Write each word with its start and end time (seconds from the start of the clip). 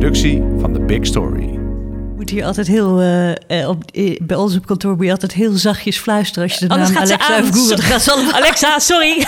productie 0.00 0.42
van 0.58 0.72
The 0.72 0.80
Big 0.80 1.06
Story. 1.06 1.58
moet 2.16 2.30
hier 2.30 2.44
altijd 2.44 2.66
heel, 2.66 3.02
uh, 3.02 3.68
op, 3.68 3.84
uh, 3.92 4.16
bij 4.22 4.36
ons 4.36 4.56
op 4.56 4.66
kantoor 4.66 4.96
moet 4.96 5.04
je 5.04 5.10
altijd 5.10 5.32
heel 5.32 5.52
zachtjes 5.52 5.98
fluisteren 5.98 6.48
als 6.48 6.58
je 6.58 6.68
de 6.68 6.74
naam 6.74 6.96
Alexa 6.96 7.38
even 7.38 7.54
googelt. 7.54 7.80
Gaat 7.80 8.02
ze. 8.02 8.30
Alexa, 8.32 8.78
sorry. 8.78 9.24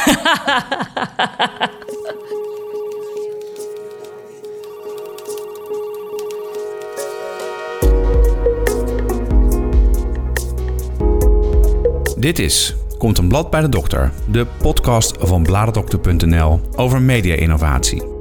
Dit 12.19 12.39
is 12.39 12.75
Komt 12.99 13.19
een 13.19 13.29
blad 13.29 13.51
bij 13.51 13.61
de 13.61 13.69
dokter, 13.69 14.13
de 14.31 14.47
podcast 14.59 15.15
van 15.19 15.43
bladerdokter.nl 15.43 16.61
over 16.77 17.03
media-innovatie. 17.03 18.12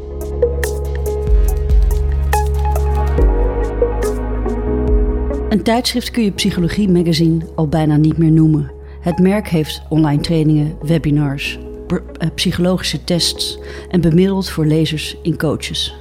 Een 5.61 5.67
tijdschrift 5.67 6.11
kun 6.11 6.23
je 6.23 6.31
Psychologie 6.31 6.89
Magazine 6.89 7.45
al 7.55 7.67
bijna 7.67 7.95
niet 7.95 8.17
meer 8.17 8.31
noemen. 8.31 8.71
Het 9.01 9.19
merk 9.19 9.47
heeft 9.47 9.81
online 9.89 10.21
trainingen, 10.21 10.77
webinars, 10.81 11.59
eh, 11.87 12.27
psychologische 12.35 13.03
tests 13.03 13.59
en 13.89 14.01
bemiddelt 14.01 14.49
voor 14.49 14.65
lezers 14.65 15.17
in 15.21 15.37
coaches. 15.37 15.95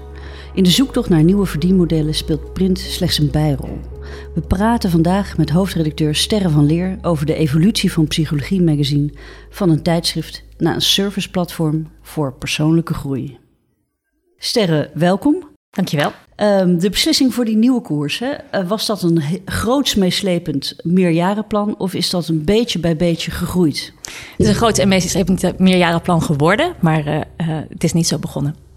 In 0.54 0.62
de 0.62 0.70
zoektocht 0.70 1.08
naar 1.08 1.22
nieuwe 1.22 1.46
verdienmodellen 1.46 2.14
speelt 2.14 2.52
print 2.52 2.78
slechts 2.78 3.18
een 3.18 3.30
bijrol. 3.30 3.80
We 4.34 4.40
praten 4.40 4.90
vandaag 4.90 5.36
met 5.36 5.50
hoofdredacteur 5.50 6.14
Sterre 6.14 6.50
van 6.50 6.66
Leer 6.66 6.98
over 7.02 7.26
de 7.26 7.34
evolutie 7.34 7.92
van 7.92 8.06
Psychologie 8.06 8.62
Magazine 8.62 9.12
van 9.50 9.70
een 9.70 9.82
tijdschrift 9.82 10.44
naar 10.58 10.74
een 10.74 10.80
serviceplatform 10.80 11.86
voor 12.02 12.32
persoonlijke 12.32 12.94
groei. 12.94 13.38
Sterre, 14.36 14.90
welkom. 14.94 15.48
Dankjewel. 15.70 16.12
Um, 16.42 16.78
de 16.78 16.90
beslissing 16.90 17.34
voor 17.34 17.44
die 17.44 17.56
nieuwe 17.56 17.80
koers, 17.80 18.18
hè, 18.18 18.30
eh, 18.30 18.68
was 18.68 18.86
dat 18.86 19.02
een 19.02 19.22
groots 19.44 19.94
meeslepend 19.94 20.76
meerjarenplan 20.82 21.74
of 21.78 21.94
is 21.94 22.10
dat 22.10 22.28
een 22.28 22.44
beetje 22.44 22.78
bij 22.78 22.96
beetje 22.96 23.30
gegroeid? 23.30 23.92
Het 24.02 24.14
is 24.36 24.48
een 24.48 24.54
groots 24.54 24.78
en 24.78 24.88
meeslepend 24.88 25.58
meerjarenplan 25.58 26.22
geworden, 26.22 26.74
maar 26.80 27.06
uh, 27.06 27.14
uh, 27.14 27.22
het 27.68 27.84
is 27.84 27.92
niet 27.92 28.06
zo 28.06 28.18
begonnen. 28.18 28.69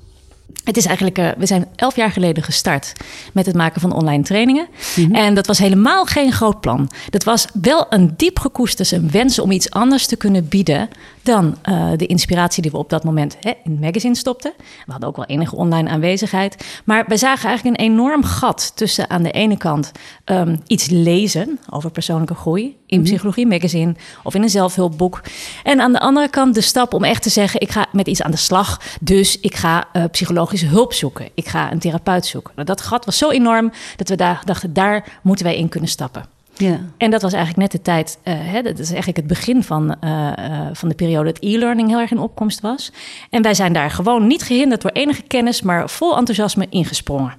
Het 0.64 0.78
is 0.78 0.86
eigenlijk, 0.86 1.18
uh, 1.18 1.30
we 1.38 1.46
zijn 1.46 1.68
elf 1.76 1.96
jaar 1.96 2.12
geleden 2.12 2.44
gestart 2.44 2.94
met 3.34 3.46
het 3.46 3.56
maken 3.56 3.82
van 3.82 3.92
online 3.92 4.24
trainingen. 4.24 4.68
Mm 4.96 5.06
-hmm. 5.06 5.16
En 5.16 5.34
dat 5.34 5.48
was 5.48 5.58
helemaal 5.58 6.06
geen 6.06 6.32
groot 6.32 6.62
plan. 6.62 6.90
Dat 7.10 7.24
was 7.24 7.48
wel 7.62 7.86
een 7.90 8.14
diep 8.18 8.40
gekoesterde 8.40 9.10
wens 9.10 9.40
om 9.40 9.52
iets 9.52 9.70
anders 9.70 10.06
te 10.06 10.16
kunnen 10.16 10.48
bieden 10.48 10.90
dan 11.22 11.58
uh, 11.70 11.92
de 11.96 12.06
inspiratie 12.06 12.62
die 12.62 12.72
we 12.72 12.78
op 12.78 12.90
dat 12.90 13.04
moment 13.04 13.38
hè, 13.40 13.50
in 13.64 13.72
het 13.72 13.80
magazine 13.80 14.16
stopten. 14.16 14.54
We 14.58 14.92
hadden 14.92 15.10
ook 15.10 15.16
wel 15.16 15.26
enige 15.26 15.56
online 15.56 15.90
aanwezigheid. 15.90 16.82
Maar 16.84 17.06
we 17.08 17.18
zagen 17.18 17.48
eigenlijk 17.50 17.80
een 17.80 17.86
enorm 17.86 18.24
gat 18.24 18.72
tussen 18.76 19.10
aan 19.10 19.24
de 19.24 19.32
ene 19.32 19.58
kant 19.58 19.92
um, 20.26 20.62
iets 20.68 20.90
lezen 20.90 21.60
over 21.70 21.92
persoonlijke 21.92 22.36
groei 22.36 22.78
in 22.94 23.00
-hmm. 23.00 23.08
Psychologie 23.08 23.48
Magazine 23.48 23.96
of 24.24 24.36
in 24.36 24.42
een 24.42 24.50
zelfhulpboek. 24.50 25.22
En 25.64 25.82
aan 25.82 25.92
de 25.92 26.00
andere 26.00 26.30
kant 26.30 26.56
de 26.56 26.62
stap 26.62 26.94
om 26.94 27.04
echt 27.04 27.24
te 27.24 27.30
zeggen: 27.30 27.62
ik 27.62 27.72
ga 27.72 27.86
met 27.92 28.08
iets 28.08 28.22
aan 28.22 28.32
de 28.32 28.38
slag. 28.38 28.82
Dus 29.02 29.40
ik 29.40 29.56
ga 29.56 29.88
uh, 29.94 30.04
psychologische 30.12 30.68
hulp 30.68 30.94
zoeken. 30.94 31.30
Ik 31.34 31.48
ga 31.48 31.72
een 31.72 31.80
therapeut 31.80 32.26
zoeken. 32.26 32.52
Nou, 32.56 32.68
dat 32.68 32.82
gat 32.82 33.06
was 33.06 33.18
zo 33.18 33.30
enorm 33.30 33.72
dat 33.96 34.10
we 34.10 34.16
daar 34.16 34.42
dachten: 34.46 34.74
daar 34.74 35.20
moeten 35.22 35.46
wij 35.46 35.58
in 35.58 35.70
kunnen 35.70 35.90
stappen. 35.90 36.26
Ja. 36.56 36.80
En 36.98 37.12
dat 37.12 37.22
was 37.22 37.34
eigenlijk 37.34 37.62
net 37.62 37.72
de 37.72 37.92
tijd, 37.92 38.18
uh, 38.24 38.34
hè, 38.38 38.62
dat 38.62 38.80
is 38.80 38.88
eigenlijk 38.88 39.18
het 39.18 39.28
begin 39.28 39.64
van, 39.64 39.96
uh, 40.02 40.32
uh, 40.40 40.68
van 40.74 40.90
de 40.90 40.96
periode 40.96 41.32
dat 41.32 41.44
e-learning 41.44 41.90
heel 41.90 42.00
erg 42.00 42.12
in 42.12 42.20
opkomst 42.20 42.62
was. 42.62 42.92
En 43.30 43.42
wij 43.42 43.54
zijn 43.54 43.74
daar 43.74 43.92
gewoon 43.92 44.28
niet 44.28 44.44
gehinderd 44.44 44.82
door 44.82 44.92
enige 44.92 45.22
kennis, 45.22 45.62
maar 45.62 45.90
vol 45.90 46.18
enthousiasme 46.18 46.68
ingesprongen. 46.70 47.34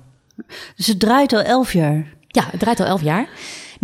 Dus 0.77 0.87
het 0.87 1.01
draait 1.01 1.33
al 1.33 1.41
elf 1.41 1.73
jaar? 1.73 2.07
Ja, 2.29 2.45
het 2.51 2.61
draait 2.61 2.81
al 2.81 2.87
elf 2.87 3.03
jaar. 3.03 3.29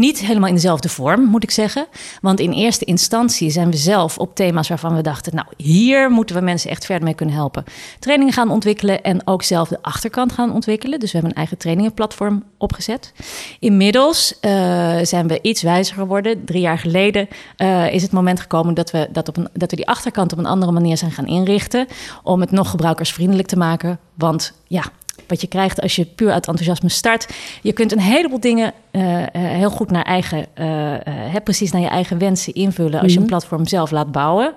Niet 0.00 0.18
helemaal 0.18 0.48
in 0.48 0.54
dezelfde 0.54 0.88
vorm, 0.88 1.24
moet 1.24 1.42
ik 1.42 1.50
zeggen. 1.50 1.86
Want 2.20 2.40
in 2.40 2.52
eerste 2.52 2.84
instantie 2.84 3.50
zijn 3.50 3.70
we 3.70 3.76
zelf 3.76 4.18
op 4.18 4.34
thema's 4.34 4.68
waarvan 4.68 4.94
we 4.94 5.02
dachten... 5.02 5.34
nou, 5.34 5.46
hier 5.56 6.10
moeten 6.10 6.36
we 6.36 6.42
mensen 6.42 6.70
echt 6.70 6.84
verder 6.84 7.04
mee 7.04 7.14
kunnen 7.14 7.34
helpen. 7.34 7.64
Trainingen 7.98 8.32
gaan 8.32 8.50
ontwikkelen 8.50 9.02
en 9.02 9.26
ook 9.26 9.42
zelf 9.42 9.68
de 9.68 9.82
achterkant 9.82 10.32
gaan 10.32 10.52
ontwikkelen. 10.52 11.00
Dus 11.00 11.12
we 11.12 11.18
hebben 11.18 11.30
een 11.30 11.42
eigen 11.42 11.58
trainingenplatform 11.58 12.44
opgezet. 12.58 13.12
Inmiddels 13.58 14.32
uh, 14.40 14.50
zijn 15.02 15.28
we 15.28 15.38
iets 15.42 15.62
wijzer 15.62 15.94
geworden. 15.94 16.44
Drie 16.44 16.60
jaar 16.60 16.78
geleden 16.78 17.28
uh, 17.56 17.92
is 17.92 18.02
het 18.02 18.12
moment 18.12 18.40
gekomen 18.40 18.74
dat 18.74 18.90
we, 18.90 19.08
dat, 19.12 19.28
op 19.28 19.36
een, 19.36 19.48
dat 19.52 19.70
we 19.70 19.76
die 19.76 19.88
achterkant 19.88 20.32
op 20.32 20.38
een 20.38 20.46
andere 20.46 20.72
manier 20.72 20.96
zijn 20.96 21.10
gaan 21.10 21.26
inrichten... 21.26 21.86
om 22.22 22.40
het 22.40 22.50
nog 22.50 22.70
gebruikersvriendelijk 22.70 23.48
te 23.48 23.56
maken. 23.56 23.98
Want 24.14 24.52
ja, 24.66 24.84
wat 25.30 25.40
je 25.40 25.46
krijgt 25.46 25.80
als 25.80 25.96
je 25.96 26.04
puur 26.04 26.32
uit 26.32 26.46
enthousiasme 26.46 26.88
start. 26.88 27.28
Je 27.62 27.72
kunt 27.72 27.92
een 27.92 28.00
heleboel 28.00 28.40
dingen 28.40 28.72
uh, 28.92 29.18
uh, 29.18 29.26
heel 29.32 29.70
goed 29.70 29.90
naar 29.90 30.04
eigen, 30.04 30.46
uh, 30.58 31.36
precies 31.44 31.72
naar 31.72 31.80
je 31.80 31.88
eigen 31.88 32.18
wensen 32.18 32.54
invullen 32.54 32.92
als 32.92 33.00
mm 33.00 33.06
-hmm. 33.06 33.14
je 33.14 33.20
een 33.20 33.26
platform 33.26 33.66
zelf 33.66 33.90
laat 33.90 34.12
bouwen. 34.12 34.54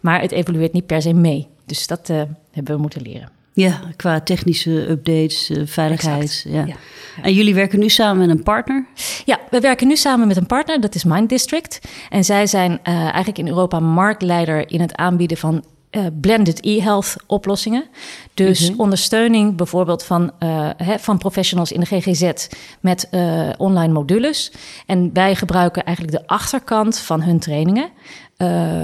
Maar 0.00 0.20
het 0.20 0.32
evolueert 0.32 0.72
niet 0.72 0.86
per 0.86 1.02
se 1.02 1.12
mee. 1.12 1.46
Dus 1.66 1.86
dat 1.86 2.06
hebben 2.50 2.74
we 2.74 2.80
moeten 2.80 3.02
leren. 3.02 3.30
Ja, 3.52 3.80
qua 3.96 4.20
technische 4.20 4.90
updates, 4.90 5.50
veiligheid. 5.64 6.44
Ja. 6.48 6.64
Ja. 6.66 6.74
En 7.22 7.32
jullie 7.32 7.54
werken 7.54 7.78
nu 7.78 7.88
samen 7.88 8.26
met 8.26 8.36
een 8.36 8.42
partner? 8.42 8.86
Ja, 9.24 9.38
we 9.50 9.60
werken 9.60 9.86
nu 9.86 9.96
samen 9.96 10.26
met 10.26 10.36
een 10.36 10.46
partner, 10.46 10.80
dat 10.80 10.94
is 10.94 11.04
Mind 11.04 11.28
District. 11.28 11.80
En 12.10 12.24
zij 12.24 12.46
zijn 12.46 12.80
eigenlijk 12.82 13.38
in 13.38 13.48
Europa 13.48 13.80
marktleider 13.80 14.70
in 14.70 14.80
het 14.80 14.96
aanbieden 14.96 15.36
van 15.36 15.64
uh, 15.90 16.06
blended 16.20 16.64
e-health 16.64 17.16
oplossingen. 17.26 17.84
Dus 18.34 18.60
mm 18.60 18.70
-hmm. 18.70 18.80
ondersteuning 18.80 19.56
bijvoorbeeld 19.56 20.02
van, 20.02 20.32
uh, 20.40 20.70
he, 20.76 20.98
van 20.98 21.18
professionals 21.18 21.72
in 21.72 21.80
de 21.80 21.86
GGZ 21.86 22.48
met 22.80 23.08
uh, 23.10 23.48
online 23.56 23.92
modules. 23.92 24.52
En 24.86 25.10
wij 25.12 25.34
gebruiken 25.34 25.84
eigenlijk 25.84 26.16
de 26.18 26.26
achterkant 26.26 26.98
van 26.98 27.22
hun 27.22 27.38
trainingen. 27.38 27.88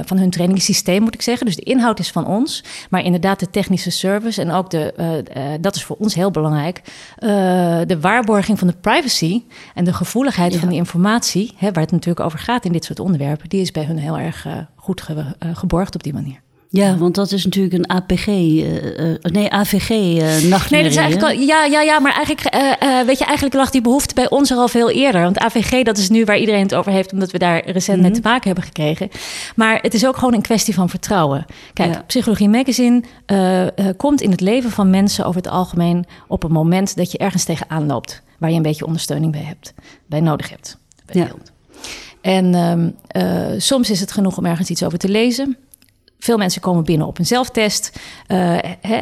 Van 0.04 0.18
hun 0.18 0.30
trainingssysteem 0.30 1.02
moet 1.02 1.14
ik 1.14 1.22
zeggen. 1.22 1.46
Dus 1.46 1.56
de 1.56 1.62
inhoud 1.62 1.98
is 1.98 2.10
van 2.10 2.26
ons. 2.26 2.64
Maar 2.90 3.04
inderdaad 3.04 3.40
de 3.40 3.50
technische 3.50 3.90
service 3.90 4.40
en 4.40 4.50
ook 4.50 4.70
de, 4.70 5.58
dat 5.60 5.76
is 5.76 5.84
voor 5.84 5.96
ons 5.96 6.14
heel 6.14 6.30
belangrijk. 6.30 6.80
de 7.86 7.98
waarborging 8.00 8.58
van 8.58 8.68
de 8.68 8.76
privacy 8.80 9.42
en 9.74 9.84
de 9.84 9.92
gevoeligheid 9.92 10.52
ja. 10.52 10.58
van 10.58 10.68
die 10.68 10.78
informatie, 10.78 11.52
hè, 11.56 11.72
waar 11.72 11.82
het 11.82 11.92
natuurlijk 11.92 12.26
over 12.26 12.38
gaat 12.38 12.64
in 12.64 12.72
dit 12.72 12.84
soort 12.84 13.00
onderwerpen, 13.00 13.48
die 13.48 13.60
is 13.60 13.70
bij 13.70 13.84
hun 13.84 13.98
heel 13.98 14.18
erg 14.18 14.46
goed 14.76 15.00
ge 15.00 15.24
geborgd 15.52 15.94
op 15.94 16.02
die 16.02 16.12
manier. 16.12 16.41
Ja, 16.74 16.96
want 16.96 17.14
dat 17.14 17.32
is 17.32 17.44
natuurlijk 17.44 17.74
een 17.74 17.90
APG, 17.90 18.26
uh, 18.26 19.08
uh, 19.10 19.16
nee, 19.22 19.52
AVG 19.52 19.90
uh, 19.90 20.50
nachtmerrie. 20.50 20.70
Nee, 20.70 20.82
dat 20.82 20.90
is 20.90 20.96
eigenlijk 20.96 21.22
al, 21.22 21.40
ja, 21.40 21.64
ja, 21.64 21.80
ja, 21.80 21.98
maar 21.98 22.14
eigenlijk, 22.14 22.56
weet 23.06 23.18
je, 23.18 23.24
eigenlijk 23.24 23.54
lag 23.54 23.70
die 23.70 23.80
behoefte 23.80 24.14
bij 24.14 24.30
ons 24.30 24.50
er 24.50 24.56
al 24.56 24.68
veel 24.68 24.90
eerder. 24.90 25.22
Want 25.22 25.38
AVG, 25.38 25.82
dat 25.82 25.98
is 25.98 26.08
nu 26.08 26.24
waar 26.24 26.38
iedereen 26.38 26.62
het 26.62 26.74
over 26.74 26.92
heeft, 26.92 27.12
omdat 27.12 27.30
we 27.30 27.38
daar 27.38 27.70
recent 27.70 27.96
mm 27.96 28.02
-hmm. 28.02 28.12
mee 28.12 28.20
te 28.20 28.28
maken 28.28 28.46
hebben 28.46 28.64
gekregen. 28.64 29.08
Maar 29.56 29.78
het 29.82 29.94
is 29.94 30.06
ook 30.06 30.16
gewoon 30.16 30.34
een 30.34 30.42
kwestie 30.42 30.74
van 30.74 30.88
vertrouwen. 30.88 31.46
Kijk, 31.72 31.94
ja. 31.94 32.02
Psychologie 32.06 32.48
Magazine 32.48 33.02
komt 33.96 34.20
in 34.20 34.30
het 34.30 34.40
leven 34.40 34.70
van 34.70 34.90
mensen 34.90 35.24
over 35.24 35.40
het 35.42 35.50
algemeen 35.50 36.06
op 36.28 36.42
een 36.42 36.52
moment 36.52 36.96
dat 36.96 37.12
je 37.12 37.18
ergens 37.18 37.44
tegenaan 37.44 37.86
loopt, 37.86 38.22
waar 38.38 38.50
je 38.50 38.56
een 38.56 38.62
beetje 38.62 38.86
ondersteuning 38.86 39.32
bij 39.32 39.44
hebt, 39.44 39.74
bij 40.06 40.20
nodig 40.20 40.50
hebt. 40.50 40.78
Bij 41.06 41.16
ja. 41.22 41.28
En 42.20 42.54
um, 42.54 43.60
soms 43.60 43.90
is 43.90 44.00
het 44.00 44.12
genoeg 44.12 44.38
om 44.38 44.46
ergens 44.46 44.70
iets 44.70 44.82
over 44.82 44.98
te 44.98 45.08
lezen. 45.08 45.56
Veel 46.22 46.36
mensen 46.36 46.60
komen 46.60 46.84
binnen 46.84 47.06
op 47.06 47.18
een 47.18 47.26
zelftest. 47.26 47.92
Uh, 48.28 48.58
hè, 48.80 49.00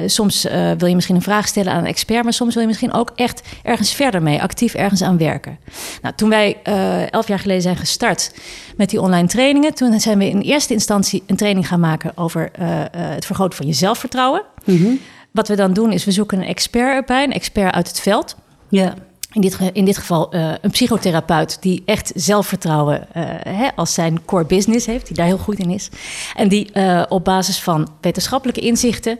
uh, 0.00 0.08
soms 0.08 0.44
uh, 0.44 0.70
wil 0.78 0.88
je 0.88 0.94
misschien 0.94 1.16
een 1.16 1.22
vraag 1.22 1.46
stellen 1.46 1.72
aan 1.72 1.78
een 1.78 1.86
expert, 1.86 2.24
maar 2.24 2.32
soms 2.32 2.52
wil 2.52 2.62
je 2.62 2.68
misschien 2.68 2.92
ook 2.92 3.12
echt 3.14 3.42
ergens 3.62 3.92
verder 3.94 4.22
mee, 4.22 4.42
actief 4.42 4.74
ergens 4.74 5.02
aan 5.02 5.18
werken. 5.18 5.58
Nou, 6.02 6.14
toen 6.14 6.28
wij 6.28 6.62
elf 7.10 7.28
jaar 7.28 7.38
geleden 7.38 7.62
zijn 7.62 7.76
gestart 7.76 8.34
met 8.76 8.90
die 8.90 9.00
online 9.00 9.28
trainingen, 9.28 9.74
toen 9.74 10.00
zijn 10.00 10.18
we 10.18 10.28
in 10.28 10.40
eerste 10.40 10.72
instantie 10.72 11.22
een 11.26 11.36
training 11.36 11.68
gaan 11.68 11.80
maken 11.80 12.12
over 12.14 12.50
het 12.96 13.26
vergroten 13.26 13.56
van 13.56 13.66
je 13.66 13.72
zelfvertrouwen. 13.72 14.42
Mm 14.64 14.76
-hmm. 14.76 15.00
Wat 15.30 15.48
we 15.48 15.56
dan 15.56 15.72
doen 15.72 15.92
is 15.92 16.04
we 16.04 16.10
zoeken 16.10 16.38
een 16.38 16.46
expert 16.46 16.94
erbij, 16.94 17.24
een 17.24 17.32
expert 17.32 17.74
uit 17.74 17.88
het 17.88 18.00
veld. 18.00 18.36
Ja. 18.68 18.94
In 19.36 19.42
dit, 19.42 19.58
in 19.72 19.84
dit 19.84 19.98
geval 19.98 20.34
uh, 20.34 20.52
een 20.60 20.70
psychotherapeut 20.70 21.62
die 21.62 21.82
echt 21.84 22.12
zelfvertrouwen 22.14 23.06
uh, 23.16 23.22
hè, 23.38 23.68
als 23.74 23.94
zijn 23.94 24.24
core 24.24 24.44
business 24.44 24.86
heeft, 24.86 25.06
die 25.06 25.16
daar 25.16 25.26
heel 25.26 25.38
goed 25.38 25.58
in 25.58 25.70
is. 25.70 25.88
En 26.34 26.48
die 26.48 26.70
uh, 26.74 27.02
op 27.08 27.24
basis 27.24 27.58
van 27.58 27.88
wetenschappelijke 28.00 28.60
inzichten 28.60 29.18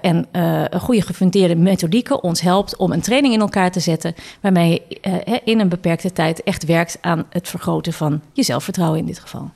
en 0.00 0.26
een 0.32 0.80
goede 0.80 1.02
gefundeerde 1.02 1.56
methodieken 1.56 2.22
ons 2.22 2.40
helpt 2.40 2.76
om 2.76 2.92
een 2.92 3.00
training 3.00 3.34
in 3.34 3.40
elkaar 3.40 3.70
te 3.70 3.80
zetten. 3.80 4.14
Waarmee 4.40 4.82
je 4.88 5.40
in 5.44 5.60
een 5.60 5.68
beperkte 5.68 6.12
tijd 6.12 6.42
echt 6.42 6.64
werkt 6.64 6.98
aan 7.00 7.26
het 7.30 7.48
vergroten 7.48 7.92
van 7.92 8.20
je 8.32 8.42
zelfvertrouwen 8.42 8.98
in 8.98 9.06
dit 9.06 9.18
geval. 9.18 9.50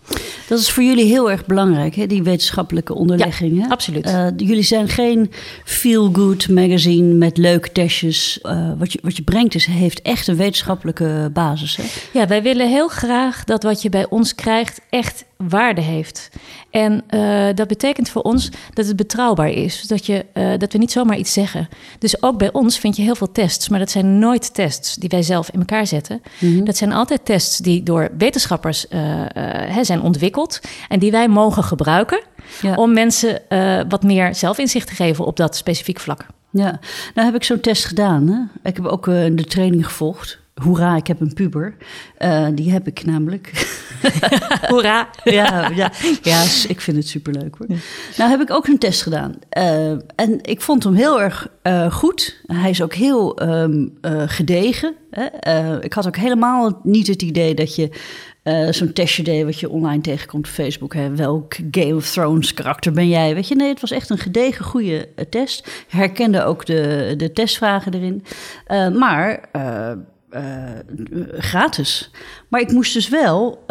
Dat 0.48 0.58
is 0.58 0.70
voor 0.70 0.82
jullie 0.82 1.04
heel 1.04 1.30
erg 1.30 1.46
belangrijk, 1.46 1.94
hè, 1.94 2.06
die 2.06 2.22
wetenschappelijke 2.22 2.94
onderlegging. 2.94 3.56
Ja, 3.56 3.62
hè? 3.62 3.68
absoluut. 3.68 4.32
jullie 4.36 4.62
zijn 4.62 4.88
geen 4.88 5.30
feel-good 5.64 6.48
magazine 6.48 7.14
met 7.14 7.36
leuke 7.36 7.72
testjes. 7.72 8.38
wat, 8.78 8.92
je, 8.92 8.98
wat 9.02 9.16
je 9.16 9.22
brengt 9.22 9.54
is 9.54 9.66
heeft 9.74 10.02
echt 10.02 10.28
een 10.28 10.36
wetenschappelijke 10.36 11.30
basis. 11.32 11.76
Hè? 11.76 11.84
Ja, 12.18 12.26
wij 12.26 12.42
willen 12.42 12.68
heel 12.68 12.88
graag 12.88 13.44
dat 13.44 13.62
wat 13.62 13.82
je 13.82 13.88
bij 13.88 14.06
ons 14.08 14.34
krijgt 14.34 14.80
echt 14.90 15.24
waarde 15.36 15.80
heeft. 15.80 16.30
En 16.70 17.04
uh, 17.10 17.46
dat 17.54 17.68
betekent 17.68 18.08
voor 18.08 18.22
ons 18.22 18.50
dat 18.72 18.86
het 18.86 18.96
betrouwbaar 18.96 19.50
is. 19.50 19.82
Dat, 19.82 20.06
je, 20.06 20.26
uh, 20.34 20.52
dat 20.58 20.72
we 20.72 20.78
niet 20.78 20.92
zomaar 20.92 21.16
iets 21.16 21.32
zeggen. 21.32 21.68
Dus 21.98 22.22
ook 22.22 22.38
bij 22.38 22.52
ons 22.52 22.78
vind 22.78 22.96
je 22.96 23.02
heel 23.02 23.14
veel 23.14 23.32
tests. 23.32 23.68
Maar 23.68 23.78
dat 23.78 23.90
zijn 23.90 24.18
nooit 24.18 24.54
tests 24.54 24.94
die 24.94 25.08
wij 25.08 25.22
zelf 25.22 25.50
in 25.50 25.58
elkaar 25.58 25.86
zetten. 25.86 26.22
Mm 26.38 26.54
-hmm. 26.56 26.64
Dat 26.64 26.76
zijn 26.76 26.92
altijd 26.92 27.24
tests 27.24 27.58
die 27.58 27.82
door 27.82 28.08
wetenschappers 28.18 28.86
uh, 28.90 29.78
zijn 29.82 30.00
ontwikkeld. 30.00 30.60
En 30.88 30.98
die 30.98 31.10
wij 31.10 31.28
mogen 31.28 31.64
gebruiken. 31.64 32.22
Ja. 32.62 32.74
Om 32.74 32.92
mensen 32.92 33.42
wat 33.88 34.02
meer 34.02 34.34
zelfinzicht 34.34 34.86
te 34.86 34.94
geven 34.94 35.26
op 35.26 35.36
dat 35.36 35.56
specifiek 35.56 36.00
vlak. 36.00 36.26
Ja, 36.56 36.80
nou 37.14 37.26
heb 37.26 37.34
ik 37.34 37.44
zo'n 37.44 37.60
test 37.60 37.84
gedaan. 37.84 38.28
Hè? 38.28 38.68
Ik 38.68 38.76
heb 38.76 38.86
ook 38.86 39.04
de 39.04 39.44
training 39.48 39.84
gevolgd. 39.84 40.42
Hoera, 40.62 40.96
ik 40.96 41.06
heb 41.06 41.20
een 41.20 41.32
puber. 41.32 41.74
Uh, 42.18 42.46
die 42.54 42.72
heb 42.72 42.86
ik 42.86 43.04
namelijk. 43.04 43.52
Hoera. 44.70 45.08
ja, 45.24 45.70
ja, 45.74 45.92
ja, 46.22 46.42
ik 46.68 46.80
vind 46.80 46.96
het 46.96 47.08
superleuk 47.08 47.56
hoor. 47.58 47.66
Nou 48.16 48.30
heb 48.30 48.40
ik 48.40 48.50
ook 48.50 48.66
een 48.66 48.78
test 48.78 49.02
gedaan. 49.02 49.34
Uh, 49.58 49.90
en 49.90 50.38
ik 50.42 50.60
vond 50.60 50.84
hem 50.84 50.94
heel 50.94 51.22
erg 51.22 51.48
uh, 51.62 51.92
goed. 51.92 52.40
Hij 52.46 52.70
is 52.70 52.82
ook 52.82 52.94
heel 52.94 53.42
um, 53.42 53.98
gedegen. 54.26 54.94
Hè? 55.10 55.82
ik 55.82 55.92
had 55.92 56.06
ook 56.06 56.16
helemaal 56.16 56.80
niet 56.82 57.06
het 57.06 57.22
idee 57.22 57.54
dat 57.54 57.74
je 57.74 57.90
uh, 58.44 58.68
zo'n 58.70 58.92
testje 58.92 59.22
deed 59.22 59.44
wat 59.44 59.60
je 59.60 59.68
online 59.68 60.02
tegenkomt 60.02 60.46
op 60.46 60.52
Facebook. 60.52 60.94
Hè. 60.94 61.16
Welk 61.16 61.54
Game 61.70 61.94
of 61.94 62.10
Thrones 62.10 62.54
karakter 62.54 62.92
ben 62.92 63.08
jij? 63.08 63.34
Weet 63.34 63.48
je, 63.48 63.54
nee, 63.54 63.68
het 63.68 63.80
was 63.80 63.90
echt 63.90 64.10
een 64.10 64.18
gedegen 64.18 64.64
goede 64.64 65.08
uh, 65.16 65.24
test. 65.30 65.84
Herkende 65.88 66.44
ook 66.44 66.66
de, 66.66 67.14
de 67.16 67.32
testvragen 67.32 67.94
erin. 67.94 68.24
Uh, 68.68 68.88
maar 68.88 69.48
gratis. 71.38 72.10
Maar 72.48 72.60
ik 72.60 72.72
moest 72.72 72.94
dus 72.94 73.08
wel 73.08 73.64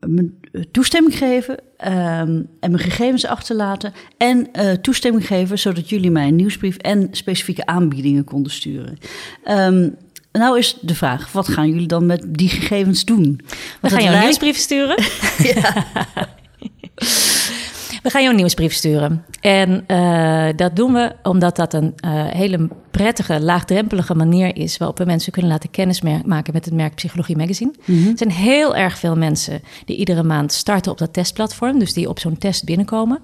mijn 0.00 0.40
toestemming 0.70 1.18
geven 1.18 1.56
en 1.76 2.48
mijn 2.60 2.78
gegevens 2.78 3.26
achterlaten. 3.26 3.92
En 4.16 4.48
toestemming 4.80 5.26
geven 5.26 5.58
zodat 5.58 5.88
jullie 5.88 6.10
mij 6.10 6.28
een 6.28 6.36
nieuwsbrief 6.36 6.76
en 6.76 7.08
specifieke 7.10 7.66
aanbiedingen 7.66 8.24
konden 8.24 8.52
sturen. 8.52 8.98
Um, 9.50 9.96
nou 10.32 10.58
is 10.58 10.76
de 10.80 10.94
vraag, 10.94 11.32
wat 11.32 11.48
gaan 11.48 11.68
jullie 11.68 11.86
dan 11.86 12.06
met 12.06 12.24
die 12.28 12.48
gegevens 12.48 13.04
doen? 13.04 13.40
We 13.80 13.90
gaan 13.90 14.02
jou 14.02 14.14
een 14.16 14.22
nieuwsbrief 14.22 14.56
sturen. 14.56 15.02
ja. 15.54 15.86
We 18.02 18.10
gaan 18.10 18.20
jou 18.20 18.32
een 18.32 18.40
nieuwsbrief 18.40 18.72
sturen. 18.72 19.24
En 19.40 19.84
uh, 19.86 20.48
dat 20.56 20.76
doen 20.76 20.92
we 20.92 21.12
omdat 21.22 21.56
dat 21.56 21.74
een 21.74 21.94
uh, 22.04 22.24
hele 22.26 22.68
prettige, 22.90 23.40
laagdrempelige 23.40 24.14
manier 24.14 24.56
is 24.56 24.76
waarop 24.76 24.98
we 24.98 25.04
mensen 25.04 25.32
kunnen 25.32 25.50
laten 25.50 25.70
kennismaken 25.70 26.52
met 26.52 26.64
het 26.64 26.74
merk 26.74 26.94
Psychologie 26.94 27.36
Magazine. 27.36 27.72
Mm 27.84 27.96
-hmm. 27.96 28.10
Er 28.10 28.18
zijn 28.18 28.30
heel 28.30 28.76
erg 28.76 28.98
veel 28.98 29.16
mensen 29.16 29.62
die 29.84 29.96
iedere 29.96 30.22
maand 30.22 30.52
starten 30.52 30.92
op 30.92 30.98
dat 30.98 31.12
testplatform, 31.12 31.78
dus 31.78 31.92
die 31.92 32.08
op 32.08 32.18
zo'n 32.18 32.38
test 32.38 32.64
binnenkomen. 32.64 33.20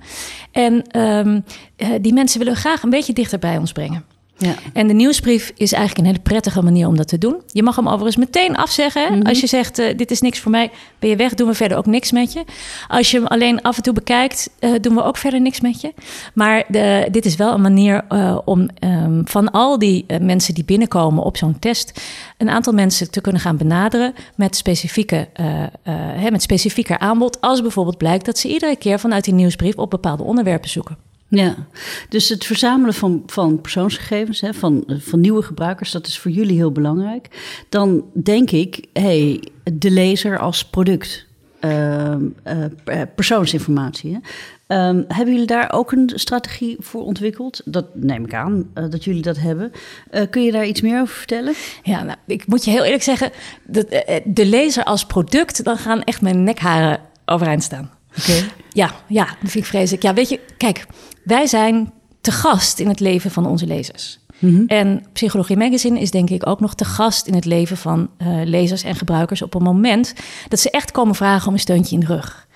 En 0.53 1.01
um, 1.01 1.45
uh, 1.77 1.89
die 2.01 2.13
mensen 2.13 2.39
willen 2.39 2.55
we 2.55 2.61
graag 2.61 2.83
een 2.83 2.91
beetje 2.91 3.13
dichter 3.13 3.39
bij 3.39 3.59
ons 3.59 3.73
brengen. 3.73 4.05
Ja. 4.39 4.55
En 4.73 4.87
de 4.87 4.95
nieuwsbrief 4.95 5.53
is 5.57 5.73
eigenlijk 5.73 5.99
een 5.99 6.13
hele 6.13 6.23
prettige 6.23 6.63
manier 6.63 6.87
om 6.87 6.97
dat 6.97 7.09
te 7.09 7.19
doen. 7.19 7.37
Je 7.47 7.63
mag 7.63 7.77
hem 7.77 7.89
overigens 7.89 8.17
meteen 8.17 8.57
afzeggen. 8.57 9.03
Mm 9.09 9.15
-hmm. 9.15 9.27
Als 9.27 9.41
je 9.41 9.47
zegt, 9.47 9.79
uh, 9.79 9.97
dit 9.97 10.11
is 10.11 10.21
niks 10.21 10.39
voor 10.39 10.51
mij, 10.51 10.71
ben 10.99 11.11
je 11.11 11.17
weg, 11.17 11.35
doen 11.35 11.49
we 11.49 11.55
verder 11.55 11.79
ook 11.79 11.87
niks 11.87 12.13
met 12.13 12.33
je. 12.33 12.45
Als 12.89 13.11
je 13.11 13.17
hem 13.19 13.27
alleen 13.27 13.63
af 13.63 13.77
en 13.77 13.83
toe 13.83 13.93
bekijkt, 13.93 14.51
uh, 14.61 14.75
doen 14.81 14.95
we 14.95 15.03
ook 15.03 15.17
verder 15.17 15.41
niks 15.41 15.61
met 15.61 15.81
je. 15.81 15.95
Maar 16.35 16.65
de, 16.69 17.09
dit 17.11 17.25
is 17.25 17.37
wel 17.37 17.53
een 17.55 17.61
manier 17.61 18.05
uh, 18.09 18.39
om 18.45 18.69
um, 18.85 19.23
van 19.25 19.51
al 19.51 19.79
die 19.79 20.07
mensen 20.21 20.55
die 20.55 20.65
binnenkomen 20.65 21.23
op 21.23 21.37
zo'n 21.37 21.59
test... 21.59 22.01
een 22.37 22.51
aantal 22.51 22.73
mensen 22.73 23.11
te 23.11 23.21
kunnen 23.21 23.41
gaan 23.41 23.57
benaderen 23.57 24.15
met, 24.35 24.57
specifieke, 24.57 25.29
hè, 26.17 26.31
met 26.31 26.43
specifieker 26.43 26.99
aanbod... 26.99 27.41
als 27.41 27.63
bijvoorbeeld 27.63 27.99
blijkt 27.99 28.25
dat 28.25 28.39
ze 28.39 28.49
iedere 28.49 28.77
keer 28.77 28.99
vanuit 28.99 29.25
die 29.25 29.35
nieuwsbrief 29.35 29.77
op 29.77 29.91
bepaalde 29.91 30.23
onderwerpen 30.23 30.71
zoeken. 30.71 31.08
Ja, 31.31 31.55
dus 32.09 32.29
het 32.29 32.45
verzamelen 32.45 32.95
van, 32.95 33.23
van 33.27 33.61
persoonsgegevens, 33.61 34.41
hè, 34.41 34.55
van, 34.55 34.85
van 34.87 35.21
nieuwe 35.21 35.43
gebruikers, 35.43 35.91
dat 35.91 36.07
is 36.07 36.19
voor 36.19 36.31
jullie 36.31 36.57
heel 36.57 36.73
belangrijk. 36.73 37.29
Dan 37.69 38.05
denk 38.23 38.51
ik, 38.51 38.87
hey, 38.93 39.43
de 39.73 39.91
lezer 39.91 40.39
als 40.39 40.65
product, 40.65 41.27
uh, 41.61 42.15
uh, 42.45 43.03
persoonsinformatie. 43.15 44.13
Hè. 44.13 44.19
Um, 44.89 45.05
hebben 45.09 45.33
jullie 45.33 45.47
daar 45.47 45.73
ook 45.73 45.93
een 45.93 46.11
strategie 46.15 46.77
voor 46.79 47.05
ontwikkeld? 47.05 47.61
Dat 47.65 47.87
neem 47.95 48.25
ik 48.25 48.35
aan 48.35 48.71
dat 48.73 49.05
jullie 49.05 49.23
dat 49.23 49.39
hebben. 49.39 49.73
Kun 50.31 50.43
je 50.43 50.53
daar 50.53 50.67
iets 50.67 50.81
meer 50.81 51.01
over 51.01 51.15
vertellen? 51.15 51.55
Ja, 51.83 52.03
nou, 52.03 52.19
ik 52.27 52.47
moet 52.47 52.65
je 52.65 52.71
heel 52.71 52.85
eerlijk 52.85 53.03
zeggen, 53.03 53.31
uh, 53.73 53.83
de 54.25 54.47
lezer 54.47 54.85
als 54.85 55.07
product, 55.07 55.65
dan 55.65 55.77
gaan 55.77 56.03
echt 56.03 56.21
mijn 56.21 56.45
nekharen 56.45 57.01
overeind 57.25 57.63
staan. 57.63 57.98
Okay. 58.19 58.51
Ja, 58.69 58.95
ja, 59.09 59.25
dat 59.25 59.51
vind 59.51 59.65
ik 59.65 59.71
vreselijk. 59.71 60.03
Ja, 60.03 60.15
weet 60.15 60.29
je, 60.29 60.41
kijk, 60.57 60.87
wij 61.25 61.47
zijn 61.47 61.93
te 62.21 62.33
gast 62.33 62.79
in 62.79 62.89
het 62.89 63.01
leven 63.01 63.31
van 63.31 63.47
onze 63.47 63.67
lezers. 63.67 64.19
Mm 64.39 64.55
-hmm. 64.55 64.67
En 64.67 65.05
Psychologie 65.13 65.57
Magazine 65.57 66.01
is 66.01 66.11
denk 66.11 66.31
ik 66.31 66.47
ook 66.47 66.61
nog 66.61 66.75
te 66.75 66.85
gast 66.85 67.27
in 67.27 67.35
het 67.35 67.45
leven 67.45 67.77
van 67.77 68.11
uh, 68.19 68.41
lezers 68.45 68.83
en 68.83 68.95
gebruikers 68.95 69.43
op 69.43 69.55
een 69.55 69.63
moment 69.63 70.15
dat 70.49 70.61
ze 70.61 70.71
echt 70.71 70.91
komen 70.91 71.15
vragen 71.15 71.49
om 71.49 71.53
een 71.53 71.61
steuntje 71.61 71.95
in 71.95 72.01
de 72.01 72.07
rug. 72.07 72.47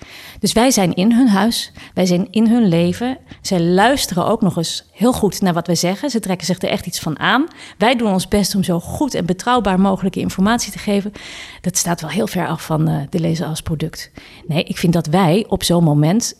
Dus 0.43 0.53
wij 0.53 0.71
zijn 0.71 0.93
in 0.93 1.11
hun 1.11 1.27
huis, 1.27 1.71
wij 1.93 2.05
zijn 2.05 2.27
in 2.31 2.47
hun 2.47 2.67
leven. 2.67 3.17
Zij 3.41 3.61
luisteren 3.61 4.25
ook 4.25 4.41
nog 4.41 4.57
eens 4.57 4.85
heel 4.91 5.13
goed 5.13 5.41
naar 5.41 5.53
wat 5.53 5.67
wij 5.67 5.75
zeggen. 5.75 6.09
Ze 6.09 6.19
trekken 6.19 6.45
zich 6.45 6.61
er 6.61 6.69
echt 6.69 6.85
iets 6.85 6.99
van 6.99 7.19
aan. 7.19 7.47
Wij 7.77 7.95
doen 7.95 8.11
ons 8.11 8.27
best 8.27 8.55
om 8.55 8.63
zo 8.63 8.79
goed 8.79 9.13
en 9.13 9.25
betrouwbaar 9.25 9.79
mogelijke 9.79 10.19
informatie 10.19 10.71
te 10.71 10.77
geven. 10.79 11.11
Dat 11.61 11.77
staat 11.77 12.01
wel 12.01 12.09
heel 12.09 12.27
ver 12.27 12.47
af 12.47 12.65
van 12.65 12.89
uh, 12.89 13.01
de 13.09 13.19
lezer 13.19 13.45
als 13.45 13.61
product. 13.61 14.11
Nee, 14.47 14.63
ik 14.63 14.77
vind 14.77 14.93
dat 14.93 15.07
wij 15.07 15.45
op 15.47 15.63
zo'n 15.63 15.83
moment 15.83 16.33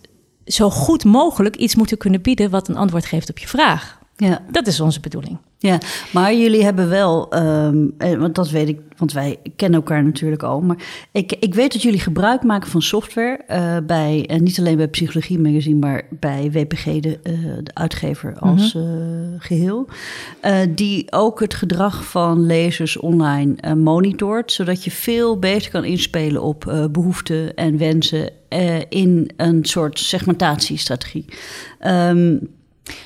zo 0.45 0.69
goed 0.69 1.03
mogelijk 1.03 1.55
iets 1.55 1.75
moeten 1.75 1.97
kunnen 1.97 2.21
bieden 2.21 2.49
wat 2.49 2.67
een 2.67 2.77
antwoord 2.77 3.05
geeft 3.05 3.29
op 3.29 3.37
je 3.37 3.47
vraag. 3.47 4.01
Ja. 4.27 4.41
Dat 4.51 4.67
is 4.67 4.79
onze 4.79 4.99
bedoeling. 4.99 5.37
Ja, 5.57 5.77
maar 6.11 6.35
jullie 6.35 6.63
hebben 6.63 6.89
wel, 6.89 7.35
um, 7.35 7.93
want 7.97 8.35
dat 8.35 8.49
weet 8.49 8.67
ik, 8.67 8.79
want 8.97 9.13
wij 9.13 9.37
kennen 9.55 9.79
elkaar 9.79 10.03
natuurlijk 10.03 10.43
al. 10.43 10.61
Maar 10.61 10.77
ik, 11.11 11.31
ik 11.31 11.53
weet 11.53 11.73
dat 11.73 11.81
jullie 11.81 11.99
gebruik 11.99 12.43
maken 12.43 12.69
van 12.69 12.81
software 12.81 13.39
uh, 13.49 13.77
bij, 13.85 14.29
uh, 14.31 14.39
niet 14.39 14.59
alleen 14.59 14.77
bij 14.77 14.87
Psychologie 14.87 15.39
Magazine, 15.39 15.79
maar 15.79 16.03
bij 16.09 16.51
WPG, 16.51 16.83
de, 16.83 17.19
uh, 17.23 17.33
de 17.63 17.73
uitgever 17.73 18.35
als 18.39 18.73
mm 18.73 18.81
-hmm. 18.81 19.35
geheel. 19.39 19.87
die 20.69 21.11
ook 21.11 21.39
het 21.39 21.53
gedrag 21.53 22.05
van 22.05 22.45
lezers 22.45 22.97
online 22.97 23.75
monitort, 23.75 24.51
zodat 24.51 24.83
je 24.83 24.91
veel 24.91 25.39
beter 25.39 25.71
kan 25.71 25.83
inspelen 25.83 26.41
op 26.41 26.87
behoeften 26.91 27.53
en 27.55 27.77
wensen 27.77 28.29
in 28.89 29.31
een 29.37 29.65
soort 29.65 29.99
segmentatiestrategie. 29.99 31.25
Um, 31.87 32.49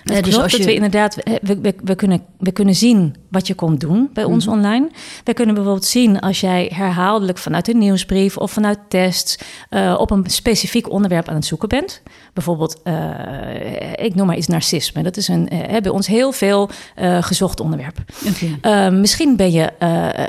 het 0.04 0.24
dus 0.24 0.34
klopt 0.34 0.44
als 0.44 0.52
je... 0.52 0.58
dat 0.58 0.68
we 0.68 0.74
inderdaad, 0.74 1.16
we, 1.16 1.60
we, 1.62 1.76
we, 1.84 1.96
kunnen, 1.96 2.22
we 2.38 2.52
kunnen 2.52 2.76
zien 2.76 3.16
wat 3.30 3.48
je 3.48 3.54
komt 3.54 3.80
doen 3.80 4.10
bij 4.14 4.24
ons 4.24 4.46
mm 4.46 4.54
-hmm. 4.54 4.64
online. 4.64 4.90
We 5.24 5.34
kunnen 5.34 5.56
bijvoorbeeld 5.56 5.86
zien 5.86 6.20
als 6.20 6.40
jij 6.40 6.72
herhaaldelijk 6.74 7.38
vanuit 7.38 7.68
een 7.68 7.78
nieuwsbrief 7.78 8.38
of 8.38 8.52
vanuit 8.52 8.80
tests 8.88 9.38
uh, 9.70 9.96
op 9.98 10.12
een 10.12 10.24
specifiek 10.28 10.90
onderwerp 10.90 11.28
aan 11.28 11.36
het 11.36 11.46
zoeken 11.46 11.70
bent. 11.70 12.02
Bijvoorbeeld, 12.34 12.82
uh, 12.84 12.94
ik 13.96 14.16
noem 14.16 14.28
maar 14.28 14.38
iets 14.38 14.48
narcisme. 14.48 15.04
Dat 15.04 15.18
is 15.18 15.28
een, 15.28 15.50
uh, 15.54 15.78
bij 15.82 15.92
ons 15.92 16.08
heel 16.08 16.32
veel 16.32 16.70
gezocht 17.20 17.60
onderwerp. 17.60 17.98
Okay. 18.28 18.90
misschien, 18.92 19.36
ben 19.36 19.52
je, 19.52 19.72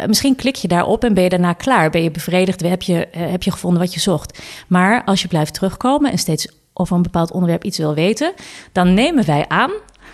misschien 0.06 0.36
klik 0.36 0.54
je 0.54 0.68
daarop 0.68 1.04
en 1.04 1.14
ben 1.14 1.22
je 1.22 1.28
daarna 1.28 1.52
klaar. 1.52 1.90
Ben 1.90 2.02
je 2.02 2.10
bevredigd, 2.10 2.60
heb 2.60 2.82
je, 2.82 3.08
heb 3.10 3.42
je 3.42 3.50
gevonden 3.50 3.80
wat 3.80 3.94
je 3.94 4.00
zocht. 4.00 4.38
Maar 4.66 5.04
als 5.04 5.22
je 5.22 5.28
blijft 5.28 5.54
terugkomen 5.54 6.10
en 6.10 6.18
steeds 6.18 6.48
over 6.78 6.96
een 6.96 7.02
bepaald 7.02 7.32
onderwerp 7.32 7.64
iets 7.64 7.78
wil 7.78 7.94
weten, 7.94 8.32
dan 8.72 8.94
nemen 8.94 9.26
wij 9.26 9.44
aan 9.48 9.70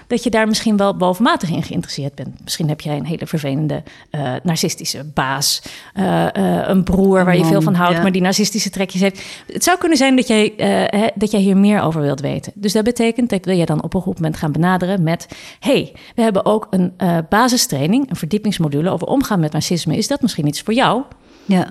dat 0.07 0.23
je 0.23 0.31
daar 0.31 0.49
misschien 0.49 0.77
wel 0.77 0.97
bovenmatig 0.97 1.51
in 1.51 1.63
geïnteresseerd 1.63 2.15
bent. 2.15 2.41
Misschien 2.43 2.69
heb 2.69 2.81
jij 2.81 2.97
een 2.97 3.07
hele 3.07 3.27
vervelende 3.27 3.83
uh, 4.11 4.33
narcistische 4.43 5.05
baas, 5.05 5.63
uh, 5.95 6.05
uh, 6.05 6.69
een 6.69 6.85
broer 6.85 7.25
waar 7.25 7.37
je 7.37 7.45
veel 7.45 7.63
van 7.63 7.75
houdt, 7.75 7.97
ja. 7.97 8.03
maar 8.03 8.13
die 8.13 8.23
narcistische 8.23 8.71
trekjes 8.71 9.01
heeft. 9.01 9.23
Het 9.47 9.65
zou 9.65 9.79
kunnen 9.79 9.99
zijn 9.99 10.17
dat 10.17 10.29
jij, 10.29 10.53
hè, 10.87 11.07
dat 11.15 11.31
jij 11.31 11.41
hier 11.41 11.57
meer 11.57 11.81
over 11.81 12.01
wilt 12.01 12.21
weten. 12.21 12.53
Dus 12.55 12.73
dat 12.73 12.85
betekent 12.85 13.31
dat 13.31 13.45
je 13.45 13.67
dan 13.67 13.83
op 13.83 13.95
een 13.95 14.01
goed 14.01 14.15
moment 14.15 14.37
gaan 14.37 14.53
benaderen 14.53 15.03
met: 15.03 15.29
hey, 15.61 15.93
we 16.15 16.23
hebben 16.23 16.45
ook 16.45 16.67
een 16.71 16.93
basistraining, 17.29 18.11
een 18.11 18.17
verdiepingsmodule 18.17 18.91
over 18.91 19.07
omgaan 19.07 19.41
met 19.41 19.53
narcisme. 19.53 19.97
Is 19.97 20.09
dat 20.09 20.23
misschien 20.23 20.47
iets 20.47 20.61
voor 20.61 20.75
jou? 20.75 21.03
Ja. 21.45 21.67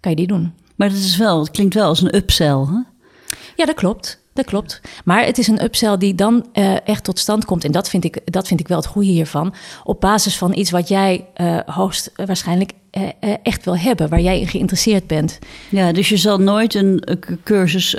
Kan 0.00 0.10
je 0.10 0.16
die 0.16 0.26
doen? 0.26 0.54
Maar 0.76 0.88
dat 0.88 0.98
is 0.98 1.16
wel, 1.16 1.38
het 1.38 1.50
klinkt 1.50 1.74
wel 1.74 1.86
als 1.86 2.02
een 2.02 2.16
upsell. 2.16 2.58
Hè? 2.66 2.80
Ja, 3.56 3.64
dat 3.64 3.74
klopt. 3.74 4.21
Dat 4.32 4.44
klopt. 4.44 4.80
Maar 5.04 5.24
het 5.24 5.38
is 5.38 5.46
een 5.46 5.62
upsell 5.62 5.96
die 5.96 6.14
dan 6.14 6.46
uh, 6.54 6.88
echt 6.88 7.04
tot 7.04 7.18
stand 7.18 7.44
komt. 7.44 7.64
En 7.64 7.72
dat 7.72 7.88
vind, 7.88 8.04
ik, 8.04 8.20
dat 8.24 8.46
vind 8.46 8.60
ik 8.60 8.68
wel 8.68 8.76
het 8.76 8.86
goede 8.86 9.08
hiervan. 9.08 9.54
Op 9.84 10.00
basis 10.00 10.36
van 10.36 10.54
iets 10.54 10.70
wat 10.70 10.88
jij 10.88 11.26
uh, 11.36 11.58
hoogst 11.66 12.12
waarschijnlijk 12.26 12.72
uh, 12.92 13.08
echt 13.42 13.64
wil 13.64 13.76
hebben, 13.76 14.08
waar 14.08 14.20
jij 14.20 14.40
in 14.40 14.48
geïnteresseerd 14.48 15.06
bent. 15.06 15.38
Ja, 15.68 15.92
dus 15.92 16.08
je 16.08 16.16
zal 16.16 16.38
nooit 16.38 16.74
een 16.74 17.02
cursus 17.44 17.96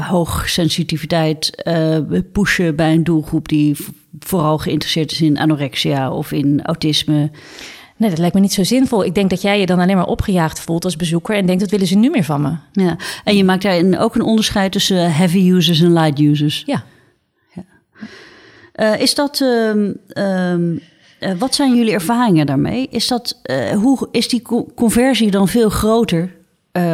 hoogsensitiviteit 0.00 1.62
pushen 2.32 2.76
bij 2.76 2.92
een 2.92 3.04
doelgroep 3.04 3.48
die 3.48 3.76
vooral 4.18 4.58
geïnteresseerd 4.58 5.12
is 5.12 5.20
in 5.20 5.38
anorexia 5.38 6.10
of 6.10 6.32
in 6.32 6.62
autisme. 6.62 7.30
Nee, 8.00 8.10
dat 8.10 8.18
lijkt 8.18 8.34
me 8.34 8.40
niet 8.40 8.52
zo 8.52 8.64
zinvol. 8.64 9.04
Ik 9.04 9.14
denk 9.14 9.30
dat 9.30 9.42
jij 9.42 9.60
je 9.60 9.66
dan 9.66 9.78
alleen 9.78 9.96
maar 9.96 10.06
opgejaagd 10.06 10.60
voelt 10.60 10.84
als 10.84 10.96
bezoeker 10.96 11.36
en 11.36 11.46
denkt, 11.46 11.60
dat 11.60 11.70
willen 11.70 11.86
ze 11.86 11.96
nu 11.96 12.10
meer 12.10 12.24
van 12.24 12.40
me. 12.40 12.52
Ja, 12.72 12.96
en 13.24 13.36
je 13.36 13.44
maakt 13.44 13.62
daarin 13.62 13.98
ook 13.98 14.14
een 14.14 14.22
onderscheid 14.22 14.72
tussen 14.72 15.14
heavy 15.14 15.50
users 15.50 15.80
en 15.80 15.92
light 15.92 16.18
users. 16.18 16.62
Ja. 16.66 16.84
ja. 17.54 17.64
Uh, 18.74 19.00
is 19.00 19.14
dat, 19.14 19.40
uh, 19.40 19.74
uh, 20.14 21.32
wat 21.38 21.54
zijn 21.54 21.76
jullie 21.76 21.92
ervaringen 21.92 22.46
daarmee? 22.46 22.88
Is, 22.90 23.08
dat, 23.08 23.40
hoe, 23.74 24.08
is 24.10 24.28
die 24.28 24.42
conversie 24.74 25.30
dan 25.30 25.48
veel 25.48 25.68
groter 25.68 26.36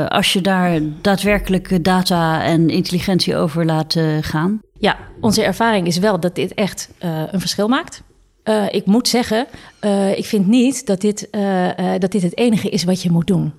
als 0.08 0.32
je 0.32 0.40
daar 0.40 0.80
daadwerkelijk 1.00 1.84
data 1.84 2.42
en 2.42 2.70
intelligentie 2.70 3.36
over 3.36 3.64
laat 3.64 3.96
gaan? 4.20 4.60
Ja, 4.78 4.96
onze 5.20 5.42
ervaring 5.42 5.86
is 5.86 5.98
wel 5.98 6.20
dat 6.20 6.34
dit 6.34 6.54
echt 6.54 6.90
een 7.30 7.40
verschil 7.40 7.68
maakt. 7.68 8.02
Uh, 8.49 8.65
ik 8.71 8.87
moet 8.87 9.09
zeggen, 9.09 9.47
uh, 9.81 10.19
ik 10.19 10.25
vind 10.25 10.47
niet 10.47 10.87
dat 10.87 11.00
dit, 11.00 11.29
uh, 11.31 11.69
dat 11.99 12.12
dit 12.12 12.23
het 12.23 12.37
enige 12.37 12.69
is 12.69 12.85
wat 12.85 13.03
je 13.03 13.11
moet 13.11 13.26
doen. 13.26 13.53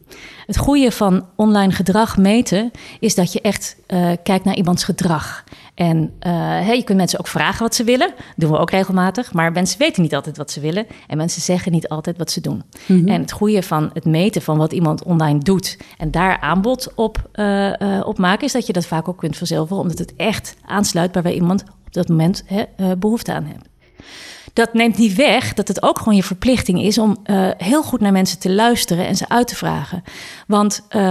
Het 0.45 0.57
goede 0.57 0.91
van 0.91 1.25
online 1.35 1.71
gedrag 1.71 2.17
meten 2.17 2.71
is 2.99 3.15
dat 3.15 3.33
je 3.33 3.41
echt 3.41 3.77
kijkt 4.23 4.43
naar 4.43 4.55
iemands 4.55 4.83
gedrag. 4.83 5.43
En 5.75 6.13
hey, 6.19 6.75
je 6.75 6.83
kunt 6.83 6.97
mensen 6.97 7.19
ook 7.19 7.27
vragen 7.27 7.63
wat 7.63 7.75
ze 7.75 7.83
willen. 7.83 8.07
Dat 8.07 8.35
doen 8.35 8.51
we 8.51 8.57
ook 8.57 8.69
regelmatig. 8.69 9.33
Maar 9.33 9.51
mensen 9.51 9.79
weten 9.79 10.01
niet 10.01 10.15
altijd 10.15 10.37
wat 10.37 10.51
ze 10.51 10.59
willen. 10.59 10.85
En 11.07 11.17
mensen 11.17 11.41
zeggen 11.41 11.71
niet 11.71 11.87
altijd 11.87 12.17
wat 12.17 12.31
ze 12.31 12.41
doen. 12.41 12.63
Mm 12.85 12.99
-hmm. 12.99 13.07
En 13.07 13.21
het 13.21 13.31
goede 13.31 13.63
van 13.63 13.89
het 13.93 14.05
meten 14.05 14.41
van 14.41 14.57
wat 14.57 14.71
iemand 14.71 15.03
online 15.03 15.39
doet 15.39 15.77
en 15.97 16.11
daar 16.11 16.39
aanbod 16.39 16.93
op, 16.95 17.29
op 18.03 18.17
maken, 18.17 18.45
is 18.45 18.51
dat 18.51 18.67
je 18.67 18.73
dat 18.73 18.85
vaak 18.85 19.07
ook 19.07 19.17
kunt 19.17 19.37
verzilveren, 19.37 19.81
omdat 19.81 19.97
het 19.97 20.15
echt 20.15 20.55
aansluit 20.65 21.11
bij 21.11 21.21
waar 21.21 21.33
iemand 21.33 21.61
op 21.61 21.93
dat 21.93 22.07
moment 22.07 22.43
behoefte 22.97 23.33
aan 23.33 23.43
heeft 23.43 23.65
dat 24.57 24.73
neemt 24.73 24.97
niet 24.97 25.15
weg 25.15 25.53
dat 25.53 25.67
het 25.67 25.83
ook 25.83 25.97
gewoon 25.97 26.15
je 26.15 26.23
verplichting 26.23 26.81
is 26.81 26.97
om 26.97 27.17
uh, 27.25 27.49
heel 27.57 27.83
goed 27.83 27.99
naar 27.99 28.11
mensen 28.11 28.39
te 28.39 28.51
luisteren 28.51 29.07
en 29.07 29.15
ze 29.15 29.29
uit 29.29 29.47
te 29.47 29.55
vragen. 29.55 30.03
Want 30.47 30.85
uh, 30.95 31.01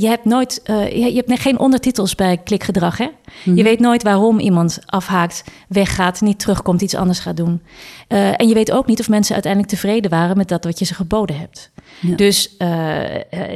je 0.00 0.06
hebt 0.06 0.24
nooit, 0.24 0.60
uh, 0.64 0.92
je, 1.14 1.22
hebt 1.26 1.40
geen 1.40 1.58
ondertitels 1.58 2.14
bij 2.14 2.36
klikgedrag. 2.36 2.98
Hè? 2.98 3.04
Mm-hmm. 3.04 3.56
Je 3.56 3.62
weet 3.62 3.80
nooit 3.80 4.02
waarom 4.02 4.38
iemand 4.38 4.78
afhaakt, 4.86 5.44
weggaat, 5.68 6.20
niet 6.20 6.38
terugkomt, 6.38 6.82
iets 6.82 6.94
anders 6.94 7.18
gaat 7.18 7.36
doen. 7.36 7.62
en 8.08 8.48
je 8.48 8.54
weet 8.54 8.72
ook 8.72 8.86
niet 8.86 9.00
of 9.00 9.08
mensen 9.08 9.34
uiteindelijk 9.34 9.72
tevreden 9.72 10.10
waren 10.10 10.36
met 10.36 10.48
dat 10.48 10.64
wat 10.64 10.78
je 10.78 10.84
ze 10.84 10.94
geboden 10.94 11.38
hebt. 11.38 11.70
Ja. 12.00 12.16
Dus 12.16 12.54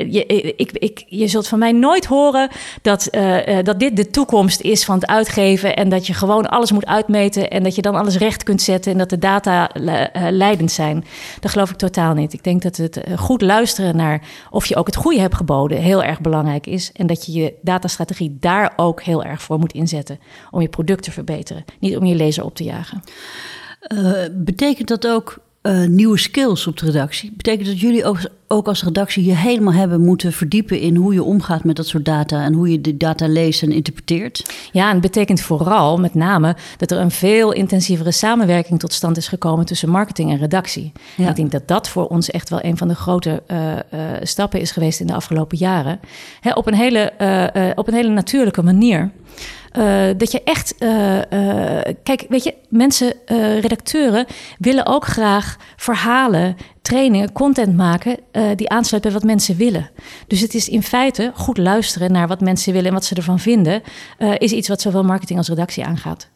je, 0.08 0.24
ik, 0.56 0.72
ik, 0.72 1.04
je 1.06 1.28
zult 1.28 1.48
van 1.48 1.58
mij 1.58 1.72
nooit 1.72 2.04
horen 2.04 2.48
dat, 2.82 3.08
dat 3.62 3.78
dit 3.78 3.96
de 3.96 4.10
toekomst 4.10 4.60
is 4.60 4.84
van 4.84 4.94
het 4.94 5.06
uitgeven 5.06 5.76
en 5.76 5.88
dat 5.88 6.06
je 6.06 6.14
gewoon 6.14 6.48
alles 6.48 6.72
moet 6.72 6.86
uitmeten 6.86 7.50
en 7.50 7.62
dat 7.62 7.74
je 7.74 7.82
dan 7.82 7.94
alles 7.94 8.16
recht 8.16 8.42
kunt 8.42 8.62
zetten 8.62 8.92
en 8.92 8.98
dat 8.98 9.10
de 9.16 9.26
data 9.26 9.70
leidend 10.30 10.70
zijn. 10.70 11.04
Dat 11.40 11.50
geloof 11.50 11.70
ik 11.70 11.76
totaal 11.76 12.14
niet. 12.14 12.32
Ik 12.32 12.44
denk 12.44 12.62
dat 12.62 12.76
het 12.76 13.00
goed 13.16 13.42
luisteren 13.42 13.96
naar 13.96 14.22
of 14.50 14.66
je 14.66 14.76
ook 14.76 14.86
het 14.86 14.96
goede 14.96 15.20
hebt 15.20 15.34
geboden 15.34 15.78
heel 15.78 16.02
erg 16.02 16.20
belangrijk 16.20 16.66
is. 16.66 16.92
En 16.92 17.06
dat 17.06 17.26
je 17.26 17.32
je 17.32 17.54
datastrategie 17.60 18.36
daar 18.40 18.72
ook 18.76 19.02
heel 19.02 19.24
erg 19.24 19.42
voor 19.42 19.58
moet 19.58 19.72
inzetten 19.72 20.18
om 20.50 20.60
je 20.60 20.68
product 20.68 21.02
te 21.02 21.10
verbeteren. 21.10 21.64
Niet 21.80 21.96
om 21.96 22.04
je 22.04 22.14
lezer 22.14 22.44
op 22.44 22.54
te 22.54 22.64
jagen. 22.64 23.02
Uh, 23.94 24.12
betekent 24.32 24.88
dat 24.88 25.06
ook 25.06 25.38
uh, 25.66 25.86
nieuwe 25.86 26.18
skills 26.18 26.66
op 26.66 26.76
de 26.76 26.86
redactie? 26.86 27.32
Betekent 27.36 27.66
dat 27.66 27.80
jullie 27.80 28.04
ook, 28.04 28.18
ook, 28.48 28.68
als 28.68 28.82
redactie 28.82 29.24
je 29.24 29.34
helemaal 29.34 29.72
hebben 29.72 30.00
moeten 30.00 30.32
verdiepen 30.32 30.80
in 30.80 30.96
hoe 30.96 31.14
je 31.14 31.22
omgaat 31.22 31.64
met 31.64 31.76
dat 31.76 31.86
soort 31.86 32.04
data 32.04 32.44
en 32.44 32.52
hoe 32.52 32.70
je 32.70 32.80
de 32.80 32.96
data 32.96 33.28
leest 33.28 33.62
en 33.62 33.72
interpreteert? 33.72 34.54
Ja, 34.72 34.86
en 34.86 34.92
het 34.92 35.00
betekent 35.00 35.40
vooral 35.40 35.98
met 35.98 36.14
name 36.14 36.56
dat 36.76 36.90
er 36.90 36.98
een 36.98 37.10
veel 37.10 37.52
intensievere 37.52 38.10
samenwerking 38.10 38.78
tot 38.78 38.92
stand 38.92 39.16
is 39.16 39.28
gekomen 39.28 39.66
tussen 39.66 39.88
marketing 39.88 40.30
en 40.30 40.38
redactie. 40.38 40.92
Ja. 41.16 41.28
Ik 41.28 41.36
denk 41.36 41.52
dat 41.52 41.68
dat 41.68 41.88
voor 41.88 42.06
ons 42.06 42.30
echt 42.30 42.48
wel 42.48 42.64
een 42.64 42.76
van 42.76 42.88
de 42.88 42.94
grote 42.94 43.42
uh, 43.50 43.72
uh, 43.72 43.78
stappen 44.22 44.60
is 44.60 44.70
geweest 44.70 45.00
in 45.00 45.06
de 45.06 45.14
afgelopen 45.14 45.58
jaren. 45.58 46.00
He, 46.40 46.52
op, 46.52 46.66
een 46.66 46.74
hele, 46.74 47.12
op 47.74 47.88
een 47.88 47.94
hele 47.94 48.10
natuurlijke 48.10 48.62
manier. 48.62 49.10
Uh, 49.78 50.06
dat 50.16 50.32
je 50.32 50.42
echt. 50.42 50.74
Uh, 50.78 51.16
uh, 51.16 51.80
kijk, 52.02 52.26
weet 52.28 52.44
je, 52.44 52.54
mensen, 52.68 53.14
redacteuren 53.60 54.26
willen 54.58 54.86
ook 54.86 55.04
graag 55.04 55.56
verhalen, 55.76 56.56
trainingen, 56.82 57.32
content 57.32 57.76
maken 57.76 58.16
die 58.56 58.68
aansluit 58.68 59.02
bij 59.02 59.12
wat 59.12 59.22
mensen 59.22 59.56
willen. 59.56 59.90
Dus 60.26 60.40
het 60.40 60.54
is 60.54 60.68
in 60.68 60.82
feite 60.82 61.32
goed 61.34 61.58
luisteren 61.58 62.12
naar 62.12 62.28
wat 62.28 62.40
mensen 62.40 62.72
willen 62.72 62.88
en 62.88 62.94
wat 62.94 63.04
ze 63.04 63.14
ervan 63.14 63.38
vinden, 63.38 63.82
is 64.38 64.52
iets 64.52 64.68
wat 64.68 64.80
zowel 64.80 65.04
marketing 65.04 65.38
als 65.38 65.48
redactie 65.48 65.84
aangaat. 65.84 66.28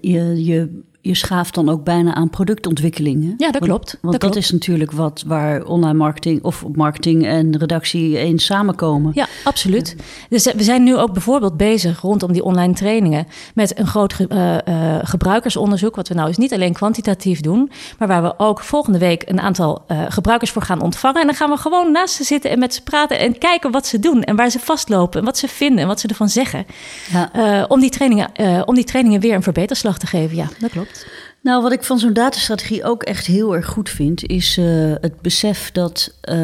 Je, 0.00 0.44
je 0.44 0.82
je 1.00 1.14
schaaft 1.14 1.54
dan 1.54 1.68
ook 1.68 1.84
bijna 1.84 2.14
aan 2.14 2.30
productontwikkeling. 2.30 3.34
Ja, 3.36 3.50
dat 3.50 3.62
klopt. 3.62 3.98
Want, 4.00 4.00
want 4.00 4.20
dat, 4.20 4.36
is 4.36 4.50
natuurlijk 4.50 4.92
wat 4.92 5.24
waar 5.26 5.64
online 5.64 5.94
marketing 5.94 6.42
of 6.42 6.64
marketing 6.72 7.26
en 7.26 7.58
redactie 7.58 8.18
eens 8.18 8.44
samenkomen. 8.44 9.12
Ja, 9.14 9.26
absoluut. 9.44 9.96
Dus 10.28 10.52
we 10.52 10.62
zijn 10.62 10.82
nu 10.82 10.96
ook 10.96 11.12
bijvoorbeeld 11.12 11.56
bezig 11.56 12.00
rondom 12.00 12.32
die 12.32 12.44
online 12.44 12.72
trainingen 12.72 13.26
met 13.54 13.78
een 13.78 13.86
groot 13.86 14.16
uh, 14.18 14.56
uh, 14.68 14.98
gebruikersonderzoek. 15.02 15.96
Wat 15.96 16.08
we 16.08 16.14
nou 16.14 16.28
eens 16.28 16.36
niet 16.36 16.52
alleen 16.52 16.72
kwantitatief 16.72 17.40
doen, 17.40 17.70
maar 17.98 18.08
waar 18.08 18.22
we 18.22 18.38
ook 18.38 18.60
volgende 18.60 18.98
week 18.98 19.22
een 19.26 19.40
aantal 19.40 19.84
uh, 19.88 20.04
gebruikers 20.08 20.50
voor 20.50 20.62
gaan 20.62 20.80
ontvangen. 20.82 21.20
En 21.20 21.26
dan 21.26 21.36
gaan 21.36 21.50
we 21.50 21.56
gewoon 21.56 21.92
naast 21.92 22.14
ze 22.14 22.24
zitten 22.24 22.50
en 22.50 22.58
met 22.58 22.74
ze 22.74 22.82
praten 22.82 23.18
en 23.18 23.38
kijken 23.38 23.70
wat 23.70 23.86
ze 23.86 23.98
doen 23.98 24.22
en 24.22 24.36
waar 24.36 24.50
ze 24.50 24.58
vastlopen 24.58 25.18
en 25.18 25.24
wat 25.24 25.38
ze 25.38 25.48
vinden 25.48 25.78
en 25.78 25.86
wat 25.86 26.00
ze 26.00 26.08
ervan 26.08 26.28
zeggen. 26.28 26.66
Ja. 27.12 27.64
om, 27.68 27.80
die 27.80 27.90
trainingen, 27.90 28.30
om 28.66 28.74
die 28.74 28.84
trainingen 28.84 29.20
weer 29.20 29.34
een 29.34 29.42
verbeterslag 29.42 29.98
te 29.98 30.06
geven. 30.06 30.36
Ja, 30.36 30.48
dat 30.58 30.70
klopt. 30.70 30.97
Nou, 31.40 31.62
wat 31.62 31.72
ik 31.72 31.82
van 31.82 31.98
zo'n 31.98 32.12
datastrategie 32.12 32.84
ook 32.84 33.02
echt 33.02 33.26
heel 33.26 33.54
erg 33.54 33.66
goed 33.66 33.90
vind, 33.90 34.26
is 34.26 34.58
uh, 34.58 34.94
het 35.00 35.20
besef 35.20 35.72
dat. 35.72 36.14
Uh, 36.28 36.36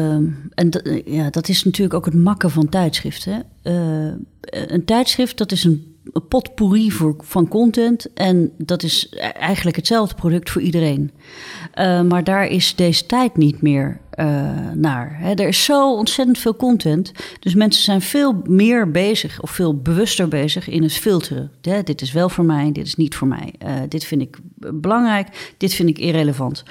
en 0.53 0.69
ja, 1.05 1.29
dat 1.29 1.49
is 1.49 1.63
natuurlijk 1.63 1.93
ook 1.93 2.05
het 2.05 2.13
makken 2.13 2.51
van 2.51 2.69
tijdschriften. 2.69 3.43
Uh, 3.63 4.11
een 4.49 4.85
tijdschrift, 4.85 5.37
dat 5.37 5.51
is 5.51 5.63
een 5.63 5.94
potpourri 6.27 6.91
voor, 6.91 7.15
van 7.19 7.47
content. 7.47 8.13
En 8.13 8.51
dat 8.57 8.83
is 8.83 9.07
e-, 9.11 9.17
eigenlijk 9.17 9.75
hetzelfde 9.75 10.15
product 10.15 10.49
voor 10.49 10.61
iedereen. 10.61 11.11
Uh, 11.75 12.01
maar 12.01 12.23
daar 12.23 12.47
is 12.47 12.75
deze 12.75 13.05
tijd 13.05 13.37
niet 13.37 13.61
meer 13.61 13.99
uh, 14.19 14.25
naar. 14.73 15.19
Er 15.21 15.47
is 15.47 15.63
zo 15.63 15.95
ontzettend 15.95 16.37
veel 16.37 16.55
content. 16.55 17.11
Dus 17.39 17.55
mensen 17.55 17.83
zijn 17.83 18.01
veel 18.01 18.41
meer 18.47 18.91
bezig 18.91 19.41
of 19.41 19.51
veel 19.51 19.77
bewuster 19.77 20.27
bezig 20.27 20.69
in 20.69 20.83
het 20.83 20.93
filteren. 20.93 21.51
Dit 21.61 22.01
is 22.01 22.11
wel 22.11 22.29
voor 22.29 22.45
mij, 22.45 22.71
dit 22.71 22.85
is 22.85 22.95
niet 22.95 23.15
voor 23.15 23.27
mij. 23.27 23.53
Uh, 23.65 23.73
dit 23.89 24.05
vind 24.05 24.21
ik 24.21 24.37
belangrijk, 24.73 25.53
dit 25.57 25.73
vind 25.73 25.89
ik 25.89 25.97
irrelevant. 25.97 26.63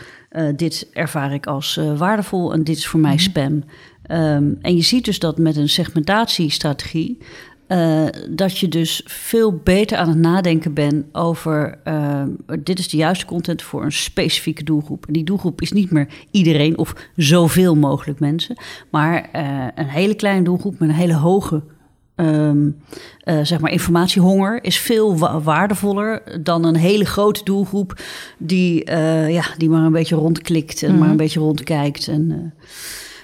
dit 0.56 0.88
ervaar 0.92 1.32
ik 1.32 1.46
als 1.46 1.80
waardevol 1.96 2.52
en 2.52 2.64
dit 2.64 2.76
is 2.76 2.86
voor 2.86 3.00
mij 3.00 3.14
mhm. 3.14 3.22
spam. 3.22 3.62
Um, 4.10 4.58
en 4.60 4.76
je 4.76 4.82
ziet 4.82 5.04
dus 5.04 5.18
dat 5.18 5.38
met 5.38 5.56
een 5.56 5.68
segmentatiestrategie 5.68 7.18
uh, 7.68 8.04
dat 8.30 8.58
je 8.58 8.68
dus 8.68 9.02
veel 9.04 9.60
beter 9.64 9.98
aan 9.98 10.08
het 10.08 10.18
nadenken 10.18 10.74
bent 10.74 11.04
over... 11.12 11.78
Uh, 11.84 12.22
dit 12.58 12.78
is 12.78 12.88
de 12.88 12.96
juiste 12.96 13.24
content 13.24 13.62
voor 13.62 13.84
een 13.84 13.92
specifieke 13.92 14.64
doelgroep. 14.64 15.06
En 15.06 15.12
die 15.12 15.24
doelgroep 15.24 15.60
is 15.60 15.72
niet 15.72 15.90
meer 15.90 16.08
iedereen 16.30 16.78
of 16.78 16.94
zoveel 17.16 17.76
mogelijk 17.76 18.20
mensen... 18.20 18.56
maar 18.90 19.28
uh, 19.36 19.66
een 19.74 19.88
hele 19.88 20.14
kleine 20.14 20.44
doelgroep 20.44 20.78
met 20.78 20.88
een 20.88 20.94
hele 20.94 21.14
hoge 21.14 21.62
um, 22.16 22.76
zeg 23.42 23.60
maar 23.60 23.70
informatiehonger 23.70 24.64
is 24.64 24.78
veel 24.78 25.18
wa 25.18 25.40
waardevoller 25.40 26.22
dan 26.42 26.64
een 26.64 26.76
hele 26.76 27.04
grote 27.04 27.44
doelgroep 27.44 28.00
die, 28.38 28.90
ja, 29.30 29.44
die 29.56 29.70
maar 29.70 29.84
een 29.84 29.92
beetje 29.92 30.14
rondklikt 30.14 30.82
en 30.82 30.86
mm 30.86 30.92
-hmm. 30.92 31.00
maar 31.02 31.10
een 31.10 31.16
beetje 31.16 31.40
rondkijkt. 31.40 32.08
En, 32.08 32.54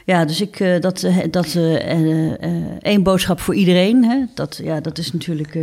ja, 0.04 0.24
dus 0.24 0.40
ik, 0.40 0.60
uh, 0.60 0.80
dat, 0.80 1.02
uh, 1.02 1.18
dat 1.30 1.54
uh, 1.54 2.82
één 2.82 3.02
boodschap 3.02 3.40
voor 3.40 3.54
iedereen, 3.54 4.04
hè, 4.04 4.24
dat, 4.34 4.60
ja, 4.62 4.80
dat 4.80 4.98
is 4.98 5.12
natuurlijk 5.12 5.58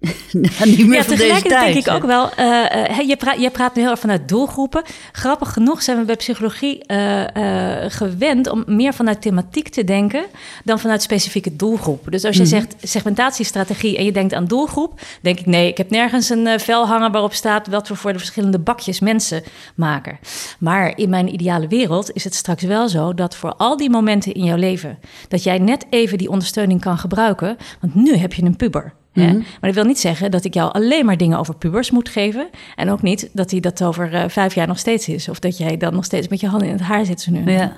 niet 0.64 0.86
meer 0.86 0.98
ja, 0.98 1.04
van 1.04 1.16
deze 1.16 1.42
tijd. 1.42 1.74
denk 1.74 1.86
ik 1.86 1.92
ook 1.92 2.04
wel. 2.04 2.30
Uh, 2.38 3.08
je, 3.08 3.16
praat, 3.18 3.40
je 3.40 3.50
praat 3.50 3.74
nu 3.74 3.82
heel 3.82 3.90
erg 3.90 4.00
vanuit 4.00 4.28
doelgroepen. 4.28 4.82
Grappig 5.12 5.52
genoeg 5.52 5.82
zijn 5.82 5.98
we 5.98 6.04
bij 6.04 6.16
psychologie 6.16 6.84
uh, 6.86 7.20
uh, 7.20 7.84
gewend 7.88 8.48
om 8.48 8.64
meer 8.66 8.94
vanuit 8.94 9.22
thematiek 9.22 9.68
te 9.68 9.84
denken 9.84 10.24
dan 10.64 10.78
vanuit 10.78 11.02
specifieke 11.02 11.56
doelgroepen. 11.56 12.10
Dus 12.12 12.24
als 12.24 12.36
je 12.36 12.42
mm 12.42 12.48
-hmm. 12.50 12.58
zegt 12.58 12.88
segmentatiestrategie 12.88 13.96
en 13.96 14.04
je 14.04 14.12
denkt 14.12 14.34
aan 14.34 14.44
doelgroep, 14.44 15.00
denk 15.20 15.38
ik 15.38 15.46
nee, 15.46 15.68
ik 15.68 15.76
heb 15.76 15.90
nergens 15.90 16.28
een 16.28 16.60
vel 16.60 16.86
hangen 16.86 17.12
waarop 17.12 17.32
staat 17.32 17.66
wat 17.66 17.88
we 17.88 17.94
voor 17.94 18.12
de 18.12 18.18
verschillende 18.18 18.58
bakjes 18.58 19.00
mensen 19.00 19.42
maken. 19.74 20.18
Maar 20.58 20.98
in 20.98 21.08
mijn 21.08 21.32
ideale 21.32 21.68
wereld 21.68 22.12
is 22.12 22.24
het 22.24 22.34
straks 22.34 22.62
wel 22.62 22.88
zo 22.88 23.14
dat 23.14 23.36
voor 23.36 23.54
al 23.54 23.76
die 23.76 23.90
momenten 23.90 24.34
in 24.34 24.44
jouw 24.44 24.56
leven 24.56 24.98
dat 25.28 25.42
jij 25.42 25.58
net 25.58 25.86
even 25.90 26.18
die 26.18 26.30
ondersteuning 26.30 26.80
kan 26.80 26.98
gebruiken, 26.98 27.56
want 27.80 27.94
nu 27.94 28.16
heb 28.16 28.32
je 28.32 28.42
een 28.42 28.56
puber 28.56 28.94
Hè? 29.20 29.32
Maar 29.32 29.56
dat 29.60 29.74
wil 29.74 29.84
niet 29.84 30.00
zeggen 30.00 30.30
dat 30.30 30.44
ik 30.44 30.54
jou 30.54 30.72
alleen 30.72 31.04
maar 31.06 31.16
dingen 31.16 31.38
over 31.38 31.54
pubers 31.54 31.90
moet 31.90 32.08
geven. 32.08 32.48
En 32.76 32.90
ook 32.90 33.02
niet 33.02 33.30
dat 33.32 33.50
hij 33.50 33.60
dat 33.60 33.82
over 33.82 34.12
uh, 34.12 34.24
vijf 34.28 34.54
jaar 34.54 34.66
nog 34.66 34.78
steeds 34.78 35.08
is. 35.08 35.28
Of 35.28 35.38
dat 35.38 35.58
jij 35.58 35.76
dan 35.76 35.94
nog 35.94 36.04
steeds 36.04 36.28
met 36.28 36.40
je 36.40 36.48
handen 36.48 36.68
in 36.68 36.74
het 36.74 36.82
haar 36.82 37.04
zit. 37.04 37.26
nu. 37.30 37.52
Ja. 37.52 37.72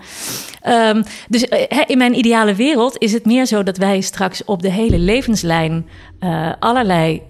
Um, 0.91 1.03
dus 1.29 1.45
uh, 1.45 1.59
in 1.87 1.99
mijn 1.99 2.19
ideale 2.19 2.55
wereld 2.55 2.99
is 2.99 3.13
het 3.13 3.25
meer 3.25 3.47
zo 3.47 3.63
dat 3.63 3.77
wij 3.77 4.01
straks 4.01 4.45
op 4.45 4.63
de 4.63 4.71
hele 4.71 4.99
levenslijn 4.99 5.87
uh, 6.21 6.53
allerlei 6.59 7.23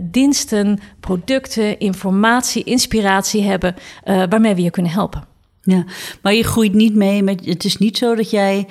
diensten, 0.00 0.78
producten, 1.00 1.78
informatie, 1.78 2.64
inspiratie 2.64 3.42
hebben 3.42 3.74
waarmee 4.04 4.54
we 4.54 4.62
je 4.62 4.70
kunnen 4.70 4.92
helpen. 4.92 5.24
Ja, 5.62 5.84
maar 6.22 6.34
je 6.34 6.44
groeit 6.44 6.74
niet 6.74 6.94
mee 6.94 7.22
met. 7.22 7.46
Het 7.46 7.64
is 7.64 7.76
niet 7.76 7.98
zo 7.98 8.14
dat 8.14 8.30
jij 8.30 8.66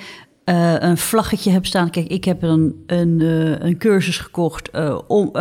uh, 0.46 0.74
een 0.78 0.98
vlaggetje 0.98 1.50
hebt 1.50 1.66
staan. 1.66 1.90
Kijk, 1.90 2.06
ik 2.06 2.24
heb 2.24 2.42
een, 2.42 2.84
een, 2.86 3.20
uh, 3.20 3.58
een 3.58 3.78
cursus 3.78 4.18
gekocht 4.18 4.68
uh, 4.74 4.98
om 5.06 5.32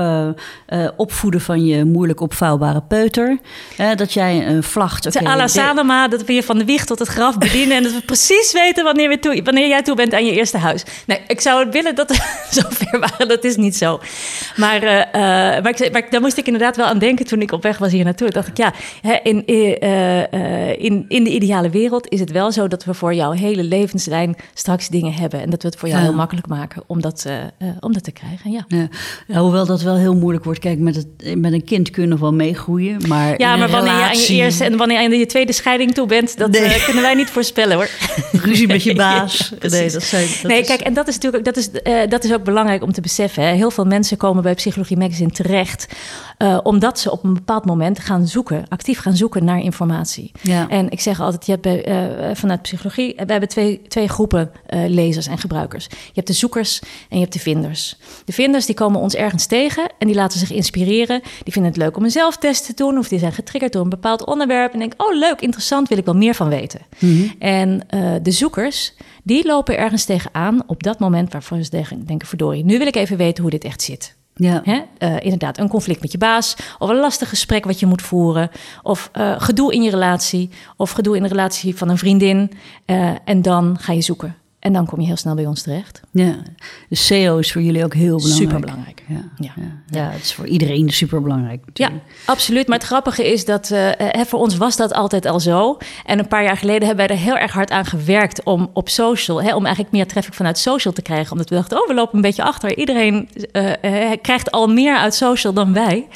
opvoeden 0.98 1.42
van 1.42 1.66
je 1.66 1.86
moeilijk 1.86 2.20
opvouwbare 2.20 2.82
peuter. 2.82 3.40
dat 3.96 4.14
jij 4.14 4.48
een 4.48 4.64
vlag... 4.64 4.98
Okay, 5.06 5.38
Te 5.40 5.48
Sanoma, 5.48 6.08
dat 6.08 6.26
we 6.26 6.34
je 6.34 6.44
van 6.44 6.58
de 6.58 6.66
wieg 6.66 6.86
tot 6.86 7.00
het 7.00 7.08
graf 7.08 7.38
bedienen... 7.38 7.78
en 7.78 7.84
dat 7.84 7.94
we 7.94 8.02
precies 8.16 8.54
weten 8.54 8.84
wanneer, 8.84 9.10
we 9.10 9.20
toe, 9.20 9.42
wanneer 9.44 9.68
jij 9.68 9.82
toe 9.82 9.96
bent 9.96 10.14
aan 10.14 10.26
je 10.26 10.32
eerste 10.32 10.58
huis. 10.58 10.84
Nee, 11.08 11.22
ik 11.28 11.42
zou 11.42 11.64
het 11.64 11.74
willen 11.74 11.96
dat 11.96 12.10
we 12.10 12.18
zover 12.62 13.00
waren. 13.00 13.28
Dat 13.28 13.44
is 13.44 13.56
niet 13.56 13.76
zo. 13.76 14.00
Maar, 14.56 14.82
maar, 15.62 15.82
ik, 15.82 15.92
maar 15.92 16.08
daar 16.10 16.22
moest 16.22 16.38
ik 16.38 16.46
inderdaad 16.46 16.76
wel 16.76 16.86
aan 16.86 17.00
denken 17.00 17.26
toen 17.26 17.42
ik 17.42 17.52
op 17.52 17.64
weg 17.64 17.78
was 17.78 17.92
hier 17.92 18.04
naartoe. 18.04 18.28
Ik 18.28 18.34
dacht 18.34 18.48
ik, 18.48 18.58
ja, 18.58 18.74
in, 19.24 19.46
in, 20.78 21.06
in 21.08 21.24
de 21.24 21.30
ideale 21.30 21.70
wereld 21.70 22.10
is 22.10 22.20
het 22.20 22.32
wel 22.32 22.52
zo... 22.52 22.68
dat 22.68 22.84
we 22.84 22.94
voor 22.94 23.14
jouw 23.14 23.32
hele 23.32 23.64
levenslijn 23.64 24.36
straks 24.54 24.90
dingen 25.00 25.14
hebben. 25.14 25.42
En 25.42 25.50
dat 25.50 25.62
we 25.62 25.68
het 25.68 25.78
voor 25.78 25.90
jou 25.90 26.02
heel 26.02 26.14
makkelijk 26.14 26.48
maken 26.48 26.84
om 26.88 27.02
dat, 27.02 27.26
uh, 27.28 27.68
om 27.80 27.94
dat 27.94 28.04
te 28.04 28.12
krijgen. 28.12 28.52
Ja. 28.52 28.66
ja. 29.28 29.40
hoewel 29.40 29.66
dat 29.66 29.82
wel 29.82 29.96
heel 29.96 30.16
moeilijk 30.16 30.44
wordt. 30.44 30.60
Kijk, 30.60 30.80
met, 30.80 30.96
het, 30.96 31.38
met 31.38 31.54
een 31.54 31.64
kind 31.64 31.90
kunnen 31.90 32.18
we 32.18 32.24
wel 32.24 32.34
meegroeien. 32.34 33.08
Maar 33.08 33.40
ja, 33.40 33.56
maar 33.56 33.70
wanneer 33.70 33.92
relatie... 33.92 34.22
je 34.22 34.28
aan 34.28 34.36
je 34.38 34.44
eerste 34.44 34.64
en 34.64 34.78
wanneer 34.78 35.02
je 35.02 35.06
aan 35.06 35.18
je 35.18 35.26
tweede 35.26 35.54
scheiding 35.54 35.94
toe 35.94 36.08
bent, 36.08 36.38
dat 36.38 36.52
nee. 36.52 36.66
uh, 36.66 36.84
kunnen 36.84 37.04
wij 37.04 37.14
niet 37.14 37.30
voorspellen 37.30 37.76
hoor. 37.76 37.90
Ruzie 38.44 38.68
met 38.68 38.84
je 38.84 38.96
baas. 39.06 39.54
nee, 39.60 39.92
dat 39.92 40.04
zijn, 40.04 40.28
dat 40.42 40.52
nee 40.52 40.66
kijk, 40.66 40.82
en 40.82 40.94
dat 40.94 41.08
is 41.08 41.14
natuurlijk 41.14 41.46
dat 41.46 41.58
is, 41.58 41.70
uh, 41.84 42.00
dat 42.10 42.24
is 42.24 42.34
ook 42.34 42.44
belangrijk 42.44 42.84
om 42.84 42.92
te 42.92 43.02
beseffen. 43.02 43.44
Hè. 43.44 43.54
Heel 43.54 43.72
veel 43.72 43.86
mensen 43.86 44.18
komen 44.18 44.44
bij 44.44 44.54
Psychologie 44.54 44.98
Magazine 44.98 45.32
terecht. 45.32 45.88
Omdat 46.64 47.00
ze 47.00 47.12
op 47.12 47.24
een 47.24 47.34
bepaald 47.34 47.66
moment 47.66 48.00
gaan 48.00 48.28
zoeken, 48.28 48.66
actief 48.68 49.00
gaan 49.00 49.16
zoeken 49.16 49.44
naar 49.44 49.60
informatie. 49.60 50.32
Ja. 50.42 50.70
En 50.70 50.90
ik 50.90 51.00
zeg 51.00 51.22
altijd, 51.22 51.46
je 51.46 51.52
hebt 51.52 51.64
bij, 51.64 52.36
vanuit 52.36 52.62
psychologie, 52.62 53.14
we 53.16 53.32
hebben 53.32 53.50
twee, 53.50 53.82
twee 53.88 54.08
groepen 54.08 54.52
lezers 54.90 55.28
en 55.28 55.38
gebruikers. 55.38 55.86
Je 55.90 56.12
hebt 56.14 56.28
de 56.28 56.34
zoekers 56.34 56.80
en 56.80 57.18
je 57.18 57.20
hebt 57.20 57.34
de 57.34 57.40
vinders. 57.40 57.98
De 58.26 58.34
vinders 58.34 58.66
die 58.66 58.76
komen 58.76 59.00
ons 59.00 59.16
ergens 59.16 59.46
tegen 59.46 59.92
en 60.00 60.08
die 60.08 60.16
laten 60.16 60.40
zich 60.40 60.52
inspireren. 60.52 61.22
Die 61.44 61.54
vinden 61.54 61.72
het 61.72 61.82
leuk 61.82 61.98
om 61.98 62.04
een 62.04 62.12
zelftest 62.12 62.66
te 62.66 62.74
doen 62.74 62.98
of 62.98 63.08
die 63.08 63.20
zijn 63.20 63.34
getriggerd 63.34 63.74
door 63.74 63.84
een 63.84 63.90
bepaald 63.90 64.26
onderwerp 64.26 64.74
en 64.74 64.80
denken, 64.80 65.00
oh 65.00 65.16
leuk, 65.16 65.42
interessant, 65.42 65.90
wil 65.90 65.98
ik 65.98 66.06
wel 66.06 66.16
meer 66.16 66.36
van 66.36 66.50
weten. 66.50 66.82
Mm-hmm. 67.00 67.34
En 67.40 67.88
de 68.24 68.32
zoekers, 68.32 68.94
die 69.24 69.46
lopen 69.46 69.78
ergens 69.78 70.06
tegenaan 70.06 70.64
op 70.68 70.84
dat 70.84 71.00
moment 71.00 71.32
waarvan 71.32 71.64
ze 71.64 71.86
denken, 72.06 72.28
verdorie, 72.28 72.66
nu 72.66 72.78
wil 72.78 72.88
ik 72.88 72.96
even 72.96 73.18
weten 73.18 73.42
hoe 73.42 73.52
dit 73.52 73.64
echt 73.64 73.82
zit. 73.82 74.16
Ja. 74.38 74.62
Hè? 74.64 74.82
Uh, 75.00 75.20
inderdaad, 75.20 75.58
een 75.58 75.68
conflict 75.68 76.02
met 76.02 76.12
je 76.12 76.18
baas, 76.18 76.56
of 76.80 76.90
een 76.90 76.96
lastig 76.96 77.30
gesprek 77.30 77.66
wat 77.66 77.80
je 77.80 77.86
moet 77.86 78.02
voeren, 78.02 78.50
of 78.84 79.10
uh, 79.14 79.36
gedoe 79.38 79.74
in 79.74 79.84
je 79.84 79.90
relatie, 79.90 80.50
of 80.78 80.92
gedoe 80.92 81.16
in 81.16 81.24
de 81.24 81.30
relatie 81.30 81.76
van 81.76 81.90
een 81.90 81.98
vriendin. 81.98 82.52
Uh, 82.86 83.12
en 83.26 83.42
dan 83.42 83.78
ga 83.80 83.94
je 83.94 84.02
zoeken. 84.02 84.36
En 84.66 84.74
dan 84.74 84.86
kom 84.86 85.00
je 85.00 85.06
heel 85.06 85.18
snel 85.18 85.36
bij 85.36 85.46
ons 85.46 85.62
terecht. 85.62 86.02
Ja, 86.12 86.36
de 86.90 86.96
SEO 86.96 87.38
is 87.38 87.52
voor 87.52 87.62
jullie 87.62 87.84
ook 87.84 87.94
heel 87.94 88.18
belangrijk. 88.18 88.50
Superbelangrijk. 88.50 89.04
Ja, 89.08 89.30
ja. 89.38 89.52
ja. 89.56 89.82
ja 89.90 90.10
het 90.10 90.24
is 90.24 90.34
voor 90.34 90.48
iedereen 90.48 90.90
superbelangrijk. 90.90 91.64
Ja, 91.74 91.90
absoluut. 92.26 92.68
Maar 92.68 92.78
het 92.78 92.88
grappige 92.88 93.32
is 93.32 93.46
dat 93.46 93.70
uh, 93.70 93.90
voor 94.26 94.40
ons 94.40 94.58
was 94.58 94.76
dat 94.76 94.94
altijd 94.94 95.26
al 95.26 95.40
zo. 95.40 95.78
En 96.06 96.20
een 96.20 96.28
paar 96.28 96.44
jaar 96.44 96.58
geleden 96.58 96.88
hebben 96.88 97.08
wij 97.08 97.16
er 97.16 97.24
heel 97.24 97.38
erg 97.38 97.52
hard 97.52 97.72
aan 97.72 97.86
gewerkt 97.86 98.44
om 98.44 98.70
op 98.74 98.90
social, 98.90 99.42
hè, 99.42 99.56
om 99.56 99.66
eigenlijk 99.66 99.96
meer 99.96 100.08
traffic 100.08 100.34
vanuit 100.34 100.58
social 100.58 100.94
te 100.94 101.02
krijgen. 101.02 101.32
Omdat 101.32 101.50
we 101.50 101.56
dachten, 101.56 101.82
oh, 101.82 101.88
we 101.88 101.94
lopen 101.94 102.16
een 102.16 102.22
beetje 102.22 102.44
achter. 102.44 102.78
Iedereen 102.78 103.30
uh, 103.52 103.72
krijgt 104.22 104.52
al 104.52 104.68
meer 104.68 104.98
uit 104.98 105.16
social 105.16 105.54
dan 105.54 105.74
wij. 105.74 106.08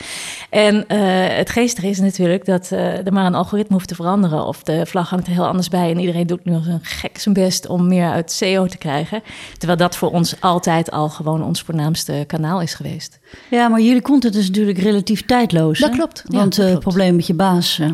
En 0.49 0.93
het 1.33 1.49
geestige 1.49 1.87
is 1.87 1.99
natuurlijk 1.99 2.45
dat 2.45 2.69
er 2.71 3.13
maar 3.13 3.25
een 3.25 3.35
algoritme 3.35 3.75
hoeft 3.75 3.87
te 3.87 3.95
veranderen. 3.95 4.45
Of 4.45 4.63
de 4.63 4.85
vlag 4.85 5.09
hangt 5.09 5.27
er 5.27 5.33
heel 5.33 5.47
anders 5.47 5.69
bij. 5.69 5.91
En 5.91 5.99
iedereen 5.99 6.27
doet 6.27 6.45
nu 6.45 6.53
als 6.53 6.67
een 6.67 6.79
gek 6.83 7.19
zijn 7.19 7.33
best 7.33 7.67
om 7.67 7.87
meer 7.87 8.09
uit 8.09 8.37
SEO 8.39 8.65
te 8.65 8.77
krijgen. 8.77 9.23
Terwijl 9.57 9.79
dat 9.79 9.95
voor 9.95 10.11
ons 10.11 10.41
altijd 10.41 10.91
al 10.91 11.09
gewoon 11.09 11.43
ons 11.43 11.61
voornaamste 11.61 12.23
kanaal 12.27 12.61
is 12.61 12.73
geweest. 12.73 13.19
Ja, 13.49 13.67
maar 13.67 13.81
jullie 13.81 14.01
content 14.01 14.35
is 14.35 14.47
natuurlijk 14.47 14.77
relatief 14.77 15.25
tijdloos. 15.25 15.79
Dat 15.79 15.91
klopt. 15.91 16.23
Want 16.25 16.55
ja, 16.55 16.63
het 16.63 16.73
uh, 16.73 16.77
probleem 16.77 17.15
met 17.15 17.27
je 17.27 17.33
baas, 17.33 17.79
uh, 17.79 17.89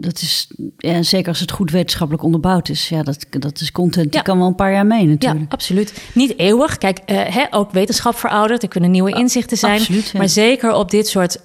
dat 0.00 0.20
is, 0.20 0.48
ja, 0.76 1.02
zeker 1.02 1.28
als 1.28 1.40
het 1.40 1.50
goed 1.50 1.70
wetenschappelijk 1.70 2.24
onderbouwd 2.24 2.68
is, 2.68 2.88
ja, 2.88 3.02
dat, 3.02 3.26
dat 3.30 3.60
is 3.60 3.72
content, 3.72 4.12
die 4.12 4.22
kan 4.22 4.38
wel 4.38 4.46
een 4.46 4.54
paar 4.54 4.72
jaar 4.72 4.86
mee 4.86 5.06
natuurlijk. 5.06 5.40
Ja, 5.40 5.46
absoluut. 5.48 6.02
Niet 6.14 6.38
eeuwig. 6.38 6.78
Kijk, 6.78 6.98
uh, 7.06 7.20
hè, 7.20 7.44
ook 7.50 7.70
wetenschap 7.70 8.16
veroudert, 8.16 8.62
er 8.62 8.68
kunnen 8.68 8.90
nieuwe 8.90 9.12
inzichten 9.12 9.56
zijn. 9.56 9.78
Absoluut, 9.78 10.12
Maar 10.12 10.28
zeker 10.28 10.74
op 10.74 10.90
dit 10.90 11.08
soort 11.08 11.40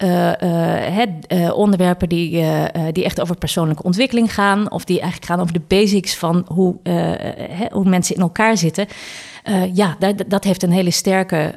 onderwerpen 1.54 2.10
die, 2.10 2.46
die 2.92 3.04
echt 3.04 3.22
over 3.22 3.38
persoonlijke 3.38 3.84
ontwikkeling 3.84 4.34
gaan, 4.34 4.72
of 4.72 4.86
die 4.86 5.00
eigenlijk 5.00 5.32
gaan 5.32 5.40
over 5.40 5.54
de 5.54 5.62
basics 5.68 6.16
van 6.16 6.46
hoe, 6.48 6.76
hoe 7.72 7.90
mensen 7.90 8.16
in 8.16 8.22
elkaar 8.22 8.58
zitten. 8.58 8.88
Ja, 9.74 9.96
dat, 10.00 10.24
dat, 10.28 10.44
heeft 10.44 10.64
een 10.64 10.72
hele 10.72 10.92
sterke, 10.92 11.56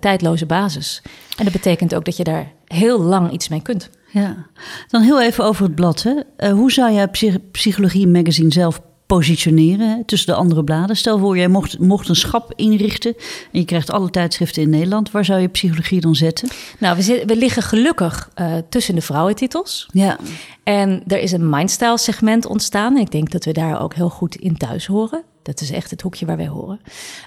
tijdloze 0.00 0.46
basis. 0.46 1.02
En 1.36 1.44
dat 1.44 1.52
betekent 1.52 1.94
ook 1.94 2.04
dat 2.04 2.16
je 2.16 2.24
daar 2.24 2.52
heel 2.74 3.00
lang 3.00 3.30
iets 3.30 3.48
mee 3.48 3.62
kunt. 3.62 3.90
Ja, 4.12 4.46
dan 4.88 5.02
heel 5.02 5.22
even 5.22 5.44
over 5.44 5.64
het 5.64 5.74
blad. 5.74 6.02
Hè. 6.02 6.50
hoe 6.50 6.72
zou 6.72 6.92
jij 6.92 7.08
Psychologie 7.50 8.08
Magazine 8.08 8.52
zelf 8.52 8.80
positioneren 9.06 9.88
hè, 9.88 10.04
tussen 10.04 10.32
de 10.32 10.38
andere 10.38 10.64
bladen? 10.64 10.96
Stel 10.96 11.18
voor, 11.18 11.36
jij 11.36 11.48
mocht, 11.48 11.78
mocht 11.78 12.08
een 12.08 12.16
schap 12.16 12.52
inrichten 12.56 13.14
en 13.52 13.58
je 13.58 13.64
krijgt 13.64 13.90
alle 13.90 14.10
tijdschriften 14.10 14.62
in 14.62 14.70
Nederland. 14.70 15.10
Waar 15.10 15.24
zou 15.24 15.40
je 15.40 15.48
psychologie 15.48 16.00
dan 16.00 16.14
zetten? 16.14 16.48
Nou, 16.78 16.96
we, 16.96 17.22
we 17.26 17.36
liggen 17.36 17.62
gelukkig 17.62 18.30
uh, 18.40 18.52
tussen 18.68 18.94
de 18.94 19.00
vrouwentitels. 19.00 19.88
Ja. 19.92 20.18
En 20.62 21.02
er 21.06 21.18
is 21.18 21.32
een 21.32 21.50
mindstyle 21.50 21.98
segment 21.98 22.46
ontstaan. 22.46 22.96
Ik 22.96 23.10
denk 23.10 23.30
dat 23.30 23.44
we 23.44 23.52
daar 23.52 23.80
ook 23.80 23.94
heel 23.94 24.10
goed 24.10 24.34
in 24.34 24.56
thuis 24.56 24.86
horen. 24.86 25.22
Dat 25.42 25.60
is 25.60 25.70
echt 25.70 25.90
het 25.90 26.02
hoekje 26.02 26.26
waar 26.26 26.36
wij 26.36 26.48
horen. 26.48 26.80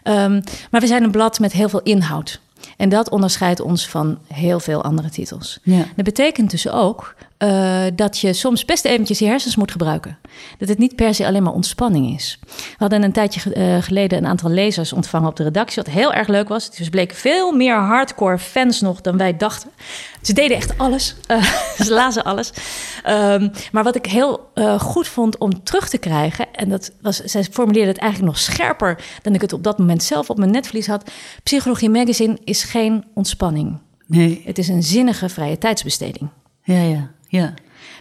Um, 0.03 0.41
maar 0.71 0.81
we 0.81 0.87
zijn 0.87 1.03
een 1.03 1.11
blad 1.11 1.39
met 1.39 1.51
heel 1.51 1.69
veel 1.69 1.81
inhoud. 1.81 2.41
En 2.77 2.89
dat 2.89 3.09
onderscheidt 3.09 3.59
ons 3.59 3.87
van 3.87 4.17
heel 4.27 4.59
veel 4.59 4.83
andere 4.83 5.09
titels. 5.09 5.59
Ja. 5.63 5.85
Dat 5.95 6.05
betekent 6.05 6.51
dus 6.51 6.69
ook 6.69 7.15
uh, 7.43 7.83
dat 7.95 8.19
je 8.19 8.33
soms 8.33 8.65
best 8.65 8.85
eventjes 8.85 9.19
je 9.19 9.25
hersens 9.25 9.55
moet 9.55 9.71
gebruiken. 9.71 10.17
Dat 10.57 10.69
het 10.69 10.77
niet 10.77 10.95
per 10.95 11.13
se 11.13 11.27
alleen 11.27 11.43
maar 11.43 11.53
ontspanning 11.53 12.15
is. 12.15 12.39
We 12.47 12.75
hadden 12.77 13.03
een 13.03 13.11
tijdje 13.11 13.55
uh, 13.55 13.83
geleden 13.83 14.17
een 14.17 14.25
aantal 14.25 14.49
lezers 14.49 14.93
ontvangen 14.93 15.29
op 15.29 15.35
de 15.35 15.43
redactie, 15.43 15.83
wat 15.83 15.93
heel 15.93 16.13
erg 16.13 16.27
leuk 16.27 16.47
was. 16.47 16.75
Dus 16.75 16.89
bleken 16.89 17.17
veel 17.17 17.51
meer 17.51 17.75
hardcore 17.75 18.37
fans 18.37 18.81
nog 18.81 19.01
dan 19.01 19.17
wij 19.17 19.37
dachten. 19.37 19.69
Ze 20.21 20.33
deden 20.33 20.57
echt 20.57 20.77
alles. 20.77 21.15
Uh, 21.27 21.43
ze 21.85 21.93
lazen 21.93 22.23
alles. 22.23 22.53
Um, 23.07 23.51
maar 23.71 23.83
wat 23.83 23.95
ik 23.95 24.05
heel 24.05 24.51
goed 24.79 25.07
vond 25.07 25.37
om 25.37 25.63
terug 25.63 25.89
te 25.89 25.97
krijgen, 25.97 26.53
en 26.53 26.69
dat 26.69 26.91
was, 27.01 27.17
zij 27.17 27.43
formuleerde 27.43 27.89
het 27.91 27.97
eigenlijk 27.97 28.31
nog 28.31 28.41
scherper 28.41 29.03
dan 29.21 29.33
ik 29.33 29.41
het 29.41 29.53
op 29.53 29.63
dat 29.63 29.77
moment 29.77 30.03
zelf 30.03 30.29
op 30.29 30.37
mijn 30.37 30.51
netvlies 30.51 30.87
had. 30.87 31.11
Psychologie 31.43 31.89
Magazine 31.89 32.37
is 32.43 32.63
geen 32.63 33.05
ontspanning. 33.13 33.79
Nee. 34.07 34.41
Het 34.45 34.57
is 34.57 34.67
een 34.67 34.83
zinnige 34.83 35.29
vrije 35.29 35.57
tijdsbesteding. 35.57 36.29
Ja, 36.63 36.81
ja. 36.81 37.11
Ja. 37.33 37.55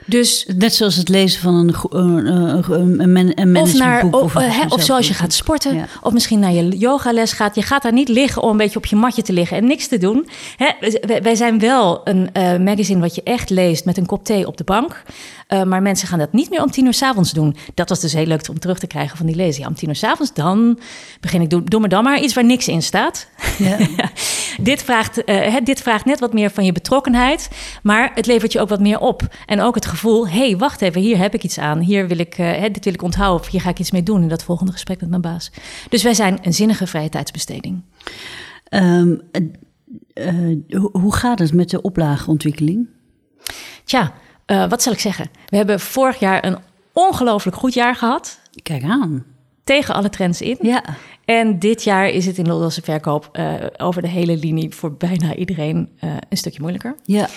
Dus, 0.07 0.47
Net 0.57 0.75
zoals 0.75 0.97
het 0.97 1.09
lezen 1.09 1.41
van 1.41 1.55
een, 1.55 1.75
een, 1.91 3.17
een, 3.17 3.41
een, 3.41 3.57
of, 3.57 3.75
naar, 3.75 4.05
of, 4.11 4.35
uh, 4.35 4.61
of 4.69 4.83
zoals 4.83 5.09
je 5.09 5.15
gaat 5.15 5.33
sporten, 5.33 5.75
ja. 5.75 5.87
of 6.03 6.13
misschien 6.13 6.39
naar 6.39 6.53
je 6.53 6.79
yogales 6.79 7.33
gaat. 7.33 7.55
Je 7.55 7.63
gaat 7.63 7.83
daar 7.83 7.93
niet 7.93 8.09
liggen 8.09 8.43
om 8.43 8.51
een 8.51 8.57
beetje 8.57 8.79
op 8.79 8.87
je 8.87 8.97
matje 8.97 9.23
te 9.23 9.33
liggen 9.33 9.57
en 9.57 9.67
niks 9.67 9.89
te 9.89 9.99
doen. 9.99 10.29
Hè? 10.57 10.71
Wij 11.23 11.35
zijn 11.35 11.59
wel 11.59 12.01
een 12.05 12.31
uh, 12.37 12.57
magazine 12.57 13.01
wat 13.01 13.15
je 13.15 13.23
echt 13.23 13.51
leest 13.51 13.85
met 13.85 13.97
een 13.97 14.07
kop 14.07 14.25
thee 14.25 14.47
op 14.47 14.57
de 14.57 14.65
bank. 14.65 15.03
Uh, 15.49 15.63
maar 15.63 15.83
mensen 15.83 16.09
gaan 16.09 16.19
dat 16.19 16.33
niet 16.33 16.51
meer 16.51 16.63
om 16.63 16.71
tien 16.71 16.87
uur 16.87 16.95
s'avonds 16.95 17.33
doen. 17.33 17.57
Dat 17.75 17.89
was 17.89 18.01
dus 18.01 18.13
heel 18.13 18.27
leuk 18.27 18.49
om 18.49 18.59
terug 18.59 18.79
te 18.79 18.87
krijgen 18.87 19.17
van 19.17 19.27
die 19.27 19.37
lezing. 19.37 19.65
Ja, 19.65 19.69
om 19.69 19.75
tien 19.75 19.89
uur 19.89 19.97
s'avonds, 19.97 20.35
dan 20.35 20.79
begin 21.21 21.41
ik, 21.41 21.51
doe, 21.51 21.65
doe 21.65 21.81
me 21.81 21.89
dan 21.89 22.05
maar 22.05 22.21
iets 22.21 22.35
waar 22.35 22.45
niks 22.45 22.69
in 22.69 22.83
staat. 22.83 23.29
Ja. 23.59 23.77
dit, 24.61 24.83
vraagt, 24.83 25.29
uh, 25.29 25.57
dit 25.65 25.81
vraagt 25.81 26.05
net 26.05 26.21
wat 26.21 26.33
meer 26.33 26.51
van 26.51 26.65
je 26.65 26.73
betrokkenheid, 26.73 27.49
maar 27.83 28.11
het 28.15 28.27
levert 28.27 28.53
je 28.53 28.61
ook 28.61 28.69
wat 28.69 28.81
meer 28.81 28.99
op. 28.99 29.23
En 29.47 29.61
ook 29.61 29.75
het 29.75 29.87
gevoel, 29.93 30.29
hé, 30.29 30.39
hey, 30.39 30.57
wacht 30.57 30.83
even, 30.83 31.01
hier 31.01 31.19
heb 31.19 31.35
ik 31.35 31.43
iets 31.43 31.59
aan. 31.59 31.79
Hier 31.79 32.09
wil 32.09 32.19
ik, 32.19 32.39
uh, 32.39 32.63
dit 32.63 32.85
wil 32.85 32.95
ik 32.95 33.03
onthouden 33.03 33.41
of 33.41 33.51
hier 33.51 33.61
ga 33.61 33.71
ik 33.71 33.79
iets 33.79 33.91
mee 33.91 34.03
doen 34.03 34.23
in 34.23 34.29
dat 34.29 34.45
volgende 34.45 34.73
gesprek 34.73 35.01
met 35.01 35.09
mijn 35.09 35.23
baas. 35.23 35.51
Dus 35.89 36.03
wij 36.03 36.15
zijn 36.15 36.39
een 36.43 36.55
zinnige 36.55 36.87
vrije 36.87 37.09
tijdsbesteding. 37.09 37.83
Um, 38.71 39.21
hoe 40.93 41.15
gaat 41.15 41.39
het 41.39 41.53
met 41.53 41.71
de 41.71 41.83
oplageontwikkeling? 41.83 42.89
Tja, 43.85 44.13
uh, 44.47 44.69
wat 44.69 44.83
zal 44.83 44.93
ik 44.93 44.99
zeggen? 44.99 45.31
We 45.47 45.57
hebben 45.57 45.81
vorig 45.81 46.19
jaar 46.19 46.45
een 46.45 46.59
ongelooflijk 46.93 47.57
goed 47.57 47.75
jaar 47.75 47.97
gehad. 47.97 48.41
Kijk 48.63 48.83
aan. 48.83 49.25
tegen 49.65 49.95
alle 49.95 50.09
trends 50.09 50.41
in. 50.41 50.59
Ja. 50.61 50.85
En 51.25 51.59
dit 51.59 51.85
jaar 51.85 52.09
is 52.09 52.27
het 52.27 52.39
in 52.39 52.45
de 52.45 52.71
verkoop 52.83 53.29
uh, 53.33 53.55
over 53.77 54.03
de 54.03 54.09
hele 54.09 54.37
linie 54.37 54.75
voor 54.75 54.93
bijna 54.93 55.35
iedereen 55.35 55.89
een 56.29 56.37
stukje 56.37 56.61
moeilijker. 56.61 56.97
Ja. 57.05 57.29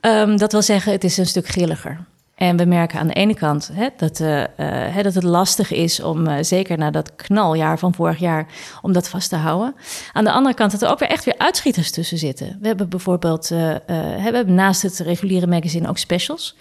Um, 0.00 0.38
dat 0.38 0.52
wil 0.52 0.62
zeggen, 0.62 0.92
het 0.92 1.04
is 1.04 1.16
een 1.16 1.26
stuk 1.26 1.48
grilliger. 1.48 1.98
En 2.34 2.56
we 2.56 2.64
merken 2.64 2.98
aan 2.98 3.06
de 3.06 3.12
ene 3.12 3.34
kant 3.34 3.70
hè, 3.72 3.88
dat, 3.96 4.20
uh, 4.20 4.42
hè, 4.56 5.02
dat 5.02 5.14
het 5.14 5.22
lastig 5.22 5.72
is 5.72 6.02
om, 6.02 6.26
uh, 6.26 6.34
zeker 6.40 6.78
na 6.78 6.90
dat 6.90 7.14
knaljaar 7.16 7.78
van 7.78 7.94
vorig 7.94 8.18
jaar, 8.18 8.46
om 8.82 8.92
dat 8.92 9.08
vast 9.08 9.28
te 9.28 9.36
houden. 9.36 9.74
Aan 10.12 10.24
de 10.24 10.32
andere 10.32 10.54
kant 10.54 10.70
dat 10.70 10.82
er 10.82 10.90
ook 10.90 10.98
weer 10.98 11.08
echt 11.08 11.24
weer 11.24 11.38
uitschieters 11.38 11.90
tussen 11.90 12.18
zitten. 12.18 12.58
We 12.60 12.66
hebben 12.66 12.88
bijvoorbeeld, 12.88 13.48
we 13.48 13.82
hebben 14.18 14.54
naast 14.54 14.82
het 14.82 14.98
reguliere 14.98 15.46
magazine 15.46 15.88
ook 15.88 15.98
specials. 15.98 16.56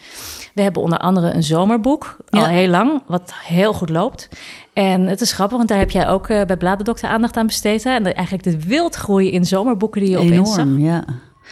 We 0.54 0.62
hebben 0.62 0.82
onder 0.82 1.00
andere 1.00 1.34
een 1.34 1.44
zomerboek, 1.44 2.18
al 2.30 2.46
heel 2.46 2.70
lang, 2.70 3.04
wat 3.08 3.34
heel 3.44 3.74
goed 3.74 3.90
loopt. 3.90 4.30
En 4.74 5.02
het 5.08 5.22
is 5.22 5.32
grappig, 5.32 5.58
want 5.58 5.70
daar 5.70 5.78
heb 5.78 5.92
jij 5.92 6.08
ook 6.08 6.28
bij 6.28 6.58
Bladerdokter 6.58 7.10
aandacht 7.10 7.38
aan 7.38 7.48
besteed. 7.48 7.84
Hè? 7.84 7.92
En 7.92 8.14
eigenlijk 8.14 8.44
de 8.44 8.60
wildgroei 8.60 9.32
in 9.32 9.46
zomerboeken 9.46 10.02
die 10.02 10.10
je 10.10 10.18
Enorm, 10.18 10.40
opeens 10.40 10.54
zag. 10.54 10.68
ja. 10.78 11.04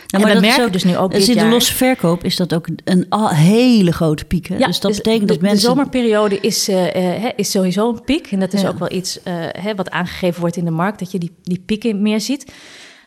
Nou, 0.08 0.24
maar 0.24 0.34
dat 0.34 0.42
merk 0.42 0.56
je 0.56 0.70
dus 0.70 0.84
nu 0.84 0.98
ook 0.98 1.12
dit 1.12 1.28
in 1.28 1.38
de 1.38 1.46
losse 1.46 1.76
verkoop 1.76 2.24
is 2.24 2.36
dat 2.36 2.54
ook 2.54 2.68
een 2.84 3.06
hele 3.34 3.92
grote 3.92 4.26
piek. 4.26 4.48
Hè? 4.48 4.58
Ja, 4.58 4.66
dus 4.66 4.80
dat 4.80 4.92
dus 4.92 5.02
betekent 5.02 5.28
de, 5.28 5.34
dat 5.34 5.42
mensen... 5.42 5.60
De 5.60 5.66
zomerperiode 5.66 6.40
is, 6.40 6.70
uh, 6.70 6.96
uh, 6.96 7.26
is 7.36 7.52
sowieso 7.52 7.90
een 7.90 8.04
piek. 8.04 8.28
En 8.32 8.40
dat 8.40 8.54
is 8.54 8.62
Ja. 8.62 8.68
ook 8.68 8.80
wel 8.80 8.92
iets 8.92 9.18
uh, 9.18 9.34
hè, 9.52 9.76
wat 9.76 9.90
aangegeven 9.90 10.40
wordt 10.40 10.58
in 10.58 10.66
de 10.66 10.72
markt, 10.72 11.00
dat 11.00 11.12
je 11.12 11.20
die, 11.20 11.32
die 11.44 11.62
pieken 11.66 12.02
meer 12.02 12.22
ziet. 12.22 12.52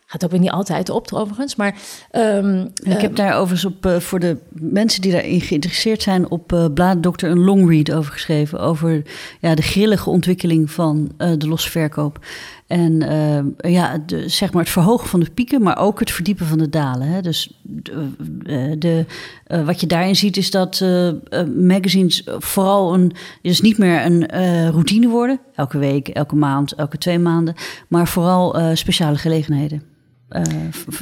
Gaat 0.07 0.25
ook 0.25 0.31
weer 0.31 0.41
niet 0.41 0.51
altijd 0.51 0.91
op, 0.91 1.13
overigens. 1.13 1.57
Maar 1.57 1.75
um, 2.13 2.71
ik 2.83 3.01
heb 3.01 3.17
daar 3.17 3.35
overigens 3.35 3.65
op, 3.65 3.87
uh, 3.87 3.97
voor 3.97 4.21
de 4.21 4.37
mensen 4.51 5.03
die 5.03 5.13
daarin 5.13 5.41
geïnteresseerd 5.41 6.03
zijn, 6.03 6.31
op 6.31 6.53
uh, 6.53 6.67
een 7.17 7.39
longread 7.39 7.93
over 7.93 8.13
geschreven. 8.13 8.61
Over 8.61 9.03
ja, 9.41 9.55
de 9.55 9.63
grillige 9.63 10.11
ontwikkeling 10.11 10.71
van 10.71 11.13
uh, 11.19 11.33
de 11.39 11.49
losverkoop. 11.49 12.19
En 12.71 13.03
ja, 13.59 13.99
de, 14.07 14.29
zeg 14.29 14.53
maar 14.53 14.63
het 14.63 14.73
verhogen 14.73 15.09
van 15.09 15.21
de 15.21 15.31
pieken, 15.31 15.63
maar 15.63 15.79
ook 15.79 16.01
het 16.01 16.11
verdiepen 16.11 16.47
van 16.47 16.59
de 16.59 16.69
dalen. 16.69 17.09
Hè. 17.09 17.21
Dus 17.23 17.61
de, 17.63 18.77
de 18.79 19.05
wat 19.65 19.81
je 19.81 19.87
daarin 19.87 20.17
ziet 20.17 20.37
is 20.37 20.51
dat 20.51 20.85
magazines 21.57 22.27
vooral 22.39 22.95
een, 22.95 23.13
dus 23.43 23.61
niet 23.61 23.79
meer 23.79 24.05
een 24.05 24.27
routine 24.71 25.09
worden. 25.09 25.41
Elke 25.55 25.79
week, 25.79 26.09
elke 26.09 26.37
maand, 26.37 26.73
elke 26.73 26.99
twee 26.99 27.19
maanden. 27.19 27.55
Maar 27.89 28.09
vooral 28.09 28.77
speciale 28.77 29.17
gelegenheden. 29.17 29.83
Ja. 30.29 30.43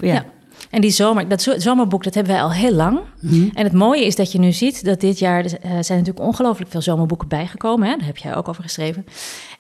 ja. 0.01 0.25
En 0.71 0.81
die 0.81 0.91
zomer, 0.91 1.29
dat 1.29 1.55
zomerboek, 1.57 2.05
dat 2.05 2.15
hebben 2.15 2.33
wij 2.33 2.43
al 2.43 2.53
heel 2.53 2.73
lang. 2.73 3.01
Mm 3.21 3.31
-hmm. 3.31 3.51
En 3.55 3.65
het 3.65 3.73
mooie 3.73 4.05
is 4.05 4.17
dat 4.17 4.33
je 4.33 4.39
nu 4.39 4.53
ziet 4.53 4.85
dat 4.85 5.01
dit 5.01 5.19
jaar 5.19 5.45
uh, 5.45 5.51
zijn 5.63 5.99
natuurlijk 5.99 6.27
ongelooflijk 6.27 6.71
veel 6.71 6.83
zomerboeken 6.83 7.29
bijgekomen. 7.29 7.89
Hè? 7.89 7.97
Daar 7.97 8.07
heb 8.07 8.17
jij 8.17 8.37
ook 8.37 8.49
over 8.49 8.63
geschreven. 8.63 9.07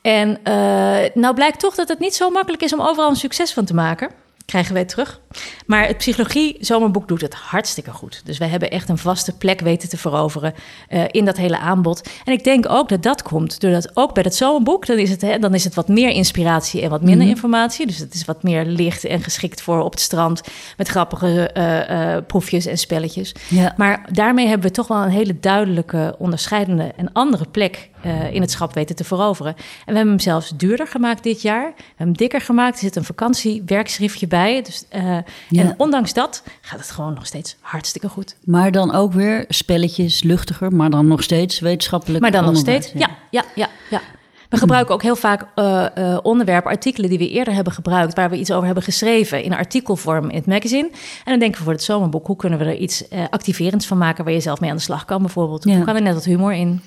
En 0.03 0.29
uh, 0.29 1.15
nou 1.15 1.35
blijkt 1.35 1.61
toch 1.61 1.75
dat 1.75 1.89
het 1.89 1.99
niet 1.99 2.15
zo 2.15 2.31
makkelijk 2.31 2.63
is 2.63 2.73
om 2.73 2.81
overal 2.81 3.11
een 3.11 3.17
succes 3.17 3.53
van 3.53 3.65
te 3.65 3.75
maken. 3.75 4.11
Krijgen 4.49 4.75
wij 4.75 4.85
terug. 4.85 5.21
Maar 5.67 5.87
het 5.87 5.97
psychologie 5.97 6.57
zomerboek 6.61 7.09
doet 7.09 7.21
het 7.21 7.35
hartstikke 7.35 7.91
goed. 7.91 8.23
Dus 8.25 8.39
wij 8.39 8.49
hebben 8.49 8.71
echt 8.71 8.89
een 8.89 8.99
vaste 8.99 9.37
plek 9.37 9.61
weten 9.61 9.89
te 9.89 9.97
veroveren 9.97 10.55
uh, 10.91 11.05
in 11.11 11.25
dat 11.25 11.37
hele 11.37 11.59
aanbod. 11.59 12.09
En 12.25 12.33
ik 12.33 12.45
denk 12.45 12.69
ook 12.69 12.89
dat 12.89 13.03
dat 13.03 13.23
komt 13.23 13.61
doordat 13.61 13.97
ook 13.97 14.15
bij 14.15 14.23
dat 14.23 14.35
zomerboek, 14.35 14.87
dan 14.87 14.99
is 14.99 15.11
het, 15.11 15.21
hè, 15.21 15.39
dan 15.39 15.55
is 15.55 15.65
het 15.65 15.75
wat 15.75 15.89
meer 15.89 16.11
inspiratie 16.11 16.83
en 16.83 16.91
wat 16.91 17.01
minder 17.01 17.17
mm 17.17 17.23
-hmm. 17.23 17.35
informatie. 17.35 17.87
Dus 17.87 17.99
het 17.99 18.15
is 18.15 18.25
wat 18.25 18.43
meer 18.43 18.65
licht 18.65 19.05
en 19.05 19.23
geschikt 19.23 19.63
voor 19.63 19.81
op 19.81 19.91
het 19.91 20.01
strand 20.01 20.43
met 20.77 20.89
grappige 20.89 21.51
uh, 21.55 21.91
uh, 21.91 22.17
proefjes 22.27 22.67
en 22.67 22.79
spelletjes. 22.79 23.35
Ja. 23.49 23.75
Maar 23.77 24.09
daarmee 24.13 24.47
hebben 24.47 24.67
we 24.67 24.75
toch 24.75 24.89
wel 24.89 25.03
een 25.03 25.11
hele 25.11 25.41
duidelijke, 25.41 26.15
onderscheidende 26.19 26.93
en 26.97 27.13
andere 27.13 27.45
plek 27.51 27.91
uh, 28.07 28.35
in 28.35 28.41
het 28.41 28.51
schap 28.51 28.75
weten 28.75 28.97
te 28.97 29.05
veroveren. 29.05 29.55
En 29.57 29.63
we 29.87 29.93
hebben 29.93 30.09
hem 30.09 30.21
zelfs 30.21 30.53
duurder 30.57 30.87
gemaakt 30.87 31.23
dit 31.23 31.43
jaar. 31.43 31.67
We 31.77 31.83
hebben 31.87 32.07
hem 32.07 32.17
dikker 32.17 32.41
gemaakt. 32.41 32.75
Er 32.75 32.83
zit 32.83 32.97
een 32.97 33.05
vakantiewerkschriftje 33.05 34.27
bij. 34.27 34.63
Dus, 34.63 34.85
uh, 34.93 35.03
Ja. 35.49 35.63
En 35.63 35.75
ondanks 35.77 36.13
dat 36.13 36.43
gaat 36.61 36.79
het 36.79 36.91
gewoon 36.91 37.15
nog 37.15 37.27
steeds 37.27 37.57
hartstikke 37.61 38.09
goed. 38.09 38.37
Maar 38.45 38.71
dan 38.71 38.95
ook 38.95 39.13
weer 39.13 39.45
spelletjes, 39.49 40.23
luchtiger, 40.23 40.73
maar 40.73 40.91
dan 40.91 41.07
nog 41.07 41.23
steeds 41.23 41.61
wetenschappelijk. 41.61 42.21
Maar 42.21 42.31
dan 42.31 42.45
nog 42.45 42.57
steeds, 42.57 42.93
ja, 42.95 43.09
ja, 43.31 43.45
ja, 43.55 43.69
ja. 43.91 44.01
We 44.49 44.57
gebruiken 44.57 44.95
ook 44.95 45.03
heel 45.03 45.17
vaak 45.17 45.47
uh, 45.57 45.87
uh, 45.99 46.19
onderwerpen, 46.23 46.71
artikelen 46.71 47.09
die 47.11 47.19
we 47.19 47.31
eerder 47.31 47.55
hebben 47.55 47.73
gebruikt, 47.73 48.15
waar 48.15 48.31
we 48.31 48.39
iets 48.39 48.51
over 48.51 48.65
hebben 48.65 48.83
geschreven 48.83 49.43
in 49.43 49.55
artikelvorm 49.55 50.31
in 50.31 50.37
het 50.37 50.47
magazine. 50.47 50.89
En 51.25 51.31
dan 51.31 51.39
denken 51.39 51.59
we 51.59 51.65
voor 51.65 51.73
het 51.73 51.83
zomerboek, 51.83 52.27
hoe 52.27 52.37
kunnen 52.37 52.59
we 52.59 52.65
er 52.65 52.77
iets 52.77 53.03
uh, 53.13 53.25
activerends 53.31 53.87
van 53.87 53.99
maken 53.99 54.25
waar 54.25 54.33
je 54.33 54.41
zelf 54.41 54.61
mee 54.61 54.71
aan 54.71 54.77
de 54.77 54.83
slag 54.83 55.05
kan, 55.05 55.23
bijvoorbeeld. 55.23 55.65
Ja. 55.65 55.75
Hoe 55.75 55.85
kan 55.85 55.97
er 55.97 56.03
net 56.03 56.15
wat 56.15 56.25
humor 56.25 56.53
in? 56.53 56.81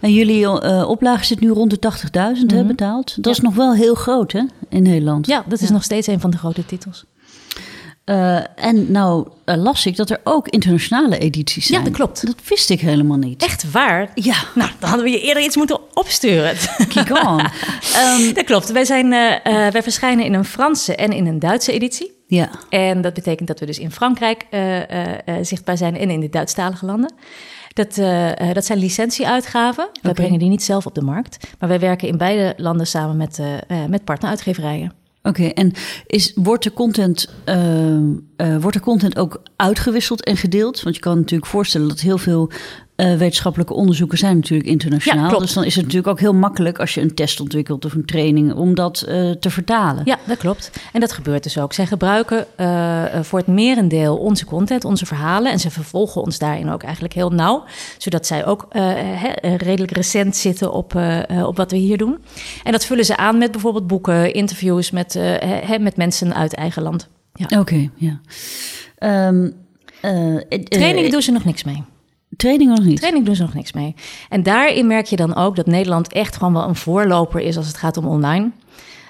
En 0.00 0.12
jullie 0.12 0.48
oplage 0.86 1.24
zit 1.24 1.40
nu 1.40 1.48
rond 1.48 1.70
de 1.70 1.92
80.000 1.92 2.10
mm 2.12 2.48
-hmm. 2.48 2.66
betaald. 2.66 3.16
Dat 3.16 3.24
ja. 3.24 3.30
is 3.30 3.40
nog 3.40 3.54
wel 3.54 3.74
heel 3.74 3.94
groot, 3.94 4.32
hè, 4.32 4.42
in 4.68 4.82
Nederland. 4.82 5.26
Ja, 5.26 5.44
dat 5.46 5.60
is 5.60 5.70
nog 5.70 5.82
steeds 5.82 6.06
een 6.06 6.20
van 6.20 6.30
de 6.30 6.38
grote 6.38 6.66
titels. 6.66 7.04
Uh, 8.08 8.40
en 8.54 8.92
nou 8.92 9.28
uh, 9.44 9.56
las 9.56 9.86
ik 9.86 9.96
dat 9.96 10.10
er 10.10 10.20
ook 10.24 10.48
internationale 10.48 11.18
edities 11.18 11.66
zijn. 11.66 11.78
Ja, 11.78 11.84
dat 11.84 11.94
klopt. 11.94 12.26
Dat 12.26 12.36
wist 12.48 12.70
ik 12.70 12.80
helemaal 12.80 13.16
niet. 13.16 13.42
Echt 13.42 13.70
waar? 13.70 14.10
Ja. 14.14 14.36
Nou, 14.54 14.70
dan 14.78 14.88
hadden 14.88 15.06
we 15.06 15.12
je 15.12 15.20
eerder 15.20 15.42
iets 15.42 15.56
moeten 15.56 15.80
opsturen. 15.94 16.56
Kick 16.88 17.24
on. 17.26 17.40
um, 17.40 18.32
dat 18.34 18.44
klopt. 18.44 18.72
Wij, 18.72 18.84
zijn, 18.84 19.06
uh, 19.06 19.68
wij 19.70 19.82
verschijnen 19.82 20.24
in 20.24 20.34
een 20.34 20.44
Franse 20.44 20.94
en 20.96 21.12
in 21.12 21.26
een 21.26 21.38
Duitse 21.38 21.72
editie. 21.72 22.12
Ja. 22.26 22.50
En 22.68 23.00
dat 23.00 23.14
betekent 23.14 23.48
dat 23.48 23.60
we 23.60 23.66
dus 23.66 23.78
in 23.78 23.90
Frankrijk 23.90 24.46
zichtbaar 25.42 25.76
zijn 25.76 25.98
en 25.98 26.10
in 26.10 26.20
de 26.20 26.28
Duitsstalige 26.28 26.86
landen. 26.86 27.14
Dat, 27.72 27.96
uh, 27.96 28.52
dat 28.52 28.64
zijn 28.64 28.78
licentieuitgaven. 28.78 29.84
Okay. 29.84 29.98
Wij 30.02 30.12
brengen 30.12 30.38
die 30.38 30.48
niet 30.48 30.62
zelf 30.62 30.86
op 30.86 30.94
de 30.94 31.02
markt. 31.02 31.46
Maar 31.58 31.68
wij 31.68 31.80
werken 31.80 32.08
in 32.08 32.16
beide 32.16 32.54
landen 32.56 32.86
samen 32.86 33.16
met, 33.16 33.38
uh, 33.38 33.84
met 33.84 34.04
partneruitgeverijen. 34.04 34.97
Oké, 35.22 35.44
en 35.44 35.72
is, 36.06 36.32
wordt, 36.34 36.64
de 36.64 36.72
content, 36.72 37.28
uh, 37.46 37.92
uh, 37.92 38.56
wordt 38.60 38.76
de 38.76 38.82
content 38.82 39.18
ook 39.18 39.42
uitgewisseld 39.56 40.24
en 40.24 40.36
gedeeld? 40.36 40.82
Want 40.82 40.94
je 40.94 41.00
kan 41.00 41.16
natuurlijk 41.16 41.50
voorstellen 41.50 41.88
dat 41.88 42.00
heel 42.00 42.18
veel 42.18 42.50
uh, 43.00 43.16
wetenschappelijke 43.16 43.74
onderzoeken 43.74 44.18
zijn 44.18 44.36
natuurlijk 44.36 44.68
internationaal. 44.68 45.30
Ja, 45.30 45.38
dus 45.38 45.52
dan 45.52 45.64
is 45.64 45.74
het 45.74 45.84
natuurlijk 45.84 46.12
ook 46.12 46.20
heel 46.20 46.34
makkelijk 46.34 46.78
als 46.78 46.94
je 46.94 47.00
een 47.00 47.14
test 47.14 47.40
ontwikkelt 47.40 47.84
of 47.84 47.94
een 47.94 48.04
training 48.04 48.54
om 48.54 48.74
dat 48.74 49.04
uh, 49.08 49.30
te 49.30 49.50
vertalen. 49.50 50.02
Ja, 50.04 50.18
dat 50.26 50.36
klopt. 50.36 50.70
En 50.92 51.00
dat 51.00 51.12
gebeurt 51.12 51.42
dus 51.42 51.58
ook. 51.58 51.72
Zij 51.72 51.86
gebruiken 51.86 52.46
uh, 52.56 53.04
voor 53.22 53.38
het 53.38 53.46
merendeel 53.46 54.16
onze 54.16 54.44
content, 54.44 54.84
onze 54.84 55.06
verhalen. 55.06 55.52
En 55.52 55.60
ze 55.60 55.70
vervolgen 55.70 56.22
ons 56.22 56.38
daarin 56.38 56.70
ook 56.70 56.82
eigenlijk 56.82 57.14
heel 57.14 57.30
nauw. 57.30 57.64
Zodat 57.98 58.26
zij 58.26 58.46
ook 58.46 58.66
he, 58.70 59.56
redelijk 59.56 59.92
recent 59.92 60.36
zitten 60.36 60.72
op, 60.72 61.00
op 61.44 61.56
wat 61.56 61.70
we 61.70 61.76
hier 61.76 61.98
doen. 61.98 62.18
En 62.62 62.72
dat 62.72 62.84
vullen 62.84 63.04
ze 63.04 63.16
aan 63.16 63.38
met 63.38 63.50
bijvoorbeeld 63.50 63.86
boeken, 63.86 64.32
interviews 64.32 64.90
met, 64.90 65.14
he, 65.40 65.78
met 65.78 65.96
mensen 65.96 66.34
uit 66.34 66.54
eigen 66.54 66.82
land. 66.82 67.08
Ja. 67.34 67.44
Oké, 67.44 67.58
okay, 67.58 67.90
ja. 67.94 68.20
Um, 69.26 69.52
Trainingen 70.64 71.10
doen 71.10 71.22
ze 71.22 71.32
nog 71.32 71.44
niks 71.44 71.64
mee. 71.64 71.84
Training 72.36 72.70
nog 72.70 72.84
niet? 72.84 72.96
Training 72.96 73.26
doen 73.26 73.34
ze 73.34 73.42
nog 73.42 73.54
niks 73.54 73.72
mee. 73.72 73.94
En 74.28 74.42
daarin 74.42 74.86
merk 74.86 75.06
je 75.06 75.16
dan 75.16 75.34
ook 75.34 75.56
dat 75.56 75.66
Nederland 75.66 76.12
echt 76.12 76.36
gewoon 76.36 76.52
wel 76.52 76.68
een 76.68 76.76
voorloper 76.76 77.40
is 77.40 77.56
als 77.56 77.66
het 77.66 77.76
gaat 77.76 77.96
om 77.96 78.06
online. 78.06 78.50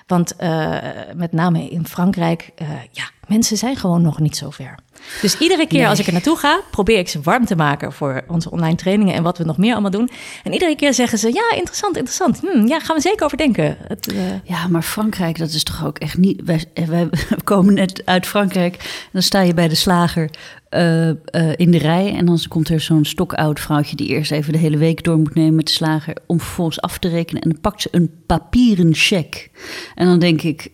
Want 0.07 0.35
uh, 0.41 0.77
met 1.15 1.33
name 1.33 1.71
in 1.71 1.87
Frankrijk, 1.87 2.51
uh, 2.63 2.69
ja, 2.91 3.11
mensen 3.27 3.57
zijn 3.57 3.77
gewoon 3.77 4.03
nog 4.03 4.19
niet 4.19 4.37
zo 4.37 4.51
ver. 4.51 4.75
Dus 5.23 5.39
iedere 5.39 5.67
keer 5.67 5.79
nee. 5.79 5.89
als 5.89 5.99
ik 5.99 6.07
er 6.07 6.13
naartoe 6.13 6.37
ga, 6.37 6.61
probeer 6.71 6.99
ik 6.99 7.09
ze 7.09 7.21
warm 7.23 7.45
te 7.45 7.57
maken 7.57 7.93
voor 7.93 8.23
onze 8.27 8.51
online 8.51 8.77
trainingen 8.77 9.15
en 9.15 9.23
wat 9.23 9.39
we 9.39 9.45
nog 9.45 9.59
meer 9.59 9.73
allemaal 9.73 9.91
doen. 9.91 10.11
En 10.45 10.53
iedere 10.53 10.77
keer 10.77 10.95
zeggen 10.95 11.19
ze: 11.19 11.29
Ja, 11.33 11.57
interessant, 11.57 11.97
interessant. 11.97 12.41
Hm, 12.41 12.67
ja, 12.67 12.81
gaan 12.81 12.97
we 12.97 13.03
zeker 13.03 13.25
over 13.25 13.37
denken. 13.37 13.77
Het, 13.89 14.13
uh... 14.13 14.21
Ja, 14.45 14.67
maar 14.69 14.83
Frankrijk, 14.83 15.39
dat 15.39 15.51
is 15.51 15.63
toch 15.63 15.87
ook 15.87 15.99
echt 15.99 16.19
niet. 16.19 16.43
Wij, 16.45 16.65
wij 16.87 17.09
komen 17.45 17.75
net 17.75 18.03
uit 18.05 18.27
Frankrijk. 18.27 18.75
En 18.77 19.11
dan 19.13 19.23
sta 19.23 19.41
je 19.41 19.55
bij 19.55 19.69
de 19.69 19.75
slager 19.75 20.31
uh, 20.71 21.09
uh, 21.09 21.15
in 21.57 21.71
de 21.71 21.79
rij. 21.79 22.15
En 22.17 22.27
dan 22.27 22.41
komt 22.49 22.69
er 22.69 22.81
zo'n 22.81 23.05
stokoud 23.05 23.61
vrouwtje 23.61 23.97
die 23.97 24.09
eerst 24.09 24.31
even 24.31 24.53
de 24.53 24.59
hele 24.59 24.77
week 24.77 25.05
door 25.05 25.19
moet 25.19 25.35
nemen 25.35 25.55
met 25.55 25.67
de 25.67 25.73
slager. 25.73 26.17
om 26.27 26.41
vervolgens 26.41 26.81
af 26.81 26.99
te 26.99 27.09
rekenen. 27.09 27.43
En 27.43 27.51
dan 27.51 27.61
pakt 27.61 27.83
ze 27.83 27.89
een 27.91 28.11
papieren 28.27 28.95
cheque. 28.95 29.49
En 29.95 30.07
dan 30.07 30.19
denk 30.19 30.43
ik. 30.43 30.71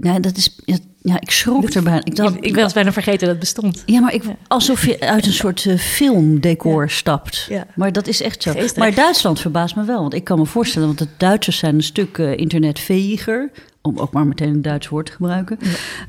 Nou, 0.00 0.20
dat 0.20 0.36
is. 0.36 0.56
Ja, 1.00 1.20
ik 1.20 1.30
schrok 1.30 1.70
erbij. 1.70 2.00
Ik, 2.04 2.16
dacht, 2.16 2.36
ik 2.40 2.54
was 2.54 2.72
bijna 2.72 2.92
vergeten 2.92 3.20
dat 3.20 3.28
het 3.28 3.38
bestond. 3.38 3.82
Ja, 3.86 4.00
maar 4.00 4.14
ik, 4.14 4.22
alsof 4.46 4.86
je 4.86 5.00
uit 5.00 5.26
een 5.26 5.32
soort 5.32 5.64
uh, 5.64 5.78
filmdecor 5.78 6.82
ja. 6.82 6.88
stapt. 6.88 7.46
Ja. 7.48 7.66
Maar 7.74 7.92
dat 7.92 8.06
is 8.06 8.22
echt 8.22 8.42
zo. 8.42 8.52
Geestig. 8.52 8.76
Maar 8.76 8.94
Duitsland 8.94 9.40
verbaast 9.40 9.76
me 9.76 9.84
wel. 9.84 10.00
Want 10.00 10.14
ik 10.14 10.24
kan 10.24 10.38
me 10.38 10.46
voorstellen, 10.46 10.86
want 10.86 10.98
de 10.98 11.08
Duitsers 11.16 11.58
zijn 11.58 11.74
een 11.74 11.82
stuk 11.82 12.18
uh, 12.18 12.36
internetveiliger. 12.36 13.50
Om 13.86 13.98
ook 13.98 14.12
maar 14.12 14.26
meteen 14.26 14.48
een 14.48 14.62
Duits 14.62 14.88
woord 14.88 15.06
te 15.06 15.12
gebruiken. 15.12 15.58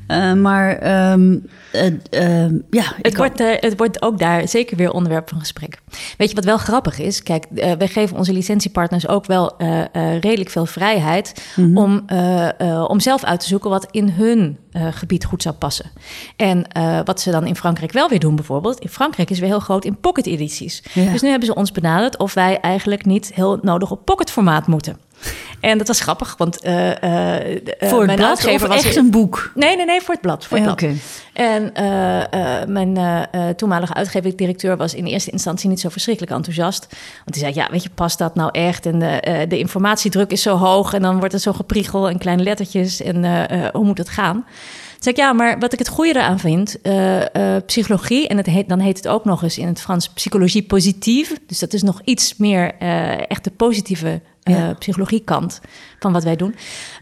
Ja. 0.08 0.30
Uh, 0.32 0.40
maar 0.40 0.70
um, 1.12 1.46
ja. 2.70 2.84
Het 3.02 3.16
wordt, 3.16 3.38
het 3.38 3.76
wordt 3.76 4.02
ook 4.02 4.18
daar 4.18 4.48
zeker 4.48 4.76
weer 4.76 4.90
onderwerp 4.90 5.28
van 5.28 5.38
gesprek. 5.38 5.80
Weet 6.18 6.28
je 6.28 6.34
wat 6.34 6.44
wel 6.44 6.56
grappig 6.56 6.98
is? 6.98 7.22
Kijk, 7.22 7.46
wij 7.50 7.88
geven 7.88 8.16
onze 8.16 8.32
licentiepartners 8.32 9.08
ook 9.08 9.26
wel 9.26 9.56
redelijk 10.20 10.50
veel 10.50 10.66
vrijheid. 10.66 11.44
Mm 11.56 11.64
-hmm. 11.64 11.76
om, 11.76 12.04
om 12.86 13.00
zelf 13.00 13.24
uit 13.24 13.40
te 13.40 13.46
zoeken 13.46 13.70
wat 13.70 13.88
in 13.90 14.08
hun 14.08 14.58
gebied 14.90 15.24
goed 15.24 15.42
zou 15.42 15.54
passen. 15.54 15.90
En 16.36 16.66
wat 17.04 17.20
ze 17.20 17.30
dan 17.30 17.46
in 17.46 17.56
Frankrijk 17.56 17.92
wel 17.92 18.08
weer 18.08 18.20
doen 18.20 18.36
bijvoorbeeld... 18.36 18.78
in 18.78 18.88
Frankrijk 18.88 19.30
is 19.30 19.38
weer 19.38 19.48
heel 19.48 19.60
groot 19.60 19.84
in 19.84 20.00
pocket-edities. 20.00 20.82
Ja. 20.92 21.12
Dus 21.12 21.22
nu 21.22 21.28
hebben 21.28 21.48
ze 21.48 21.54
ons 21.54 21.72
benaderd 21.72 22.18
of 22.18 22.34
wij 22.34 22.60
eigenlijk 22.60 23.04
niet 23.04 23.34
heel 23.34 23.58
nodig 23.62 23.90
op 23.90 24.04
pocketformaat 24.04 24.66
moeten. 24.66 24.96
En 25.60 25.78
dat 25.78 25.86
was 25.86 26.00
grappig, 26.00 26.34
want 26.36 26.64
uh, 26.64 26.88
uh, 26.88 26.94
voor 27.78 27.98
het 27.98 28.06
mijn 28.06 28.18
blad 28.18 28.28
uitgever 28.28 28.68
was 28.68 28.84
echt 28.84 28.96
een 28.96 29.10
boek. 29.10 29.50
Nee, 29.54 29.76
nee, 29.76 29.86
nee, 29.86 30.00
voor 30.00 30.14
het 30.14 30.22
blad. 30.22 30.46
Voor 30.46 30.58
het 30.58 30.76
blad. 30.76 30.92
En 31.32 31.72
mijn 32.72 32.98
toenmalige 33.56 33.94
uitgever-directeur 33.94 34.76
was 34.76 34.94
in 34.94 35.04
eerste 35.04 35.30
instantie 35.30 35.68
niet 35.68 35.80
zo 35.80 35.88
verschrikkelijk 35.88 36.32
enthousiast. 36.32 36.86
Want 37.24 37.32
die 37.32 37.42
zei: 37.42 37.54
Ja, 37.54 37.68
weet 37.70 37.82
je, 37.82 37.90
past 37.94 38.18
dat 38.18 38.34
nou 38.34 38.50
echt? 38.52 38.86
En 38.86 38.98
de, 38.98 39.44
de 39.48 39.58
informatiedruk 39.58 40.30
is 40.30 40.42
zo 40.42 40.56
hoog 40.56 40.92
en 40.92 41.02
dan 41.02 41.18
wordt 41.18 41.32
het 41.32 41.42
zo 41.42 41.52
gepriegel 41.52 42.08
en 42.08 42.18
kleine 42.18 42.42
lettertjes. 42.42 43.02
En 43.02 43.24
hoe 43.72 43.84
moet 43.84 43.98
het 43.98 44.08
gaan? 44.08 44.44
zeg 45.06 45.12
ik, 45.12 45.16
ja, 45.16 45.32
maar 45.32 45.58
wat 45.58 45.72
ik 45.72 45.78
het 45.78 45.88
goede 45.88 46.14
eraan 46.14 46.38
vind, 46.38 46.76
uh, 46.82 47.20
uh, 47.20 47.26
psychologie, 47.66 48.28
en 48.28 48.36
het 48.36 48.46
heet, 48.46 48.68
dan 48.68 48.78
heet 48.78 48.96
het 48.96 49.08
ook 49.08 49.24
nog 49.24 49.42
eens 49.42 49.58
in 49.58 49.66
het 49.66 49.80
Frans 49.80 50.08
psychologie 50.08 50.62
positief. 50.62 51.34
Dus 51.46 51.58
dat 51.58 51.72
is 51.72 51.82
nog 51.82 52.00
iets 52.04 52.36
meer 52.36 52.72
uh, 52.82 53.30
echt 53.30 53.44
de 53.44 53.50
positieve 53.50 54.20
ja. 54.52 54.74
psychologiekant 54.78 55.60
van 55.98 56.12
wat 56.12 56.24
wij 56.24 56.36
doen, 56.36 56.54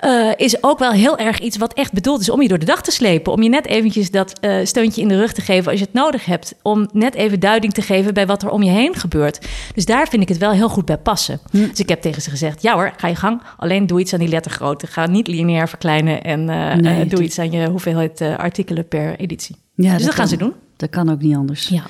uh, 0.04 0.33
is 0.37 0.62
ook 0.62 0.78
wel 0.78 0.92
heel 0.92 1.18
erg 1.18 1.38
iets 1.38 1.57
wat 1.57 1.72
echt 1.72 1.92
bedoeld 1.92 2.20
is 2.20 2.30
om 2.30 2.42
je 2.42 2.48
door 2.48 2.59
de 2.59 2.66
dag 2.66 2.83
te 2.83 2.90
slepen. 2.90 3.33
Om 3.33 3.42
je 3.42 3.48
net 3.48 3.66
eventjes 3.66 4.11
dat 4.11 4.33
uh, 4.40 4.64
steuntje 4.64 5.00
in 5.00 5.09
de 5.09 5.16
rug 5.16 5.33
te 5.33 5.40
geven 5.40 5.70
als 5.70 5.80
je 5.80 5.85
het 5.85 5.94
nodig 5.94 6.24
hebt. 6.24 6.54
Om 6.62 6.88
net 6.92 7.14
even 7.14 7.40
duiding 7.40 7.72
te 7.72 7.83
geven 7.83 8.14
bij 8.14 8.26
wat 8.26 8.42
er 8.42 8.50
om 8.50 8.62
je 8.62 8.70
heen 8.70 8.94
gebeurt. 8.94 9.46
Dus 9.74 9.85
daar 9.85 10.09
vind 10.09 10.22
ik 10.22 10.28
het 10.28 10.38
wel 10.38 10.50
heel 10.50 10.68
goed 10.68 10.85
bij 10.85 10.98
passen. 10.98 11.40
Hm. 11.50 11.68
Dus 11.68 11.80
ik 11.80 11.88
heb 11.88 12.00
tegen 12.00 12.22
ze 12.22 12.30
gezegd, 12.30 12.62
ja 12.62 12.74
hoor, 12.74 12.92
ga 12.96 13.09
je 13.09 13.16
gang. 13.16 13.42
Alleen 13.57 13.87
doe 13.87 14.00
iets 14.00 14.12
aan 14.12 14.18
die 14.18 14.28
lettergrootte. 14.28 14.87
Ga 14.87 15.07
niet 15.07 15.26
lineair 15.26 15.68
verkleinen 15.68 16.22
en 16.22 16.44
nee, 16.80 17.07
doe 17.07 17.22
iets 17.22 17.38
aan 17.38 17.50
je 17.50 17.68
hoeveelheid 17.68 18.20
artikelen 18.20 18.88
per 18.88 19.16
editie. 19.16 19.57
Ja, 19.74 19.83
dus 19.83 19.98
dat, 19.98 20.07
dat 20.07 20.14
gaan 20.14 20.28
ze 20.28 20.37
doen. 20.37 20.52
Dat 20.76 20.90
kan 20.90 21.11
ook 21.11 21.22
niet 21.22 21.37
anders. 21.37 21.68
Ja. 21.68 21.85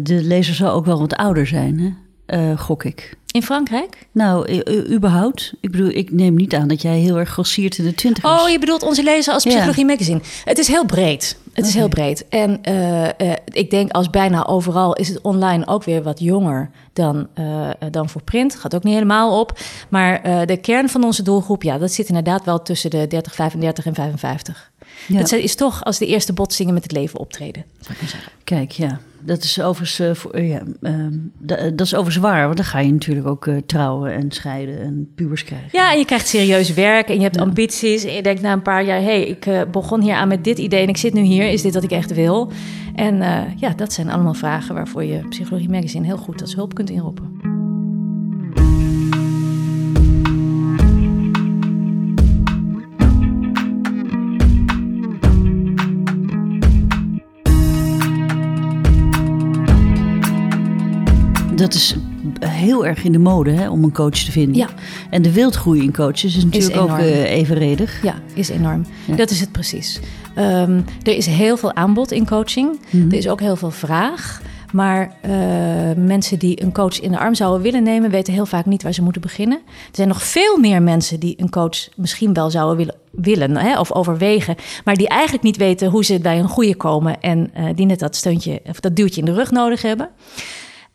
de 0.00 0.22
lezer 0.22 0.54
zal 0.54 0.70
ook 0.70 0.84
wel 0.84 0.98
wat 0.98 1.14
ouder 1.14 1.46
zijn, 1.46 1.78
hè? 1.78 1.90
Uh, 2.30 2.58
gok 2.58 2.84
ik. 2.84 3.18
In 3.32 3.42
Frankrijk? 3.42 4.06
Nou, 4.12 4.62
überhaupt. 4.92 5.52
Ik 5.60 5.70
bedoel, 5.70 5.88
ik 5.88 6.12
neem 6.12 6.34
niet 6.34 6.54
aan 6.54 6.68
dat 6.68 6.82
jij 6.82 6.98
heel 6.98 7.18
erg 7.18 7.28
grossiert 7.28 7.78
in 7.78 7.84
de 7.84 7.94
twintig. 7.94 8.24
Oh, 8.24 8.48
je 8.48 8.58
bedoelt 8.58 8.82
onze 8.82 9.02
lezer 9.02 9.32
als 9.34 9.44
Psychologie 9.44 9.84
Magazine. 9.84 10.20
Het 10.44 10.58
is 10.58 10.68
heel 10.68 10.84
breed. 10.84 11.38
Het 11.52 11.66
is 11.66 11.74
heel 11.74 11.88
breed. 11.88 12.28
En 12.28 12.60
uh, 12.68 13.02
uh, 13.02 13.10
ik 13.44 13.70
denk 13.70 13.92
als 13.92 14.10
bijna 14.10 14.46
overal 14.46 14.94
is 14.94 15.08
het 15.08 15.20
online 15.20 15.66
ook 15.66 15.84
weer 15.84 16.02
wat 16.02 16.20
jonger 16.20 16.70
dan, 16.92 17.28
uh, 17.38 17.70
dan 17.90 18.08
voor 18.08 18.22
print. 18.22 18.54
Gaat 18.54 18.74
ook 18.74 18.82
niet 18.82 18.94
helemaal 18.94 19.40
op. 19.40 19.58
Maar 19.88 20.46
de 20.46 20.56
kern 20.56 20.88
van 20.88 21.04
onze 21.04 21.22
doelgroep, 21.22 21.62
ja, 21.62 21.78
dat 21.78 21.92
zit 21.92 22.08
inderdaad 22.08 22.44
wel 22.44 22.62
tussen 22.62 22.90
de 22.90 23.06
30, 23.06 23.34
35 23.34 23.86
en 23.86 23.94
55. 23.94 24.70
Ja. 25.06 25.18
Dat 25.18 25.32
is 25.32 25.54
toch 25.54 25.84
als 25.84 25.98
de 25.98 26.06
eerste 26.06 26.32
botsingen 26.32 26.74
met 26.74 26.82
het 26.82 26.92
leven 26.92 27.18
optreden, 27.18 27.64
zou 27.80 27.92
ik 27.92 28.00
maar 28.00 28.10
zeggen. 28.10 28.32
Kijk, 28.44 28.70
ja. 28.70 29.00
Dat 29.24 29.42
is 29.42 29.62
overigens, 29.62 30.24
uh, 30.34 30.48
ja, 30.50 30.62
uh, 30.80 31.06
dat 31.74 31.80
is 31.80 31.94
overigens 31.94 32.24
waar, 32.24 32.44
want 32.44 32.56
dan 32.56 32.66
ga 32.66 32.78
je 32.78 32.92
natuurlijk 32.92 33.26
ook 33.26 33.46
uh, 33.46 33.56
trouwen 33.66 34.12
en 34.12 34.30
scheiden 34.30 34.80
en 34.80 35.12
pubers 35.14 35.44
krijgen. 35.44 35.68
Ja, 35.72 35.92
en 35.92 35.98
je 35.98 36.04
krijgt 36.04 36.28
serieus 36.28 36.74
werk 36.74 37.08
en 37.08 37.14
je 37.14 37.22
hebt 37.22 37.38
ambities. 37.38 38.04
En 38.04 38.14
je 38.14 38.22
denkt 38.22 38.42
na 38.42 38.52
een 38.52 38.62
paar 38.62 38.84
jaar, 38.84 38.98
hé, 38.98 39.04
hey, 39.04 39.22
ik 39.22 39.70
begon 39.70 40.00
hier 40.00 40.14
aan 40.14 40.28
met 40.28 40.44
dit 40.44 40.58
idee 40.58 40.82
en 40.82 40.88
ik 40.88 40.96
zit 40.96 41.12
nu 41.12 41.22
hier. 41.22 41.48
Is 41.48 41.62
dit 41.62 41.74
wat 41.74 41.82
ik 41.82 41.90
echt 41.90 42.14
wil? 42.14 42.52
En 42.94 43.16
ja, 43.56 43.72
dat 43.76 43.92
zijn 43.92 44.10
allemaal 44.10 44.34
vragen 44.34 44.74
waarvoor 44.74 45.04
je 45.04 45.28
Psychologie 45.28 45.70
Magazine 45.70 46.06
heel 46.06 46.16
goed 46.16 46.40
als 46.40 46.54
hulp 46.54 46.74
kunt 46.74 46.90
inroepen. 46.90 47.29
Dat 61.72 61.80
is 61.80 61.94
heel 62.40 62.86
erg 62.86 63.04
in 63.04 63.12
de 63.12 63.18
mode 63.18 63.50
hè, 63.50 63.70
om 63.70 63.84
een 63.84 63.92
coach 63.92 64.18
te 64.18 64.32
vinden. 64.32 64.56
Ja. 64.56 64.68
En 65.10 65.22
de 65.22 65.32
wildgroei 65.32 65.82
in 65.82 65.92
coaches 65.92 66.36
is 66.36 66.44
natuurlijk 66.44 66.80
ook 66.80 66.98
uh, 66.98 67.30
evenredig. 67.30 68.02
Ja, 68.02 68.14
is 68.34 68.48
enorm. 68.48 68.86
Dat 69.16 69.30
is 69.30 69.40
het 69.40 69.52
precies. 69.52 70.00
Um, 70.38 70.84
er 71.02 71.16
is 71.16 71.26
heel 71.26 71.56
veel 71.56 71.74
aanbod 71.74 72.12
in 72.12 72.26
coaching. 72.26 72.80
Mhm. 72.90 73.10
Er 73.10 73.16
is 73.16 73.28
ook 73.28 73.40
heel 73.40 73.56
veel 73.56 73.70
vraag. 73.70 74.40
Maar 74.72 75.12
uh, 75.24 75.32
mensen 75.96 76.38
die 76.38 76.62
een 76.62 76.72
coach 76.72 77.00
in 77.00 77.10
de 77.10 77.18
arm 77.18 77.34
zouden 77.34 77.62
willen 77.62 77.82
nemen, 77.82 78.10
weten 78.10 78.32
heel 78.32 78.46
vaak 78.46 78.66
niet 78.66 78.82
waar 78.82 78.92
ze 78.92 79.02
moeten 79.02 79.20
beginnen. 79.20 79.58
Er 79.66 79.90
zijn 79.92 80.08
nog 80.08 80.22
veel 80.22 80.58
meer 80.58 80.82
mensen 80.82 81.20
die 81.20 81.34
een 81.36 81.50
coach 81.50 81.88
misschien 81.96 82.32
wel 82.32 82.50
zouden 82.50 82.76
willen, 82.76 82.94
willen 83.10 83.56
hè, 83.56 83.78
of 83.80 83.92
overwegen, 83.92 84.54
maar 84.84 84.94
die 84.96 85.08
eigenlijk 85.08 85.42
niet 85.42 85.56
weten 85.56 85.90
hoe 85.90 86.04
ze 86.04 86.20
bij 86.20 86.38
een 86.38 86.48
goede 86.48 86.76
komen 86.76 87.20
en 87.20 87.50
uh, 87.56 87.64
die 87.74 87.86
net 87.86 87.98
dat 87.98 88.16
steuntje 88.16 88.60
of 88.68 88.80
dat 88.80 88.96
duwtje 88.96 89.20
in 89.20 89.26
de 89.26 89.34
rug 89.34 89.50
nodig 89.50 89.82
hebben. 89.82 90.08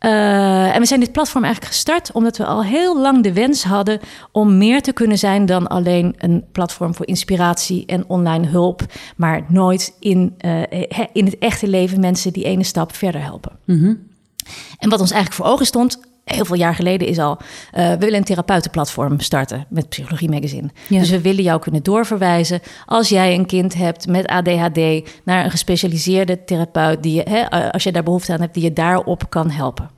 Uh, 0.05 0.75
en 0.75 0.79
we 0.79 0.85
zijn 0.85 0.99
dit 0.99 1.11
platform 1.11 1.43
eigenlijk 1.43 1.73
gestart 1.73 2.11
omdat 2.11 2.37
we 2.37 2.45
al 2.45 2.63
heel 2.63 3.01
lang 3.01 3.23
de 3.23 3.33
wens 3.33 3.63
hadden 3.63 3.99
om 4.31 4.57
meer 4.57 4.81
te 4.81 4.93
kunnen 4.93 5.17
zijn 5.17 5.45
dan 5.45 5.67
alleen 5.67 6.15
een 6.17 6.43
platform 6.51 6.95
voor 6.95 7.07
inspiratie 7.07 7.85
en 7.85 8.03
online 8.07 8.47
hulp, 8.47 8.81
maar 9.15 9.45
nooit 9.47 9.95
in, 9.99 10.35
uh, 10.45 10.61
in 11.13 11.25
het 11.25 11.37
echte 11.37 11.67
leven 11.67 11.99
mensen 11.99 12.33
die 12.33 12.43
ene 12.43 12.63
stap 12.63 12.95
verder 12.95 13.21
helpen. 13.21 13.51
Mm 13.65 13.79
-hmm. 13.79 14.07
En 14.77 14.89
wat 14.89 14.99
ons 14.99 15.11
eigenlijk 15.11 15.41
voor 15.41 15.53
ogen 15.53 15.65
stond, 15.65 15.99
heel 16.25 16.45
veel 16.45 16.55
jaar 16.55 16.75
geleden 16.75 17.07
is 17.07 17.19
al... 17.19 17.37
Uh, 17.37 17.89
we 17.89 17.97
willen 17.97 18.15
een 18.15 18.23
therapeutenplatform 18.23 19.19
starten 19.19 19.65
met 19.69 19.89
Psychologie 19.89 20.29
Magazine. 20.29 20.69
Dus 20.89 21.09
we 21.09 21.21
willen 21.21 21.43
jou 21.43 21.59
kunnen 21.59 21.83
doorverwijzen... 21.83 22.61
als 22.85 23.09
jij 23.09 23.33
een 23.33 23.45
kind 23.45 23.73
hebt 23.73 24.07
met 24.07 24.27
ADHD... 24.27 25.09
naar 25.23 25.45
een 25.45 25.51
gespecialiseerde 25.51 26.43
therapeut... 26.43 27.03
Die 27.03 27.13
je, 27.13 27.23
hè, 27.29 27.71
als 27.71 27.83
je 27.83 27.91
daar 27.91 28.03
behoefte 28.03 28.33
aan 28.33 28.41
hebt, 28.41 28.53
die 28.53 28.63
je 28.63 28.73
daarop 28.73 29.29
kan 29.29 29.49
helpen. 29.49 29.89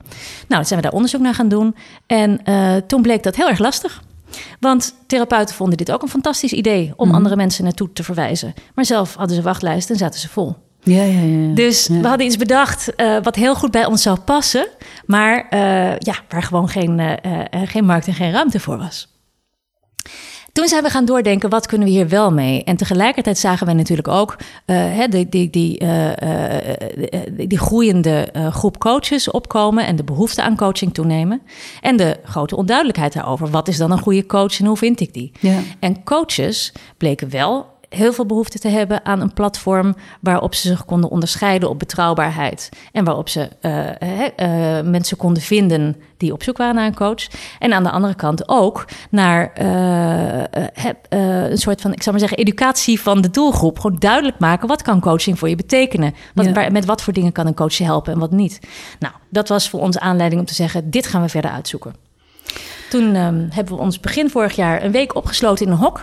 Nou, 0.48 0.64
zijn 0.64 0.80
we 0.80 0.84
daar 0.84 0.94
onderzoek 0.94 1.20
naar 1.20 1.34
gaan 1.34 1.48
doen. 1.48 1.74
En 2.06 2.40
uh, 2.44 2.76
toen 2.76 3.02
bleek 3.02 3.22
dat 3.22 3.36
heel 3.36 3.48
erg 3.48 3.58
lastig. 3.58 4.02
Want 4.60 4.94
therapeuten 5.06 5.54
vonden 5.54 5.76
dit 5.76 5.92
ook 5.92 6.02
een 6.02 6.08
fantastisch 6.08 6.52
idee... 6.52 6.92
om 6.96 7.06
mhm. 7.06 7.16
andere 7.16 7.36
mensen 7.36 7.64
naartoe 7.64 7.92
te 7.92 8.02
verwijzen. 8.02 8.54
Maar 8.74 8.84
zelf 8.84 9.14
hadden 9.14 9.36
ze 9.36 9.42
wachtlijsten 9.42 9.94
en 9.94 10.00
zaten 10.00 10.20
ze 10.20 10.28
vol. 10.28 10.56
Ja, 10.88 11.02
ja, 11.02 11.20
ja. 11.20 11.54
Dus 11.54 11.88
we 11.88 12.08
hadden 12.08 12.26
iets 12.26 12.36
bedacht 12.36 12.92
uh, 12.96 13.16
wat 13.22 13.34
heel 13.34 13.54
goed 13.54 13.70
bij 13.70 13.86
ons 13.86 14.02
zou 14.02 14.18
passen, 14.18 14.66
maar 15.06 15.46
uh, 15.50 15.98
ja, 15.98 16.14
waar 16.28 16.42
gewoon 16.42 16.68
geen, 16.68 16.98
uh, 16.98 17.42
geen 17.64 17.84
markt 17.84 18.06
en 18.06 18.14
geen 18.14 18.32
ruimte 18.32 18.60
voor 18.60 18.78
was. 18.78 19.16
Toen 20.52 20.68
zijn 20.68 20.82
we 20.82 20.90
gaan 20.90 21.04
doordenken, 21.04 21.50
wat 21.50 21.66
kunnen 21.66 21.86
we 21.86 21.92
hier 21.92 22.08
wel 22.08 22.32
mee? 22.32 22.64
En 22.64 22.76
tegelijkertijd 22.76 23.38
zagen 23.38 23.66
we 23.66 23.72
natuurlijk 23.72 24.08
ook 24.08 24.36
die, 25.10 25.28
die, 25.28 25.50
die, 25.50 25.80
die 27.46 27.58
groeiende 27.58 28.28
groep 28.50 28.78
coaches 28.78 29.30
opkomen 29.30 29.86
en 29.86 29.96
de 29.96 30.04
behoefte 30.04 30.42
aan 30.42 30.56
coaching 30.56 30.94
toenemen. 30.94 31.40
En 31.80 31.96
de 31.96 32.16
grote 32.24 32.56
onduidelijkheid 32.56 33.12
daarover. 33.12 33.50
Wat 33.50 33.68
is 33.68 33.76
dan 33.76 33.90
een 33.90 33.98
goede 33.98 34.26
coach 34.26 34.58
en 34.58 34.66
hoe 34.66 34.76
vind 34.76 35.00
ik 35.00 35.14
die? 35.14 35.32
Ja. 35.40 35.58
En 35.80 36.04
coaches 36.04 36.72
bleken 36.96 37.30
wel 37.30 37.66
heel 37.88 38.12
veel 38.12 38.26
behoefte 38.26 38.58
te 38.58 38.68
hebben 38.68 39.04
aan 39.04 39.20
een 39.20 39.32
platform 39.32 39.94
waarop 40.20 40.54
ze 40.54 40.68
zich 40.68 40.84
konden 40.84 41.10
onderscheiden 41.10 41.68
op 41.68 41.78
betrouwbaarheid. 41.78 42.68
En 42.92 43.04
waarop 43.04 43.28
ze 43.28 43.48
uh, 43.62 44.80
uh, 44.80 44.90
mensen 44.90 45.16
konden 45.16 45.42
vinden 45.42 45.96
die 46.16 46.32
op 46.32 46.42
zoek 46.42 46.56
waren 46.56 46.74
naar 46.74 46.86
een 46.86 46.94
coach. 46.94 47.26
En 47.58 47.72
aan 47.72 47.82
de 47.82 47.90
andere 47.90 48.14
kant 48.14 48.48
ook 48.48 48.84
naar 49.10 49.52
uh, 49.62 50.42
een 51.50 51.58
soort 51.58 51.80
van, 51.80 51.92
ik 51.92 52.02
zou 52.02 52.10
maar 52.10 52.28
zeggen, 52.28 52.38
educatie 52.38 53.00
van 53.00 53.20
de 53.20 53.30
doelgroep. 53.30 53.78
Gewoon 53.78 53.98
duidelijk 53.98 54.38
maken 54.38 54.68
wat 54.68 54.82
kan 54.82 55.00
coaching 55.00 55.38
voor 55.38 55.48
je 55.48 55.56
betekenen. 55.56 56.14
Wat, 56.34 56.50
waar, 56.50 56.72
met 56.72 56.84
wat 56.84 57.02
voor 57.02 57.12
dingen 57.12 57.32
kan 57.32 57.46
een 57.46 57.54
coach 57.54 57.74
je 57.74 57.84
helpen 57.84 58.12
en 58.12 58.18
wat 58.18 58.30
niet. 58.30 58.60
Nou, 58.98 59.14
dat 59.28 59.48
was 59.48 59.68
voor 59.68 59.80
ons 59.80 59.98
aanleiding 59.98 60.40
om 60.40 60.46
te 60.46 60.54
zeggen, 60.54 60.90
dit 60.90 61.06
gaan 61.06 61.22
we 61.22 61.28
verder 61.28 61.50
uitzoeken. 61.50 61.94
Toen 62.90 63.16
um, 63.16 63.48
hebben 63.50 63.74
we 63.74 63.80
ons 63.80 64.00
begin 64.00 64.30
vorig 64.30 64.56
jaar 64.56 64.82
een 64.82 64.92
week 64.92 65.14
opgesloten 65.14 65.66
in 65.66 65.72
een 65.72 65.78
hok 65.78 66.02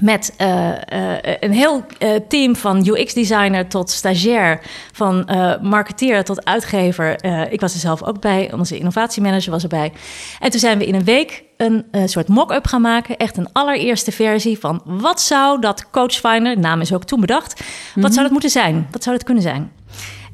met 0.00 0.34
uh, 0.38 0.68
uh, 0.68 1.14
een 1.40 1.52
heel 1.52 1.84
uh, 1.98 2.10
team 2.28 2.56
van 2.56 2.86
UX-designer 2.86 3.68
tot 3.68 3.90
stagiair, 3.90 4.60
van 4.92 5.28
marketeer 5.62 6.24
tot 6.24 6.44
uitgever. 6.44 7.24
ik 7.52 7.60
was 7.60 7.74
er 7.74 7.80
zelf 7.80 8.02
ook 8.02 8.20
bij, 8.20 8.52
onze 8.52 8.78
innovatiemanager 8.78 9.50
was 9.50 9.62
erbij. 9.62 9.92
En 10.40 10.50
toen 10.50 10.60
zijn 10.60 10.78
we 10.78 10.86
in 10.86 10.94
een 10.94 11.04
week 11.04 11.44
een 11.56 11.84
soort 12.04 12.28
mock-up 12.28 12.66
gaan 12.66 12.80
maken. 12.80 13.16
Echt 13.16 13.36
een 13.36 13.52
allereerste 13.52 14.12
versie 14.12 14.58
van 14.58 14.82
wat 14.84 15.20
zou 15.20 15.60
dat 15.60 15.90
Coachfinder, 15.90 16.58
naam 16.58 16.80
is 16.80 16.94
ook 16.94 17.04
toen 17.04 17.20
bedacht, 17.20 17.60
wat 17.94 17.94
zou 17.94 18.10
mhm. 18.10 18.22
dat 18.22 18.30
moeten 18.30 18.50
zijn? 18.50 18.88
Wat 18.90 19.02
zou 19.02 19.16
dat 19.16 19.24
kunnen 19.24 19.42
zijn? 19.42 19.72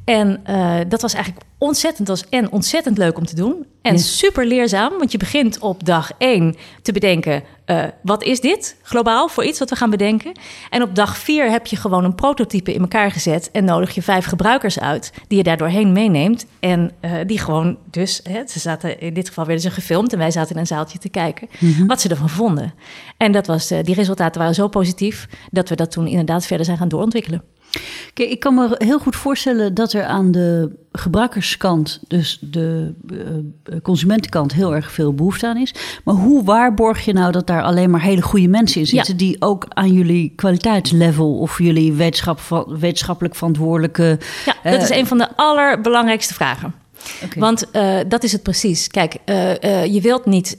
En 0.09 0.41
uh, 0.51 0.77
dat 0.89 1.03
was 1.03 1.15
eigenlijk 1.15 1.45
ontzettend, 1.59 2.09
was 2.09 2.29
en 2.29 2.53
ontzettend 2.53 2.99
leuk 2.99 3.19
om 3.19 3.27
te 3.27 3.35
doen. 3.35 3.67
En 3.83 3.99
super 3.99 4.47
leerzaam, 4.47 4.99
want 4.99 5.13
je 5.13 5.19
begint 5.19 5.59
op 5.59 5.85
dag 5.85 6.11
één 6.19 6.57
te 6.83 6.93
bedenken... 6.93 7.43
Uh, 7.67 7.85
wat 8.03 8.23
is 8.23 8.41
dit 8.41 8.77
globaal 8.83 9.29
voor 9.29 9.45
iets 9.45 9.59
wat 9.59 9.71
we 9.71 9.77
gaan 9.77 9.91
bedenken? 9.91 10.33
En 10.71 10.83
op 10.83 10.95
dag 10.95 11.19
vier 11.19 11.51
heb 11.51 11.67
je 11.67 11.77
gewoon 11.77 12.05
een 12.05 12.15
prototype 12.15 12.75
in 12.75 12.81
elkaar 12.81 13.11
gezet... 13.11 13.51
en 13.51 13.65
nodig 13.65 13.95
je 13.95 14.03
vijf 14.03 14.25
gebruikers 14.25 14.81
uit 14.81 15.13
die 15.27 15.39
je 15.39 15.45
daar 15.45 15.57
doorheen 15.57 15.93
meeneemt. 15.93 16.47
En 16.61 16.93
uh, 17.01 17.11
die 17.27 17.39
gewoon 17.39 17.79
dus, 17.91 18.21
hè, 18.23 18.47
ze 18.47 18.59
zaten, 18.59 19.01
in 19.01 19.15
dit 19.15 19.29
geval 19.29 19.45
werden 19.45 19.63
ze 19.63 19.71
gefilmd... 19.71 20.13
en 20.13 20.19
wij 20.19 20.31
zaten 20.31 20.55
in 20.55 20.61
een 20.61 20.67
zaaltje 20.67 20.99
te 20.99 21.09
kijken 21.09 21.49
mm-hmm. 21.59 21.87
wat 21.87 22.01
ze 22.01 22.09
ervan 22.09 22.29
vonden. 22.29 22.75
En 23.17 23.33
dat 23.33 23.47
was, 23.47 23.69
die 23.69 23.95
resultaten 23.95 24.41
waren 24.41 24.55
zo 24.55 24.69
positief... 24.69 25.29
dat 25.51 25.69
we 25.69 25.77
dat 25.77 25.91
toen 25.91 26.07
inderdaad 26.07 26.47
verder 26.47 26.67
zijn 26.67 26.79
gaan 26.79 26.89
doorontwikkelen. 26.89 27.43
Kijk, 28.15 28.31
ik 28.31 28.41
kan 28.41 28.55
me 28.55 28.75
heel 28.79 28.99
goed 28.99 29.17
voorstellen 29.17 29.75
dat 29.75 29.93
er 29.93 30.05
aan 30.05 30.31
de 30.31 30.77
gebruikerskant, 30.93 32.01
dus 32.09 32.39
de 32.41 32.95
uh, 33.13 33.77
consumentenkant, 33.83 34.53
heel 34.53 34.75
erg 34.75 34.93
veel 34.93 35.15
behoefte 35.15 35.47
aan 35.47 35.57
is. 35.57 35.75
Maar 36.05 36.15
hoe 36.15 36.45
waarborg 36.45 37.05
je 37.05 37.13
nou 37.13 37.33
dat 37.33 37.47
daar 37.47 37.63
alleen 37.63 37.91
maar 37.91 38.01
hele 38.01 38.23
goede 38.23 38.49
mensen 38.49 38.81
in 38.81 38.87
zitten, 38.87 39.17
die 39.17 39.37
ook 39.39 39.67
aan 39.69 39.93
jullie 39.93 40.33
kwaliteitslevel 40.37 41.39
of 41.39 41.59
jullie 41.59 41.93
wetenschap, 41.93 42.67
wetenschappelijk 42.69 43.35
verantwoordelijke. 43.35 44.19
Ja, 44.45 44.71
dat 44.71 44.83
is 44.83 44.91
een 44.91 45.07
van 45.07 45.19
de 45.19 45.37
allerbelangrijkste 45.37 46.35
vragen. 46.35 46.75
Want 47.37 47.65
uh, 47.73 47.99
dat 48.09 48.23
is 48.23 48.33
het 48.33 48.43
precies. 48.43 48.89
Kijk, 48.89 49.17
uh, 49.27 49.51
uh, 49.51 49.85
je 49.85 50.01
wilt 50.01 50.27
niet, 50.27 50.51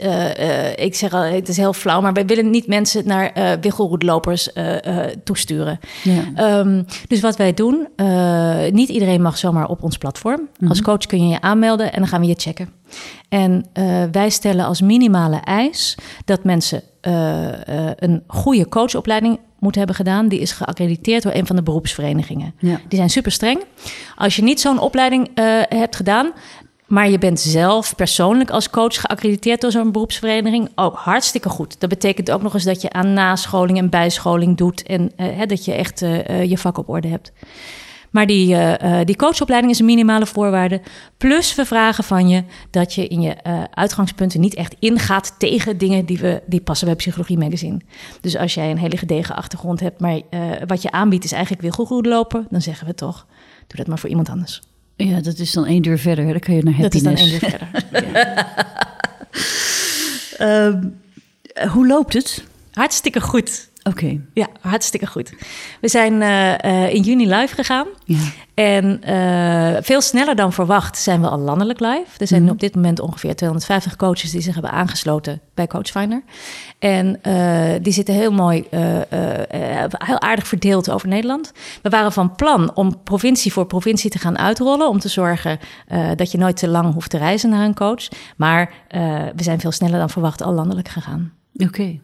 ik 0.76 0.96
zeg 0.96 1.14
al, 1.14 1.22
het 1.22 1.48
is 1.48 1.58
heel 1.58 1.74
flauw, 1.74 2.02
maar 2.02 2.14
wij 2.14 2.26
willen 2.26 2.50
niet 2.50 2.68
mensen 2.68 3.08
naar 3.08 3.32
uh, 3.38 5.04
toesturen. 5.24 5.80
Ja. 6.04 6.60
Um, 6.60 6.86
dus 7.08 7.20
wat 7.20 7.36
wij 7.36 7.54
doen, 7.54 7.88
niet 8.72 8.90
iedereen 8.90 9.22
mag 9.22 9.38
zomaar 9.38 9.68
op 9.68 9.84
ons 9.84 9.98
platform. 9.98 10.50
Mm 10.60 10.68
Als 10.70 10.82
coach 10.82 11.06
kun 11.06 11.24
je 11.24 11.30
je 11.30 11.42
aanmelden 11.42 11.94
en 11.94 12.00
dan 12.00 12.08
gaan 12.08 12.22
we 12.22 12.28
je 12.28 12.36
checken. 12.38 12.70
En 13.30 13.66
wij 14.12 14.30
stellen 14.30 14.66
als 14.66 14.82
minimale 14.82 15.38
eis 15.38 15.98
dat 16.26 16.44
mensen 16.44 16.82
een 17.96 18.24
goede 18.28 18.70
coachopleiding 18.70 19.40
moeten 19.60 19.80
hebben 19.80 19.98
gedaan, 19.98 20.28
die 20.28 20.40
is 20.40 20.52
geaccrediteerd 20.52 21.24
door 21.24 21.34
een 21.34 21.48
van 21.48 21.56
de 21.56 21.64
beroepsverenigingen. 21.64 22.54
Ja. 22.60 22.80
Die 22.88 22.98
zijn 22.98 23.10
super 23.10 23.32
streng. 23.32 23.64
Als 24.16 24.36
je 24.36 24.44
niet 24.44 24.60
zo'n 24.60 24.80
opleiding 24.80 25.28
uh, 25.28 25.62
hebt 25.70 25.96
gedaan, 25.96 26.32
maar 26.90 27.10
je 27.10 27.18
bent 27.18 27.40
zelf 27.40 27.96
persoonlijk 27.96 28.50
als 28.50 28.70
coach 28.70 29.02
geaccrediteerd 29.02 29.62
door 29.62 29.72
zo'n 29.72 29.92
beroepsvereniging, 29.92 30.70
ook 30.76 30.96
hartstikke 30.96 31.50
goed. 31.50 31.80
Dat 31.80 31.90
betekent 31.90 32.32
ook 32.32 32.42
nog 32.42 32.54
eens 32.54 32.64
dat 32.64 32.82
je 32.82 32.92
aan 32.92 33.14
nascholing 33.14 33.78
en 33.78 33.90
bijscholing 33.90 34.58
doet 34.58 34.84
en 34.84 35.12
uh, 35.18 35.42
dat 35.48 35.66
je 35.66 35.74
echt 35.74 36.02
uh, 36.02 36.44
je 36.44 36.58
vak 36.58 36.78
op 36.78 36.90
orde 36.90 37.08
hebt. 37.08 37.32
Maar 38.12 38.28
die, 38.28 38.56
uh, 38.56 39.00
die 39.04 39.16
coachopleiding 39.16 39.74
is 39.74 39.80
een 39.80 39.86
minimale 39.86 40.26
voorwaarde. 40.26 40.82
Plus 41.18 41.56
we 41.56 41.66
vragen 41.66 42.04
van 42.04 42.30
je 42.30 42.44
dat 42.70 42.94
je 42.94 43.08
in 43.08 43.22
je 43.22 43.36
uh, 43.48 43.64
uitgangspunten 43.74 44.40
niet 44.40 44.56
echt 44.56 44.76
ingaat 44.80 45.36
tegen 45.38 45.78
dingen 45.78 46.06
die, 46.06 46.18
we, 46.18 46.42
die 46.46 46.62
passen 46.62 46.88
bij 46.88 46.96
Psychologie 46.96 47.38
Magazine. 47.38 47.80
Dus 48.22 48.38
als 48.38 48.54
jij 48.54 48.72
een 48.72 48.78
hele 48.78 48.98
gedegen 48.98 49.36
achtergrond 49.36 49.80
hebt, 49.80 50.00
maar 50.00 50.16
uh, 50.16 50.52
wat 50.68 50.82
je 50.82 50.92
aanbiedt 50.92 51.24
is 51.24 51.32
eigenlijk 51.32 51.62
wilgoed 51.62 52.06
lopen, 52.06 52.48
dan 52.50 52.62
zeggen 52.62 52.88
we 52.88 52.94
toch, 52.94 53.26
doe 53.68 53.78
dat 53.78 53.88
maar 53.88 54.00
voor 54.00 54.10
iemand 54.10 54.30
anders. 54.30 54.62
Ja, 54.96 55.22
dat 55.22 55.38
is 55.38 55.52
dan 55.52 55.66
één 55.66 55.82
deur 55.82 56.00
verder. 56.00 56.26
Dan 56.26 56.40
kan 56.40 56.56
je 56.56 56.64
naar 56.64 56.74
happiness. 56.74 57.04
Dat 57.04 57.14
is 57.14 57.40
dan 57.40 57.40
één 57.40 57.40
deur 57.40 57.50
verder. 57.50 57.68
uh, 61.64 61.72
hoe 61.72 61.88
loopt 61.88 62.14
het? 62.14 62.44
Hartstikke 62.72 63.22
goed. 63.22 63.69
Oké. 63.90 64.20
Ja, 64.34 64.48
hartstikke 64.62 65.08
goed. 65.08 65.34
We 65.82 65.88
zijn 65.88 66.14
uh, 66.14 66.54
uh, 66.66 66.94
in 66.94 67.02
juni 67.02 67.28
live 67.28 67.56
gegaan. 67.56 67.88
Ja. 68.06 68.18
En 68.54 69.02
uh, 69.10 69.82
veel 69.82 70.02
sneller 70.02 70.36
dan 70.36 70.54
verwacht 70.54 70.98
zijn 70.98 71.22
we 71.22 71.28
al 71.30 71.38
landelijk 71.38 71.80
live. 71.80 72.06
Er 72.18 72.28
zijn 72.28 72.42
mm. 72.44 72.50
op 72.50 72.60
dit 72.60 72.76
moment 72.76 73.00
ongeveer 73.00 73.36
250 73.36 73.96
coaches 73.96 74.32
die 74.32 74.42
zich 74.42 74.54
hebben 74.54 74.72
aangesloten 74.72 75.42
bij 75.54 75.68
Coachfinder. 75.68 76.24
En 76.80 77.20
die 77.82 77.94
zitten 77.94 78.14
heel 78.14 78.32
mooi, 78.32 78.68
heel 79.98 80.22
aardig 80.22 80.48
verdeeld 80.48 80.92
over 80.92 81.08
Nederland. 81.08 81.52
We 81.82 81.90
waren 81.90 82.12
van 82.12 82.36
plan 82.36 82.76
om 82.76 83.04
provincie 83.04 83.54
voor 83.54 83.66
provincie 83.66 84.10
te 84.10 84.20
gaan 84.20 84.38
uitrollen. 84.38 84.90
Om 84.90 85.00
te 85.00 85.10
zorgen 85.10 85.60
dat 86.16 86.32
je 86.32 86.38
nooit 86.38 86.58
te 86.58 86.68
lang 86.68 86.94
hoeft 86.94 87.10
te 87.10 87.18
reizen 87.18 87.50
naar 87.50 87.66
een 87.66 87.76
coach. 87.76 88.08
Maar 88.38 88.72
we 89.36 89.44
zijn 89.44 89.60
veel 89.60 89.72
sneller 89.72 90.00
dan 90.00 90.10
verwacht 90.10 90.44
al 90.44 90.54
landelijk 90.54 90.88
gegaan. 90.88 91.34
Oké. 91.54 91.66
Okay. 91.66 92.02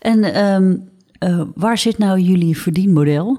En 0.00 0.44
um, 0.44 0.88
uh, 1.20 1.40
waar 1.54 1.78
zit 1.78 1.98
nou 1.98 2.18
jullie 2.18 2.58
verdienmodel? 2.58 3.38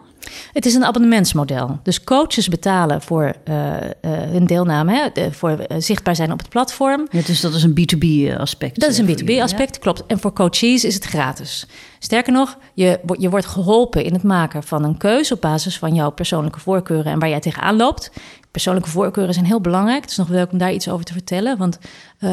Het 0.54 0.66
is 0.66 0.74
een 0.74 0.86
abonnementsmodel. 0.86 1.80
Dus 1.84 2.04
coaches 2.04 2.48
betalen 2.48 3.02
voor 3.02 3.34
uh, 3.46 3.56
uh, 3.56 3.72
hun 4.02 4.46
deelname, 4.46 4.94
hè, 4.94 5.10
de, 5.14 5.32
voor 5.32 5.66
zichtbaar 5.78 6.16
zijn 6.16 6.32
op 6.32 6.40
het 6.40 6.50
platform. 6.50 7.08
Ja, 7.12 7.22
dus 7.22 7.42
dat 7.42 7.54
is 7.54 7.64
een 7.64 7.80
B2B 7.80 8.38
aspect. 8.38 8.80
Dat 8.80 8.90
is 8.90 8.98
een 8.98 9.08
B2B 9.08 9.42
aspect, 9.42 9.80
klopt. 9.80 10.06
En 10.06 10.20
voor 10.20 10.34
coaches 10.34 10.84
is 10.84 10.94
het 10.94 11.06
gratis. 11.06 11.68
Sterker 12.00 12.34
nog, 12.34 12.58
je, 12.74 13.00
je 13.18 13.30
wordt 13.30 13.46
geholpen 13.46 14.04
in 14.04 14.14
het 14.14 14.24
maken 14.24 14.64
van 14.64 14.84
een 14.84 14.98
keuze 14.98 15.34
op 15.34 15.42
basis 15.42 15.78
van 15.78 15.94
jouw 15.94 16.10
persoonlijke 16.10 16.60
voorkeuren 16.60 17.12
en 17.12 17.20
waar 17.20 17.30
jij 17.30 17.40
tegenaan 17.40 17.76
loopt. 17.76 18.12
Persoonlijke 18.52 18.90
voorkeuren 18.90 19.34
zijn 19.34 19.46
heel 19.46 19.62
belangrijk. 19.62 20.02
Het 20.02 20.12
is 20.12 20.18
nog 20.18 20.30
leuk 20.30 20.52
om 20.52 20.58
daar 20.58 20.74
iets 20.74 20.90
over 20.90 21.06
te 21.06 21.14
vertellen. 21.14 21.58
Want 21.58 21.78
uh, 22.20 22.30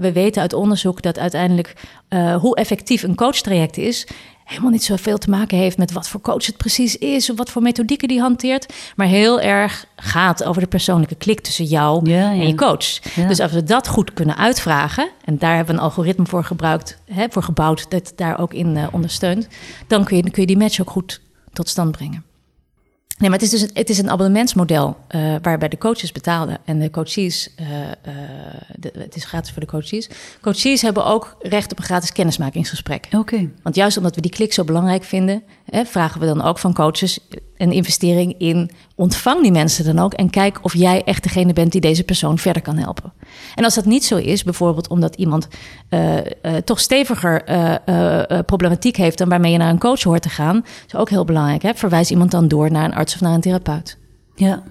we 0.00 0.12
weten 0.12 0.42
uit 0.42 0.52
onderzoek 0.52 1.02
dat 1.02 1.18
uiteindelijk 1.18 1.74
uh, 2.08 2.36
hoe 2.36 2.56
effectief 2.56 3.02
een 3.02 3.14
coachtraject 3.14 3.76
is, 3.76 4.06
helemaal 4.48 4.70
niet 4.70 4.84
zoveel 4.84 5.18
te 5.18 5.30
maken 5.30 5.58
heeft 5.58 5.78
met 5.78 5.92
wat 5.92 6.08
voor 6.08 6.20
coach 6.20 6.46
het 6.46 6.56
precies 6.56 6.96
is 6.96 7.30
of 7.30 7.36
wat 7.36 7.50
voor 7.50 7.62
methodieken 7.62 8.08
die 8.08 8.20
hanteert, 8.20 8.74
maar 8.96 9.06
heel 9.06 9.40
erg 9.40 9.86
gaat 9.96 10.44
over 10.44 10.62
de 10.62 10.68
persoonlijke 10.68 11.14
klik 11.14 11.40
tussen 11.40 11.64
jou 11.64 12.10
ja, 12.10 12.30
ja. 12.30 12.40
en 12.40 12.46
je 12.46 12.54
coach. 12.54 13.14
Ja. 13.14 13.26
Dus 13.28 13.40
als 13.40 13.52
we 13.52 13.62
dat 13.62 13.88
goed 13.88 14.12
kunnen 14.12 14.36
uitvragen, 14.36 15.10
en 15.24 15.38
daar 15.38 15.56
hebben 15.56 15.74
we 15.74 15.80
een 15.80 15.86
algoritme 15.86 16.26
voor 16.26 16.44
gebruikt, 16.44 16.98
hè, 17.04 17.26
voor 17.30 17.42
gebouwd, 17.42 17.90
dat 17.90 18.12
daar 18.16 18.40
ook 18.40 18.54
in 18.54 18.76
uh, 18.76 18.86
ondersteunt, 18.92 19.48
dan 19.86 20.04
kun 20.04 20.16
je, 20.16 20.30
kun 20.30 20.40
je 20.42 20.46
die 20.46 20.58
match 20.58 20.80
ook 20.80 20.90
goed 20.90 21.20
tot 21.52 21.68
stand 21.68 21.90
brengen. 21.90 22.27
Nee, 23.18 23.30
maar 23.30 23.38
het 23.38 23.52
is 23.52 23.60
dus 23.60 23.70
het 23.72 23.90
is 23.90 23.98
een 23.98 24.10
abonnementsmodel 24.10 24.96
uh, 25.10 25.34
waarbij 25.42 25.68
de 25.68 25.78
coaches 25.78 26.12
betaalden 26.12 26.58
en 26.64 26.78
de 26.78 26.90
coaches, 26.90 27.54
uh, 27.60 27.68
uh, 27.70 27.86
de, 28.76 28.92
het 28.98 29.16
is 29.16 29.24
gratis 29.24 29.50
voor 29.52 29.60
de 29.60 29.66
coaches. 29.66 30.08
Coaches 30.40 30.82
hebben 30.82 31.04
ook 31.04 31.36
recht 31.40 31.72
op 31.72 31.78
een 31.78 31.84
gratis 31.84 32.12
kennismakingsgesprek. 32.12 33.04
Oké. 33.06 33.16
Okay. 33.16 33.50
Want 33.62 33.74
juist 33.74 33.96
omdat 33.96 34.14
we 34.14 34.20
die 34.20 34.30
klik 34.30 34.52
zo 34.52 34.64
belangrijk 34.64 35.04
vinden, 35.04 35.42
hè, 35.70 35.84
vragen 35.84 36.20
we 36.20 36.26
dan 36.26 36.42
ook 36.42 36.58
van 36.58 36.74
coaches 36.74 37.18
een 37.56 37.72
investering 37.72 38.34
in 38.38 38.70
ontvang 38.94 39.42
die 39.42 39.52
mensen 39.52 39.84
dan 39.84 39.98
ook 39.98 40.14
en 40.14 40.30
kijk 40.30 40.58
of 40.62 40.74
jij 40.74 41.04
echt 41.04 41.22
degene 41.22 41.52
bent 41.52 41.72
die 41.72 41.80
deze 41.80 42.04
persoon 42.04 42.38
verder 42.38 42.62
kan 42.62 42.76
helpen. 42.76 43.12
En 43.54 43.64
als 43.64 43.74
dat 43.74 43.84
niet 43.84 44.04
zo 44.04 44.16
is, 44.16 44.44
bijvoorbeeld 44.44 44.88
omdat 44.88 45.14
iemand 45.14 45.48
uh, 45.90 46.16
uh, 46.16 46.22
toch 46.64 46.80
steviger 46.80 47.48
uh, 47.48 48.38
problematiek 48.46 48.96
heeft 48.96 49.18
dan 49.18 49.28
waarmee 49.28 49.52
je 49.52 49.58
naar 49.58 49.70
een 49.70 49.78
coach 49.78 50.02
hoort 50.02 50.22
te 50.22 50.28
gaan, 50.28 50.64
is 50.86 50.94
ook 50.94 51.10
heel 51.10 51.24
belangrijk. 51.24 51.62
Hè? 51.62 51.74
Verwijs 51.74 52.10
iemand 52.10 52.30
dan 52.30 52.48
door 52.48 52.70
naar 52.70 52.84
een 52.84 52.94
arts 52.94 53.14
of 53.14 53.20
naar 53.20 53.34
een 53.34 53.40
therapeut. 53.40 53.98
Ja. 54.34 54.62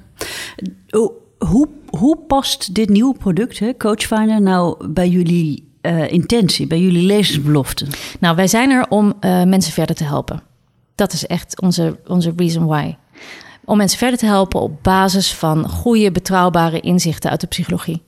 Hoe, 1.37 1.67
hoe 1.89 2.17
past 2.27 2.75
dit 2.75 2.89
nieuwe 2.89 3.17
product, 3.17 3.59
hè, 3.59 3.77
Coachfinder, 3.77 4.41
nou 4.41 4.87
bij 4.87 5.09
jullie 5.09 5.65
intentie, 6.07 6.67
bij 6.67 6.79
jullie 6.79 7.05
lezersbeloften? 7.05 7.87
Nou, 8.19 8.35
wij 8.35 8.47
zijn 8.47 8.69
er 8.69 8.85
om 8.89 9.13
mensen 9.45 9.73
verder 9.73 9.95
te 9.95 10.03
helpen. 10.03 10.46
Dat 10.97 11.13
is 11.13 11.27
echt 11.27 11.61
onze, 11.61 11.99
onze 12.07 12.33
reason 12.35 12.65
why. 12.65 12.95
Om 13.65 13.77
mensen 13.77 13.97
verder 13.97 14.19
te 14.19 14.25
helpen 14.25 14.61
op 14.61 14.83
basis 14.83 15.33
van 15.33 15.69
goede, 15.69 16.11
betrouwbare 16.11 16.79
inzichten 16.79 17.29
uit 17.29 17.41
de 17.41 17.47
psychologie. 17.47 18.03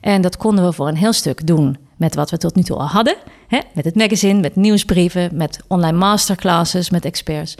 En 0.00 0.20
dat 0.20 0.36
konden 0.36 0.64
we 0.64 0.72
voor 0.72 0.88
een 0.88 0.96
heel 0.96 1.12
stuk 1.12 1.46
doen 1.46 1.76
met 1.96 2.14
wat 2.14 2.30
we 2.30 2.36
tot 2.36 2.54
nu 2.54 2.62
toe 2.62 2.76
al 2.76 2.86
hadden. 2.86 3.16
Hè? 3.48 3.58
Met 3.74 3.84
het 3.84 3.94
magazine, 3.94 4.40
met 4.40 4.56
nieuwsbrieven, 4.56 5.30
met 5.32 5.62
online 5.68 5.98
masterclasses, 5.98 6.90
met 6.90 7.04
experts. 7.04 7.54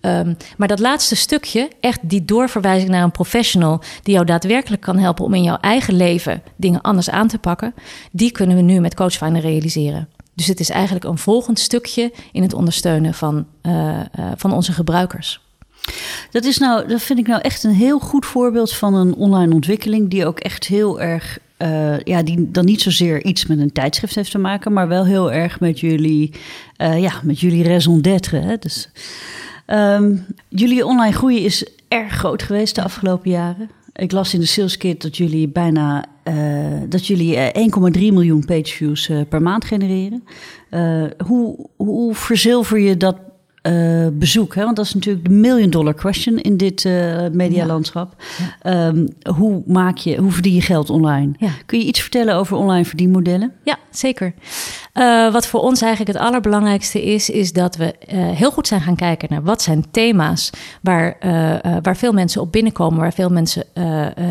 Um, 0.00 0.36
maar 0.56 0.68
dat 0.68 0.78
laatste 0.78 1.16
stukje, 1.16 1.70
echt 1.80 1.98
die 2.02 2.24
doorverwijzing 2.24 2.90
naar 2.90 3.02
een 3.02 3.10
professional 3.10 3.80
die 4.02 4.14
jou 4.14 4.26
daadwerkelijk 4.26 4.82
kan 4.82 4.98
helpen 4.98 5.24
om 5.24 5.34
in 5.34 5.42
jouw 5.42 5.58
eigen 5.60 5.94
leven 5.94 6.42
dingen 6.56 6.80
anders 6.80 7.10
aan 7.10 7.28
te 7.28 7.38
pakken, 7.38 7.74
die 8.12 8.30
kunnen 8.30 8.56
we 8.56 8.62
nu 8.62 8.80
met 8.80 8.94
Coachfinder 8.94 9.42
realiseren. 9.42 10.08
Dus 10.40 10.48
het 10.48 10.60
is 10.60 10.70
eigenlijk 10.70 11.04
een 11.04 11.18
volgend 11.18 11.58
stukje 11.58 12.12
in 12.32 12.42
het 12.42 12.52
ondersteunen 12.52 13.14
van, 13.14 13.46
uh, 13.62 13.72
uh, 13.72 14.00
van 14.36 14.52
onze 14.52 14.72
gebruikers. 14.72 15.40
Dat, 16.30 16.44
is 16.44 16.58
nou, 16.58 16.88
dat 16.88 17.02
vind 17.02 17.18
ik 17.18 17.26
nou 17.26 17.40
echt 17.40 17.64
een 17.64 17.74
heel 17.74 17.98
goed 17.98 18.26
voorbeeld 18.26 18.72
van 18.72 18.94
een 18.94 19.14
online 19.14 19.54
ontwikkeling 19.54 20.10
die 20.10 20.26
ook 20.26 20.38
echt 20.38 20.66
heel 20.66 21.00
erg 21.00 21.38
uh, 21.58 22.00
ja, 22.00 22.22
die 22.22 22.50
dan 22.50 22.64
niet 22.64 22.80
zozeer 22.80 23.24
iets 23.24 23.46
met 23.46 23.58
een 23.58 23.72
tijdschrift 23.72 24.14
heeft 24.14 24.30
te 24.30 24.38
maken, 24.38 24.72
maar 24.72 24.88
wel 24.88 25.04
heel 25.04 25.32
erg 25.32 25.60
met 25.60 25.80
jullie, 25.80 26.32
ja, 26.76 27.12
met 27.22 27.40
jullie 27.40 27.64
raison 27.64 28.00
d'être. 28.00 28.56
Dus, 28.60 28.90
um, 29.66 30.26
jullie 30.48 30.86
online 30.86 31.14
groei 31.14 31.44
is 31.44 31.66
erg 31.88 32.12
groot 32.12 32.42
geweest 32.42 32.74
de 32.74 32.82
afgelopen 32.82 33.30
jaren. 33.30 33.70
Ik 34.00 34.12
las 34.12 34.34
in 34.34 34.40
de 34.40 34.46
sales 34.46 34.76
kit 34.76 35.02
dat 35.02 35.16
jullie 35.16 35.48
bijna 35.48 36.04
uh, 36.24 36.34
dat 36.88 37.06
jullie 37.06 37.36
1,3 37.36 38.00
miljoen 38.00 38.44
page 38.44 38.66
views 38.66 39.10
per 39.28 39.42
maand 39.42 39.64
genereren. 39.64 40.24
hoe, 41.26 41.66
hoe 41.76 42.14
verzilver 42.14 42.78
je 42.78 42.96
dat 42.96 43.16
uh, 43.62 44.06
bezoek? 44.12 44.54
Hè? 44.54 44.64
Want 44.64 44.76
dat 44.76 44.84
is 44.84 44.94
natuurlijk 44.94 45.24
de 45.24 45.34
million 45.34 45.70
dollar 45.70 45.94
question 45.94 46.38
in 46.38 46.56
dit 46.56 46.84
uh, 46.84 47.26
medialandschap. 47.32 48.14
Ja. 48.62 48.70
Ja. 48.70 48.86
Um, 48.86 49.08
hoe, 49.34 49.62
maak 49.66 49.96
je, 49.96 50.16
hoe 50.16 50.30
verdien 50.30 50.54
je 50.54 50.60
geld 50.60 50.90
online? 50.90 51.32
Ja. 51.38 51.50
Kun 51.66 51.78
je 51.78 51.84
iets 51.84 52.00
vertellen 52.00 52.34
over 52.34 52.56
online 52.56 52.84
verdienmodellen? 52.84 53.52
Ja, 53.64 53.78
zeker. 53.90 54.34
Uh, 54.94 55.32
wat 55.32 55.46
voor 55.46 55.60
ons 55.60 55.82
eigenlijk 55.82 56.12
het 56.16 56.26
allerbelangrijkste 56.26 57.04
is, 57.04 57.30
is 57.30 57.52
dat 57.52 57.76
we 57.76 57.94
heel 58.10 58.50
goed 58.50 58.66
zijn 58.66 58.80
gaan 58.80 58.96
kijken 58.96 59.28
naar 59.30 59.42
wat 59.42 59.62
zijn 59.62 59.84
thema's 59.90 60.50
waar, 60.82 61.16
waar 61.82 61.96
veel 61.96 62.12
mensen 62.12 62.40
op 62.40 62.52
binnenkomen, 62.52 63.00
waar 63.00 63.12
veel 63.12 63.30
mensen 63.30 63.64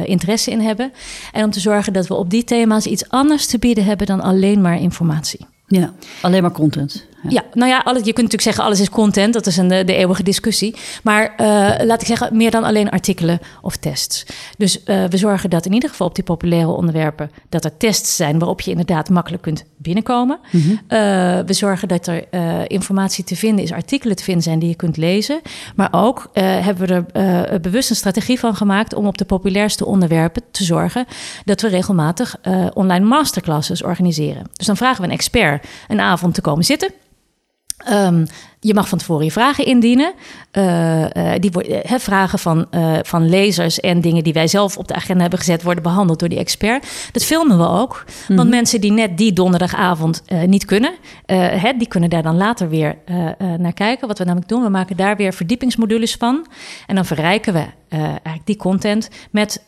interesse 0.05 0.51
in 0.51 0.59
hebben. 0.59 0.91
En 1.31 1.43
om 1.43 1.51
te 1.51 1.59
zorgen 1.59 1.93
dat 1.93 2.07
we 2.07 2.13
op 2.13 2.29
die 2.29 2.43
thema's 2.43 2.85
iets 2.85 3.09
anders 3.09 3.45
te 3.45 3.59
bieden 3.59 3.83
hebben 3.83 4.07
dan 4.07 4.21
alleen 4.21 4.61
maar 4.61 4.81
informatie. 4.81 5.45
Ja, 5.67 5.93
alleen 6.21 6.41
maar 6.41 6.51
content. 6.51 7.05
Ja, 7.27 7.43
nou 7.53 7.69
ja, 7.69 7.77
alles, 7.77 7.97
je 7.97 8.13
kunt 8.13 8.15
natuurlijk 8.15 8.41
zeggen 8.41 8.63
alles 8.63 8.79
is 8.79 8.89
content. 8.89 9.33
Dat 9.33 9.45
is 9.45 9.57
een, 9.57 9.67
de, 9.67 9.83
de 9.83 9.95
eeuwige 9.95 10.23
discussie. 10.23 10.75
Maar 11.03 11.33
uh, 11.37 11.85
laat 11.85 12.01
ik 12.01 12.07
zeggen, 12.07 12.37
meer 12.37 12.51
dan 12.51 12.63
alleen 12.63 12.89
artikelen 12.89 13.39
of 13.61 13.75
tests. 13.75 14.25
Dus 14.57 14.79
uh, 14.85 15.03
we 15.03 15.17
zorgen 15.17 15.49
dat 15.49 15.65
in 15.65 15.73
ieder 15.73 15.89
geval 15.89 16.07
op 16.07 16.15
die 16.15 16.23
populaire 16.23 16.71
onderwerpen... 16.71 17.31
dat 17.49 17.65
er 17.65 17.77
tests 17.77 18.15
zijn 18.15 18.39
waarop 18.39 18.61
je 18.61 18.71
inderdaad 18.71 19.09
makkelijk 19.09 19.43
kunt 19.43 19.65
binnenkomen. 19.77 20.39
Mm 20.51 20.61
-hmm. 20.61 20.71
uh, 20.71 20.79
we 21.45 21.53
zorgen 21.53 21.87
dat 21.87 22.07
er 22.07 22.23
informatie 22.69 23.23
te 23.23 23.35
vinden 23.35 23.63
is, 23.63 23.71
artikelen 23.71 24.15
te 24.15 24.23
vinden 24.23 24.43
zijn 24.43 24.59
die 24.59 24.69
je 24.69 24.75
kunt 24.75 24.97
lezen. 24.97 25.41
Maar 25.75 25.89
ook 25.91 26.29
hebben 26.33 26.87
we 26.87 27.19
er 27.19 27.59
bewust 27.59 27.89
een 27.89 27.95
strategie 27.95 28.39
van 28.39 28.55
gemaakt... 28.55 28.93
om 28.93 29.07
op 29.07 29.17
de 29.17 29.25
populairste 29.25 29.85
onderwerpen 29.85 30.41
te 30.51 30.63
zorgen... 30.63 31.05
dat 31.45 31.61
we 31.61 31.67
regelmatig 31.67 32.35
online 32.73 33.05
masterclasses 33.05 33.83
organiseren. 33.83 34.43
Dus 34.53 34.67
dan 34.67 34.77
vragen 34.77 35.01
we 35.01 35.07
een 35.07 35.13
expert 35.13 35.65
een 35.87 35.99
avond 35.99 36.33
te 36.33 36.41
komen 36.41 36.63
zitten... 36.63 36.91
Um, 37.85 38.27
je 38.59 38.73
mag 38.73 38.89
van 38.89 38.97
tevoren 38.97 39.25
je 39.25 39.31
vragen 39.31 39.65
indienen. 39.65 40.13
Uh, 40.51 41.01
uh, 41.01 41.31
die 41.39 41.69
uh, 41.69 41.99
vragen 41.99 42.39
van, 42.39 42.67
van 43.01 43.29
lezers 43.29 43.79
en 43.79 44.01
dingen 44.01 44.23
die 44.23 44.33
wij 44.33 44.47
zelf 44.47 44.77
op 44.77 44.87
de 44.87 44.93
agenda 44.93 45.21
hebben 45.21 45.39
gezet, 45.39 45.63
worden 45.63 45.83
behandeld 45.83 46.19
door 46.19 46.29
die 46.29 46.37
expert. 46.37 46.87
Dat 47.11 47.23
filmen 47.25 47.57
we 47.57 47.67
ook. 47.67 48.03
Mm 48.05 48.13
-hmm. 48.27 48.35
Want 48.35 48.49
mensen 48.49 48.81
die 48.81 48.91
net 48.91 49.17
die 49.17 49.33
donderdagavond 49.33 50.23
niet 50.45 50.65
kunnen, 50.65 50.91
die 51.77 51.87
kunnen 51.87 52.09
daar 52.09 52.23
dan 52.23 52.37
later 52.37 52.69
weer 52.69 52.97
naar 53.57 53.73
kijken. 53.73 54.07
Wat 54.07 54.17
we 54.17 54.23
namelijk 54.23 54.49
doen, 54.49 54.63
we 54.63 54.69
maken 54.69 54.97
daar 54.97 55.15
weer 55.15 55.33
verdiepingsmodules 55.33 56.15
van. 56.15 56.47
En 56.87 56.95
dan 56.95 57.05
verrijken 57.05 57.53
we 57.53 57.65
eigenlijk 57.89 58.45
die 58.45 58.57
content 58.57 59.09
met, 59.31 59.63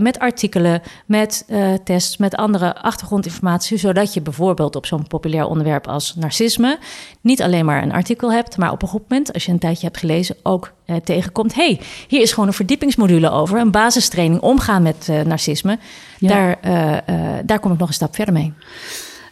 met 0.00 0.18
artikelen, 0.18 0.82
met 1.06 1.46
tests, 1.84 2.16
met 2.16 2.36
andere 2.36 2.76
achtergrondinformatie. 2.82 3.78
Zodat 3.78 4.14
je 4.14 4.20
bijvoorbeeld 4.20 4.76
op 4.76 4.86
zo'n 4.86 5.06
populair 5.06 5.46
onderwerp 5.46 5.88
als 5.88 6.14
narcisme 6.14 6.78
niet 7.20 7.42
alleen 7.42 7.64
maar 7.64 7.82
een 7.82 7.92
artikel 7.92 8.15
hebt, 8.20 8.56
maar 8.56 8.72
op 8.72 8.82
een 8.82 8.88
goed 8.88 9.08
moment, 9.08 9.32
als 9.32 9.44
je 9.44 9.52
een 9.52 9.58
tijdje 9.58 9.86
hebt 9.86 9.98
gelezen, 9.98 10.36
ook 10.42 10.72
eh, 10.84 10.96
tegenkomt: 10.96 11.54
hey, 11.54 11.80
hier 12.08 12.20
is 12.20 12.32
gewoon 12.32 12.48
een 12.48 12.54
verdiepingsmodule 12.54 13.30
over, 13.30 13.58
een 13.58 13.70
basistraining 13.70 14.40
omgaan 14.40 14.82
met 14.82 15.06
uh, 15.10 15.20
narcisme. 15.20 15.78
Ja. 16.18 16.28
Daar, 16.28 16.58
uh, 16.64 17.38
daar 17.44 17.60
kom 17.60 17.72
ik 17.72 17.78
nog 17.78 17.88
een 17.88 17.94
stap 17.94 18.14
verder 18.14 18.34
mee. 18.34 18.52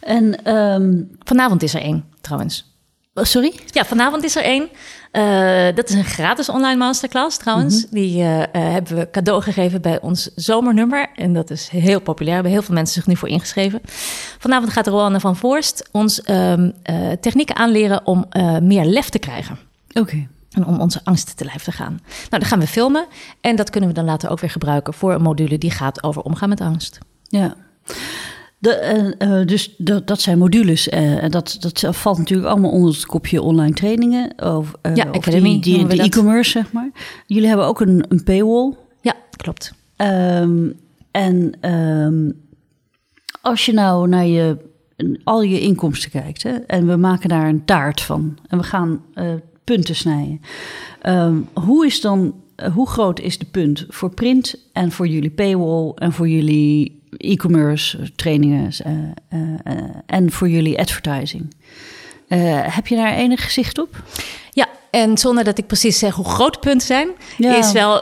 En 0.01 0.55
um... 0.55 1.09
vanavond 1.23 1.63
is 1.63 1.73
er 1.73 1.81
één, 1.81 2.05
trouwens. 2.21 2.73
Sorry? 3.13 3.53
Ja, 3.65 3.85
vanavond 3.85 4.23
is 4.23 4.35
er 4.35 4.43
één. 4.43 4.69
Uh, 5.15 5.75
dat 5.75 5.89
is 5.89 5.95
een 5.95 6.03
gratis 6.03 6.49
online 6.49 6.77
masterclass 6.77 7.37
trouwens. 7.37 7.75
Mm 7.75 7.81
-hmm. 7.81 7.99
Die 7.99 8.17
uh, 8.17 8.39
uh, 8.39 8.45
hebben 8.51 8.97
we 8.97 9.09
cadeau 9.11 9.41
gegeven 9.41 9.81
bij 9.81 10.01
ons 10.01 10.29
zomernummer. 10.35 11.09
En 11.15 11.33
dat 11.33 11.49
is 11.49 11.67
heel 11.67 12.01
populair. 12.01 12.33
Hebben 12.33 12.51
heel 12.51 12.61
veel 12.61 12.73
mensen 12.73 12.93
zich 12.93 13.07
nu 13.07 13.15
voor 13.15 13.29
ingeschreven. 13.29 13.81
Vanavond 14.39 14.71
gaat 14.71 14.87
Roanne 14.87 15.19
van 15.19 15.35
Voorst 15.35 15.89
ons 15.91 16.29
um, 16.29 16.73
technieken 17.19 17.55
aanleren 17.55 18.05
om 18.05 18.25
meer 18.61 18.85
lef 18.85 19.09
te 19.09 19.19
krijgen. 19.19 19.57
Oké. 19.89 19.99
Okay. 19.99 20.27
En 20.51 20.65
om 20.65 20.79
onze 20.79 20.99
angsten 21.03 21.35
te 21.35 21.45
lijf 21.45 21.63
te 21.63 21.71
gaan. 21.71 21.99
Nou, 22.07 22.29
dan 22.29 22.45
gaan 22.45 22.59
we 22.59 22.67
filmen. 22.67 23.05
En 23.41 23.55
dat 23.55 23.69
kunnen 23.69 23.89
we 23.89 23.95
dan 23.95 24.05
later 24.05 24.29
ook 24.29 24.39
weer 24.39 24.49
gebruiken 24.49 24.93
voor 24.93 25.13
een 25.13 25.21
module 25.21 25.57
die 25.57 25.71
gaat 25.71 26.03
over 26.03 26.21
omgaan 26.21 26.49
met 26.49 26.61
angst. 26.61 26.97
Ja. 27.23 27.55
De, 28.65 29.15
uh, 29.21 29.29
uh, 29.29 29.47
dus 29.47 29.75
dat, 29.77 30.07
dat 30.07 30.21
zijn 30.21 30.37
modules. 30.37 30.89
En 30.89 31.23
uh, 31.23 31.29
dat, 31.29 31.57
dat 31.59 31.95
valt 31.95 32.17
natuurlijk 32.17 32.49
allemaal 32.49 32.71
onder 32.71 32.93
het 32.93 33.05
kopje 33.05 33.41
online 33.41 33.73
trainingen. 33.73 34.33
Of, 34.43 34.71
ja, 34.93 35.07
of 35.11 35.25
die, 35.25 35.61
die, 35.61 35.87
de 35.87 36.01
e-commerce, 36.01 36.51
zeg 36.51 36.71
maar. 36.71 36.89
Jullie 37.27 37.47
hebben 37.47 37.65
ook 37.65 37.81
een, 37.81 38.05
een 38.09 38.23
paywall. 38.23 38.73
Ja, 39.01 39.15
klopt. 39.35 39.73
Um, 39.97 40.73
en 41.11 41.69
um, 41.71 42.41
als 43.41 43.65
je 43.65 43.73
nou 43.73 44.07
naar 44.07 44.25
je, 44.25 44.57
al 45.23 45.41
je 45.41 45.59
inkomsten 45.59 46.11
kijkt... 46.11 46.43
Hè, 46.43 46.51
en 46.51 46.87
we 46.87 46.95
maken 46.95 47.29
daar 47.29 47.47
een 47.47 47.65
taart 47.65 48.01
van... 48.01 48.37
en 48.47 48.57
we 48.57 48.63
gaan 48.63 49.01
punten 49.63 49.95
snijden. 49.95 50.41
Um, 51.03 51.47
hoe 51.53 51.85
is 51.85 52.01
dan... 52.01 52.35
hoe 52.73 52.87
groot 52.87 53.19
is 53.19 53.37
de 53.37 53.45
punt 53.45 53.85
voor 53.89 54.13
print 54.13 54.55
en 54.73 54.91
voor 54.91 55.07
jullie 55.07 55.31
paywall 55.31 55.91
en 55.95 56.11
voor 56.11 56.29
jullie 56.29 57.03
e-commerce 57.17 58.11
trainingen 58.15 58.71
uh, 58.85 59.39
uh, 59.73 59.89
en 60.05 60.31
voor 60.31 60.49
jullie 60.49 60.79
advertising. 60.79 61.55
heb 62.67 62.87
je 62.87 62.95
daar 62.95 63.13
enig 63.13 63.43
gezicht 63.43 63.77
op? 63.77 64.03
Ja, 64.51 64.67
en 64.91 65.17
zonder 65.17 65.43
dat 65.43 65.57
ik 65.57 65.67
precies 65.67 65.99
zeg 65.99 66.15
hoe 66.15 66.25
groot 66.25 66.59
punten 66.59 66.87
zijn, 66.87 67.09
ja. 67.37 67.57
is 67.57 67.71
wel 67.71 68.01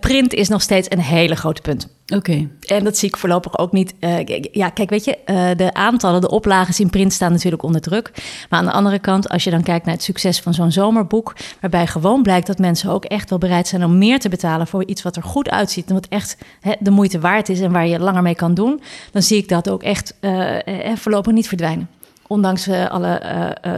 print 0.00 0.32
is 0.32 0.48
nog 0.48 0.62
steeds 0.62 0.90
een 0.90 1.00
hele 1.00 1.36
grote 1.36 1.60
punt. 1.60 1.95
Oké. 2.14 2.48
En 2.60 2.84
dat 2.84 2.96
zie 2.96 3.08
ik 3.08 3.16
voorlopig 3.16 3.58
ook 3.58 3.72
niet. 3.72 3.94
Uh, 4.00 4.18
ja, 4.52 4.68
kijk, 4.68 4.90
weet 4.90 5.04
je, 5.04 5.18
uh, 5.26 5.50
de 5.56 5.74
aantallen, 5.74 6.20
de 6.20 6.30
oplages 6.30 6.80
in 6.80 6.90
print 6.90 7.12
staan 7.12 7.32
natuurlijk 7.32 7.62
onder 7.62 7.80
druk. 7.80 8.10
Maar 8.50 8.58
aan 8.58 8.64
de 8.64 8.72
andere 8.72 8.98
kant, 8.98 9.28
als 9.28 9.44
je 9.44 9.50
dan 9.50 9.62
kijkt 9.62 9.84
naar 9.84 9.94
het 9.94 10.02
succes 10.02 10.40
van 10.40 10.54
zo'n 10.54 10.72
zomerboek, 10.72 11.36
waarbij 11.60 11.86
gewoon 11.86 12.22
blijkt 12.22 12.46
dat 12.46 12.58
mensen 12.58 12.90
ook 12.90 13.04
echt 13.04 13.30
wel 13.30 13.38
bereid 13.38 13.68
zijn 13.68 13.84
om 13.84 13.98
meer 13.98 14.18
te 14.18 14.28
betalen 14.28 14.66
voor 14.66 14.84
iets 14.84 15.02
wat 15.02 15.16
er 15.16 15.22
goed 15.22 15.50
uitziet 15.50 15.88
en 15.88 15.94
wat 15.94 16.06
echt 16.08 16.36
de 16.80 16.90
moeite 16.90 17.20
waard 17.20 17.48
is 17.48 17.60
en 17.60 17.72
waar 17.72 17.86
je 17.86 17.98
langer 17.98 18.22
mee 18.22 18.34
kan 18.34 18.54
doen, 18.54 18.80
dan 19.12 19.22
zie 19.22 19.36
ik 19.36 19.48
dat 19.48 19.70
ook 19.70 19.82
echt 19.82 20.14
uh, 20.20 20.56
voorlopig 20.94 21.32
niet 21.32 21.48
verdwijnen. 21.48 21.88
Ondanks 22.26 22.68
alle 22.68 23.20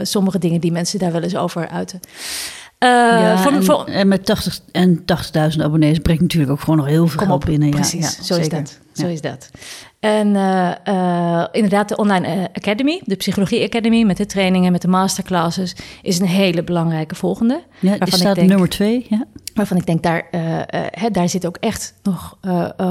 sommige 0.03 0.39
dingen 0.39 0.61
die 0.61 0.73
mensen 0.73 0.99
daar 0.99 1.13
wel 1.13 1.23
eens 1.23 1.37
over 1.37 1.69
uiten. 1.69 2.01
Uh, 2.79 2.89
ja, 2.89 3.39
voor, 3.39 3.53
en, 3.53 3.65
voor, 3.65 3.85
en, 3.85 4.09
met 4.09 4.25
80 4.27 4.61
en 4.73 4.99
80.000 4.99 5.63
abonnees 5.63 5.99
brengt 5.99 6.23
natuurlijk 6.23 6.53
ook 6.53 6.61
gewoon 6.61 6.77
nog 6.77 6.87
heel 6.87 7.07
veel 7.07 7.27
geld 7.27 7.45
binnen. 7.45 7.71
Precies, 7.71 8.17
ja, 8.17 8.23
zo 8.23 8.37
is 8.37 8.49
dat. 8.49 8.79
Zo 8.93 9.07
is 9.07 9.21
dat. 9.21 9.51
En 10.01 10.29
uh, 10.29 10.71
uh, 10.89 11.45
inderdaad, 11.53 11.89
de 11.89 11.97
Online 11.97 12.51
Academy, 12.53 13.01
de 13.05 13.17
Psychologie 13.17 13.65
Academy 13.65 14.03
met 14.03 14.17
de 14.17 14.27
trainingen, 14.27 14.73
met 14.73 14.83
de 14.83 14.89
masterclasses, 14.89 15.77
is 16.03 16.19
een 16.19 16.27
hele 16.27 16.65
belangrijke 16.65 17.15
volgende. 17.15 17.63
Ja, 17.79 17.99
die 17.99 18.17
staat 18.17 18.35
denk, 18.35 18.49
nummer 18.49 18.69
twee. 18.69 19.07
Ja. 19.09 19.25
Waarvan 19.55 19.77
ik 19.77 19.87
denk, 19.87 20.03
daar, 20.03 20.27
hè, 20.91 21.11
daar 21.11 21.29
zit 21.29 21.47
ook 21.47 21.57
echt 21.57 21.95
nog 22.03 22.39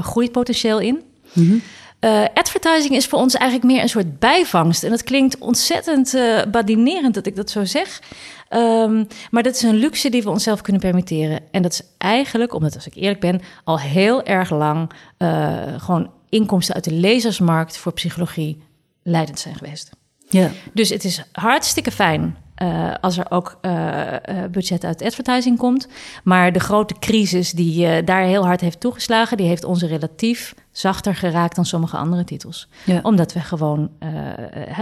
groeipotentieel 0.02 0.80
in. 0.80 1.02
Mm 1.34 1.48
-hmm. 1.48 1.62
Uh, 2.02 2.26
advertising 2.34 2.96
is 2.96 3.06
voor 3.06 3.20
ons 3.20 3.36
eigenlijk 3.36 3.72
meer 3.72 3.82
een 3.82 3.90
soort 3.90 4.20
bijvangst. 4.20 4.84
En 4.84 4.90
dat 4.90 5.04
klinkt 5.04 5.38
ontzettend 5.38 6.14
uh, 6.14 6.42
badinerend 6.52 7.14
dat 7.14 7.26
ik 7.26 7.36
dat 7.36 7.50
zo 7.50 7.66
zeg. 7.66 8.02
Um, 8.50 9.08
maar 9.32 9.44
dat 9.44 9.56
is 9.56 9.62
een 9.62 9.76
luxe 9.76 10.10
die 10.10 10.24
we 10.24 10.30
onszelf 10.30 10.62
kunnen 10.62 10.82
permitteren. 10.82 11.40
En 11.52 11.62
dat 11.62 11.72
is 11.72 11.82
eigenlijk, 11.98 12.54
omdat 12.54 12.76
als 12.76 12.88
ik 12.88 12.96
eerlijk 12.96 13.20
ben, 13.20 13.42
al 13.64 13.80
heel 13.80 14.24
erg 14.24 14.50
lang 14.50 14.92
uh, 15.18 15.58
gewoon 15.78 16.12
inkomsten 16.30 16.76
uit 16.76 16.84
de 16.84 16.94
lezersmarkt 16.94 17.78
voor 17.78 17.94
psychologie 17.94 18.64
leidend 19.04 19.40
zijn 19.40 19.56
geweest. 19.56 19.90
Ja. 20.30 20.52
Dus 20.74 20.90
het 20.90 21.04
is 21.04 21.24
hartstikke 21.32 21.92
fijn 21.92 22.38
uh, 22.64 22.94
als 23.02 23.18
er 23.18 23.32
ook 23.32 23.58
uh, 23.62 24.14
budget 24.52 24.84
uit 24.84 25.04
advertising 25.04 25.58
komt. 25.58 25.88
Maar 26.24 26.52
de 26.52 26.60
grote 26.60 26.96
crisis 27.00 27.52
die 27.52 28.04
daar 28.04 28.24
heel 28.24 28.46
hard 28.46 28.62
heeft 28.62 28.80
toegeslagen, 28.80 29.38
die 29.38 29.48
heeft 29.48 29.64
ons 29.64 29.84
relatief 29.84 30.54
zachter 30.72 31.16
geraakt 31.16 31.56
dan 31.56 31.66
sommige 31.66 31.98
andere 31.98 32.24
titels. 32.24 32.68
Ja. 32.86 33.00
Omdat 33.04 33.34
we 33.34 33.40
gewoon 33.40 33.90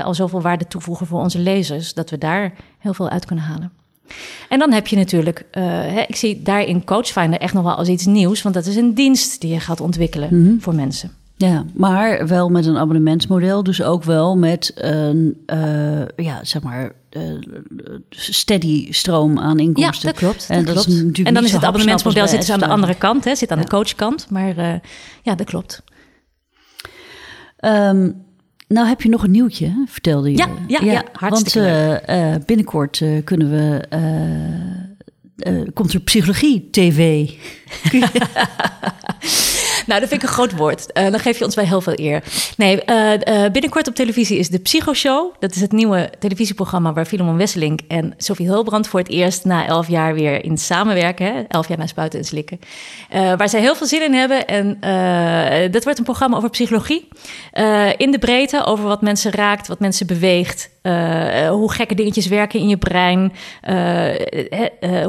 al 0.03 0.13
zoveel 0.13 0.41
waarde 0.41 0.67
toevoegen 0.67 1.07
voor 1.07 1.19
onze 1.21 1.39
lezers, 1.39 1.93
dat 1.93 2.09
we 2.09 2.17
daar 2.17 2.53
heel 2.79 2.93
veel 2.93 3.09
uit 3.09 3.25
kunnen 3.25 3.45
halen. 3.45 3.71
En 4.49 4.59
dan 4.59 4.71
heb 4.71 4.87
je 4.87 4.95
natuurlijk, 4.95 5.45
ik 6.07 6.15
zie 6.15 6.41
daarin 6.41 6.83
Coachfinder 6.83 7.39
echt 7.39 7.53
nog 7.53 7.63
wel 7.63 7.75
als 7.75 7.87
iets 7.87 8.05
nieuws, 8.05 8.41
want 8.41 8.55
dat 8.55 8.65
is 8.65 8.75
een 8.75 8.93
dienst 8.93 9.41
die 9.41 9.53
je 9.53 9.59
gaat 9.59 9.81
ontwikkelen 9.81 10.29
mm 10.31 10.45
-hmm. 10.45 10.61
voor 10.61 10.75
mensen. 10.75 11.11
Ja, 11.37 11.65
maar 11.73 12.27
wel 12.27 12.49
met 12.49 12.65
een 12.65 12.77
abonnementsmodel. 12.77 13.63
Dus 13.63 13.83
ook 13.83 14.03
wel 14.03 14.37
met 14.37 14.71
een, 14.75 15.43
uh, 15.47 16.07
ja, 16.15 16.43
zeg 16.43 16.61
maar, 16.63 16.91
uh, 17.15 17.95
steady 18.09 18.91
stroom 18.91 19.39
aan 19.39 19.59
inkomsten. 19.59 20.07
Ja, 20.07 20.11
dat 20.11 20.21
klopt. 20.21 20.45
En, 20.49 20.65
dat, 20.65 20.75
dat 20.75 20.87
is 20.87 21.23
en 21.23 21.33
dan 21.33 21.43
is 21.43 21.51
het 21.51 21.63
abonnementsmodel 21.63 22.27
zit 22.27 22.39
dus 22.39 22.49
aan 22.49 22.59
de 22.59 22.67
andere 22.67 22.95
kant, 22.95 23.23
hè, 23.23 23.35
zit 23.35 23.51
aan 23.51 23.57
ja. 23.57 23.63
de 23.63 23.69
coachkant. 23.69 24.29
Maar 24.29 24.57
uh, 24.57 24.73
ja, 25.23 25.35
dat 25.35 25.45
klopt. 25.45 25.83
Um, 27.59 28.23
nou 28.67 28.87
heb 28.87 29.01
je 29.01 29.09
nog 29.09 29.23
een 29.23 29.31
nieuwtje, 29.31 29.83
vertelde 29.87 30.31
je. 30.31 30.37
Ja, 30.37 30.47
ja, 30.67 30.79
ja, 30.83 30.91
ja 30.91 31.03
hartstikke 31.13 32.01
Want 32.05 32.45
binnenkort 32.45 33.01
kunnen 33.23 33.49
we... 33.49 33.87
komt 35.73 35.93
er 35.93 35.99
psychologie 35.99 36.69
TV. 36.69 37.29
Nou, 39.85 39.99
dat 39.99 40.09
vind 40.09 40.23
ik 40.23 40.27
een 40.27 40.33
groot 40.33 40.55
woord. 40.55 40.85
Uh, 40.93 41.09
dan 41.11 41.19
geef 41.19 41.37
je 41.37 41.45
ons 41.45 41.55
wel 41.55 41.65
heel 41.65 41.81
veel 41.81 41.99
eer. 41.99 42.23
Nee, 42.57 42.81
uh, 42.85 43.11
uh, 43.13 43.51
binnenkort 43.51 43.87
op 43.87 43.95
televisie 43.95 44.37
is 44.37 44.49
de 44.49 44.59
Psychoshow. 44.59 45.33
Dat 45.39 45.55
is 45.55 45.61
het 45.61 45.71
nieuwe 45.71 46.09
televisieprogramma 46.19 46.93
waar 46.93 47.05
Filemon 47.05 47.37
Wesseling 47.37 47.81
en 47.87 48.13
Sophie 48.17 48.47
Hulbrand 48.47 48.87
voor 48.87 48.99
het 48.99 49.09
eerst 49.09 49.45
na 49.45 49.65
elf 49.65 49.87
jaar 49.87 50.13
weer 50.13 50.43
in 50.43 50.57
samenwerken. 50.57 51.25
Hè? 51.25 51.41
Elf 51.47 51.67
jaar 51.67 51.77
na 51.77 51.87
spuiten 51.87 52.19
en 52.19 52.25
slikken. 52.25 52.59
waar 53.09 53.49
zij 53.49 53.59
heel 53.59 53.75
veel 53.75 53.87
zin 53.87 54.03
in 54.03 54.13
hebben. 54.13 54.47
En 54.47 54.77
dat 55.71 55.83
wordt 55.83 55.99
een 55.99 56.05
programma 56.05 56.37
over 56.37 56.49
psychologie. 56.49 57.07
in 57.97 58.11
de 58.11 58.19
breedte, 58.19 58.65
over 58.65 58.85
wat 58.85 59.01
mensen 59.01 59.31
raakt, 59.31 59.67
wat 59.67 59.79
mensen 59.79 60.07
beweegt. 60.07 60.69
Hoe 61.49 61.71
gekke 61.73 61.95
dingetjes 61.95 62.27
werken 62.27 62.59
in 62.59 62.67
je 62.67 62.77
brein. 62.77 63.33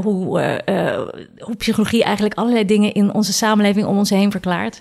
hoe, 0.03 0.61
hoe 1.39 1.57
psychologie 1.57 2.05
eigenlijk 2.05 2.35
allerlei 2.35 2.64
dingen 2.64 2.93
in 2.93 3.14
onze 3.14 3.33
samenleving 3.33 3.87
om 3.87 3.99
ons 3.99 4.11
heen 4.11 4.31
verklaart. 4.31 4.81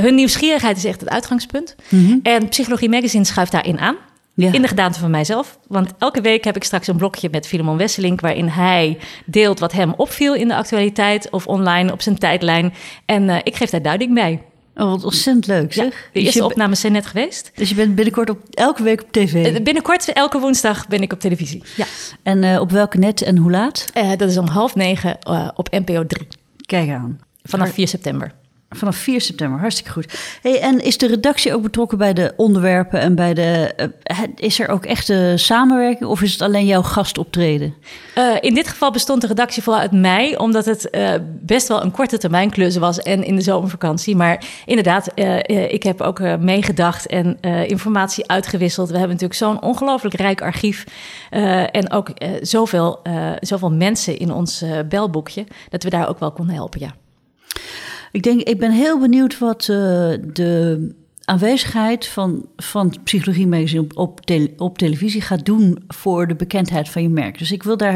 Hun 0.00 0.14
nieuwsgierigheid 0.14 0.76
is 0.76 0.84
echt 0.84 1.00
het 1.00 1.08
uitgangspunt. 1.08 1.76
Mm 1.88 2.06
-hmm. 2.06 2.20
En 2.22 2.48
Psychologie 2.48 2.88
Magazine 2.88 3.24
schuift 3.24 3.52
daarin 3.52 3.78
aan. 3.78 3.96
Ja. 4.44 4.52
In 4.52 4.62
de 4.62 4.68
gedaante 4.68 4.98
van 4.98 5.10
mijzelf. 5.10 5.58
Want 5.66 5.92
elke 5.98 6.20
week 6.20 6.44
heb 6.44 6.56
ik 6.56 6.64
straks 6.64 6.86
een 6.86 6.96
blokje 6.96 7.28
met 7.30 7.46
Filemon 7.46 7.76
Wesselink... 7.76 8.20
waarin 8.20 8.48
hij 8.48 8.98
deelt 9.26 9.58
wat 9.58 9.72
hem 9.72 9.94
opviel 9.96 10.34
in 10.34 10.48
de 10.48 10.54
actualiteit... 10.54 11.30
of 11.30 11.46
online 11.46 11.92
op 11.92 12.02
zijn 12.02 12.18
tijdlijn. 12.18 12.74
En 13.04 13.22
uh, 13.22 13.36
ik 13.42 13.56
geef 13.56 13.70
daar 13.70 13.82
duiding 13.82 14.14
bij. 14.14 14.42
Oh, 14.78 14.90
wat 14.90 15.04
ontzettend 15.04 15.46
leuk 15.46 15.72
zeg. 15.72 15.90
de 15.90 16.08
dus 16.12 16.22
eerste 16.22 16.44
opnames 16.44 16.80
zijn 16.80 16.92
net 16.92 17.06
geweest. 17.06 17.50
Dus 17.54 17.68
je 17.68 17.74
bent 17.74 17.94
binnenkort 17.94 18.30
op, 18.30 18.38
elke 18.50 18.82
week 18.82 19.02
op 19.02 19.12
tv? 19.12 19.54
Uh, 19.54 19.62
binnenkort, 19.62 20.12
elke 20.12 20.38
woensdag 20.38 20.88
ben 20.88 21.02
ik 21.02 21.12
op 21.12 21.20
televisie. 21.20 21.62
Ja. 21.76 21.86
En 22.22 22.42
uh, 22.42 22.60
op 22.60 22.70
welke 22.70 22.98
net 22.98 23.22
en 23.22 23.36
hoe 23.36 23.50
laat? 23.50 23.84
Uh, 23.94 24.10
dat 24.16 24.30
is 24.30 24.38
om 24.38 24.46
half 24.46 24.74
negen 24.74 25.18
op 25.54 25.70
NPO 25.70 26.06
3. 26.06 26.26
Kijk 26.66 26.90
aan. 26.90 27.20
Vanaf 27.42 27.72
4 27.72 27.88
september. 27.88 28.32
Vanaf 28.70 28.96
4 28.96 29.20
september, 29.20 29.60
hartstikke 29.60 29.90
goed. 29.90 30.38
Hey, 30.42 30.60
en 30.60 30.80
is 30.80 30.98
de 30.98 31.06
redactie 31.06 31.54
ook 31.54 31.62
betrokken 31.62 31.98
bij 31.98 32.12
de 32.12 32.32
onderwerpen 32.36 33.00
en 33.00 33.14
bij 33.14 33.34
de. 33.34 33.74
Uh, 34.10 34.18
is 34.34 34.60
er 34.60 34.68
ook 34.68 34.84
echte 34.84 35.32
samenwerking 35.36 36.10
of 36.10 36.22
is 36.22 36.32
het 36.32 36.42
alleen 36.42 36.66
jouw 36.66 36.82
gastoptreden? 36.82 37.74
Uh, 38.18 38.36
in 38.40 38.54
dit 38.54 38.68
geval 38.68 38.90
bestond 38.90 39.20
de 39.20 39.26
redactie 39.26 39.62
vooral 39.62 39.82
uit 39.82 39.92
mij, 39.92 40.38
omdat 40.38 40.64
het 40.64 40.88
uh, 40.90 41.10
best 41.22 41.68
wel 41.68 41.82
een 41.82 41.90
korte 41.90 42.18
termijn 42.18 42.50
klus 42.50 42.76
was 42.76 42.98
en 42.98 43.24
in 43.24 43.36
de 43.36 43.42
zomervakantie. 43.42 44.16
Maar 44.16 44.44
inderdaad, 44.66 45.10
ik 45.46 45.82
heb 45.82 46.00
ook 46.00 46.20
meegedacht 46.38 47.06
en 47.06 47.40
informatie 47.66 48.28
uitgewisseld. 48.28 48.88
We 48.88 48.98
hebben 48.98 49.16
natuurlijk 49.16 49.40
zo'n 49.40 49.62
ongelooflijk 49.62 50.14
rijk 50.14 50.42
archief 50.42 50.84
en 51.70 51.90
ook 51.92 52.10
zoveel, 52.40 53.00
zoveel 53.40 53.70
mensen 53.70 54.18
in 54.18 54.32
ons 54.32 54.64
belboekje, 54.88 55.46
dat 55.68 55.82
we 55.82 55.90
daar 55.90 56.08
ook 56.08 56.18
wel 56.18 56.32
konden 56.32 56.54
helpen, 56.54 56.80
ja. 56.80 56.94
Ik 58.12 58.22
denk, 58.22 58.40
ik 58.40 58.58
ben 58.58 58.70
heel 58.70 58.98
benieuwd 58.98 59.38
wat 59.38 59.60
uh, 59.60 59.76
de 60.32 60.94
aanwezigheid 61.24 62.06
van, 62.06 62.48
van 62.56 62.94
Psychologie 63.04 63.46
Magazine 63.46 63.82
op, 63.82 63.96
op, 63.96 64.20
op, 64.56 64.78
televisie 64.78 65.20
gaat 65.20 65.44
doen 65.44 65.78
voor 65.88 66.26
de 66.26 66.34
bekendheid 66.34 66.88
van 66.88 67.02
je 67.02 67.08
merk. 67.08 67.38
Dus 67.38 67.52
ik 67.52 67.62
wil 67.62 67.76
daar 67.76 67.94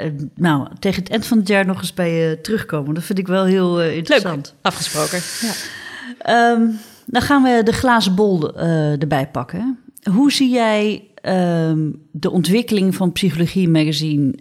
uh, 0.00 0.10
nou, 0.34 0.68
tegen 0.78 1.02
het 1.02 1.10
eind 1.10 1.26
van 1.26 1.38
het 1.38 1.48
jaar 1.48 1.66
nog 1.66 1.78
eens 1.78 1.94
bij 1.94 2.12
je 2.12 2.40
terugkomen. 2.40 2.94
Dat 2.94 3.04
vind 3.04 3.18
ik 3.18 3.26
wel 3.26 3.44
heel 3.44 3.82
uh, 3.82 3.96
interessant. 3.96 4.46
Leuk, 4.46 4.64
afgesproken. 4.72 5.20
Ja. 5.40 6.50
Um, 6.50 6.78
dan 7.06 7.22
gaan 7.22 7.42
we 7.42 7.62
de 7.64 7.72
glazen 7.72 8.14
bol 8.14 8.56
erbij 8.56 9.28
pakken. 9.28 9.78
Hoe 10.10 10.32
zie 10.32 10.50
jij 10.50 11.04
um, 11.22 12.00
de 12.10 12.30
ontwikkeling 12.30 12.94
van 12.94 13.12
Psychologie 13.12 13.68
Magazine 13.68 14.34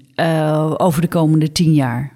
over 0.78 1.02
de 1.02 1.08
komende 1.08 1.52
tien 1.52 1.74
jaar? 1.74 2.16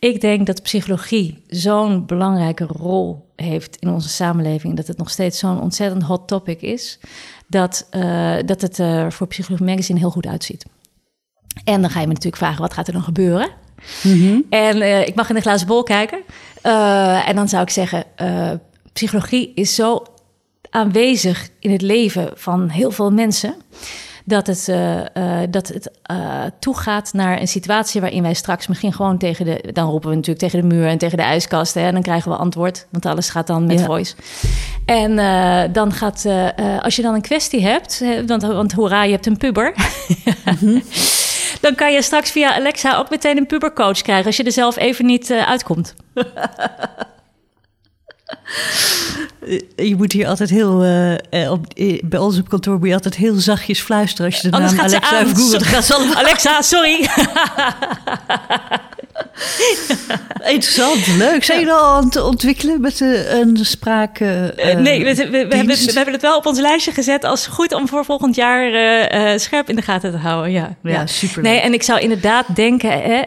Ik 0.00 0.20
denk 0.20 0.46
dat 0.46 0.62
psychologie 0.62 1.42
zo'n 1.48 2.06
belangrijke 2.06 2.64
rol 2.64 3.28
heeft 3.36 3.76
in 3.76 3.88
onze 3.88 4.08
samenleving, 4.08 4.76
dat 4.76 4.86
het 4.86 4.98
nog 4.98 5.10
steeds 5.10 5.38
zo'n 5.38 5.60
ontzettend 5.60 6.02
hot 6.02 6.28
topic 6.28 6.60
is, 6.62 6.98
dat, 7.46 7.88
uh, 7.90 8.36
dat 8.46 8.60
het 8.60 8.78
er 8.78 9.12
voor 9.12 9.26
Psychologie 9.26 9.66
Magazine 9.66 9.98
heel 9.98 10.10
goed 10.10 10.26
uitziet. 10.26 10.64
En 11.64 11.80
dan 11.80 11.90
ga 11.90 12.00
je 12.00 12.06
me 12.06 12.12
natuurlijk 12.12 12.42
vragen, 12.42 12.60
wat 12.60 12.72
gaat 12.72 12.86
er 12.86 12.92
dan 12.92 13.02
gebeuren? 13.02 13.50
Mm 14.02 14.44
En 14.50 14.76
uh, 14.76 15.06
ik 15.06 15.14
mag 15.14 15.28
in 15.28 15.34
de 15.34 15.40
glazen 15.40 15.66
bol 15.66 15.82
kijken. 15.82 16.22
Uh, 16.62 17.28
en 17.28 17.36
dan 17.36 17.48
zou 17.48 17.62
ik 17.62 17.70
zeggen, 17.70 18.04
psychologie 18.92 19.52
is 19.54 19.74
zo 19.74 20.02
aanwezig 20.70 21.48
in 21.58 21.70
het 21.70 21.82
leven 21.82 22.30
van 22.34 22.68
heel 22.68 22.90
veel 22.90 23.10
mensen 23.10 23.54
dat 24.30 24.46
het, 24.46 24.66
uh, 24.68 24.96
uh, 24.96 25.04
dat 25.50 25.68
het 25.68 25.90
uh, 26.10 26.42
toegaat 26.58 27.12
naar 27.12 27.40
een 27.40 27.48
situatie 27.48 28.00
waarin 28.00 28.22
wij 28.22 28.34
straks 28.34 28.66
misschien 28.66 28.92
gewoon 28.92 29.18
tegen 29.18 29.44
de. 29.44 29.72
Dan 29.72 29.90
roepen 29.90 30.08
we 30.08 30.14
natuurlijk 30.14 30.44
tegen 30.50 30.60
de 30.60 30.74
muur 30.74 30.86
en 30.86 30.98
tegen 30.98 31.16
de 31.16 31.22
ijskast. 31.22 31.74
Hè, 31.74 31.80
en 31.80 31.92
dan 31.92 32.02
krijgen 32.02 32.30
we 32.30 32.36
antwoord, 32.36 32.86
want 32.90 33.06
alles 33.06 33.30
gaat 33.30 33.46
dan 33.46 33.66
met 33.66 33.78
ja. 33.78 33.84
voice. 33.84 34.14
En 34.84 35.16
dan 35.72 35.92
gaat, 35.92 36.26
als 36.80 36.96
je 36.96 37.02
dan 37.02 37.14
een 37.14 37.20
kwestie 37.20 37.62
hebt, 37.66 38.04
want, 38.26 38.42
want 38.42 38.72
hoera, 38.72 39.04
je 39.04 39.12
hebt 39.12 39.26
een 39.26 39.36
puber. 39.36 39.74
mm-hmm. 40.44 40.82
Dan 41.60 41.74
kan 41.74 41.92
je 41.92 42.02
straks 42.02 42.30
via 42.30 42.54
Alexa 42.54 42.96
ook 42.96 43.10
meteen 43.10 43.36
een 43.36 43.46
pubercoach 43.46 44.02
krijgen 44.02 44.26
als 44.26 44.36
je 44.36 44.44
er 44.44 44.52
zelf 44.52 44.76
even 44.76 45.06
niet 45.06 45.30
uitkomt. 45.30 45.94
Je 49.76 49.94
moet 49.96 50.12
hier 50.12 50.26
altijd 50.26 50.50
heel. 50.50 50.84
Uh, 50.84 51.50
op, 51.50 51.66
bij 52.04 52.18
ons 52.18 52.38
op 52.38 52.48
kantoor 52.48 52.78
moet 52.78 52.88
je 52.88 52.94
altijd 52.94 53.16
heel 53.16 53.34
zachtjes 53.34 53.80
fluisteren 53.80 54.30
als 54.30 54.40
je 54.40 54.50
de 54.50 54.58
naam 54.58 54.78
Alexa 54.78 55.24
googelt. 55.24 56.14
Alexa, 56.14 56.62
sorry. 56.62 57.08
Interessant, 60.54 61.06
leuk. 61.06 61.44
Zijn 61.44 61.58
jullie 61.58 61.74
al 61.74 61.96
aan 61.96 62.04
het 62.04 62.22
ontwikkelen 62.22 62.80
met 62.80 63.00
een 63.00 63.56
spraak? 63.60 64.20
Uh, 64.20 64.28
nee, 64.76 65.04
we, 65.04 65.14
we, 65.14 65.30
we, 65.30 65.36
hebben, 65.36 65.66
we, 65.66 65.92
hebben, 65.94 66.12
het 66.12 66.22
wel 66.22 66.36
op 66.36 66.46
ons 66.46 66.60
lijstje 66.60 66.92
gezet 66.92 67.24
als 67.24 67.46
goed 67.46 67.74
om 67.74 67.88
voor 67.88 68.04
volgend 68.04 68.34
jaar 68.34 68.72
uh, 68.72 69.38
scherp 69.38 69.68
in 69.68 69.76
de 69.76 69.82
gaten 69.82 70.10
te 70.10 70.16
houden. 70.16 70.52
Ja, 70.52 70.76
ja. 70.82 71.06
super. 71.06 71.42
Nee, 71.42 71.60
en 71.60 71.72
ik 71.72 71.82
zou 71.82 72.00
inderdaad 72.00 72.46
denken, 72.54 72.90
hè, 72.90 73.22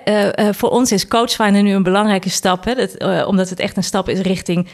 voor 0.54 0.70
ons 0.70 0.92
is 0.92 1.08
coachfinder 1.08 1.64
nu 1.64 1.74
een 1.74 1.84
belangrijke 1.84 2.30
stap. 2.30 2.66
Hè, 2.66 2.76
dat, 2.76 3.26
omdat 3.26 3.50
het 3.50 3.60
echt 3.60 3.78
een 3.78 3.84
stap 3.84 4.10
is 4.10 4.20
richting 4.20 4.68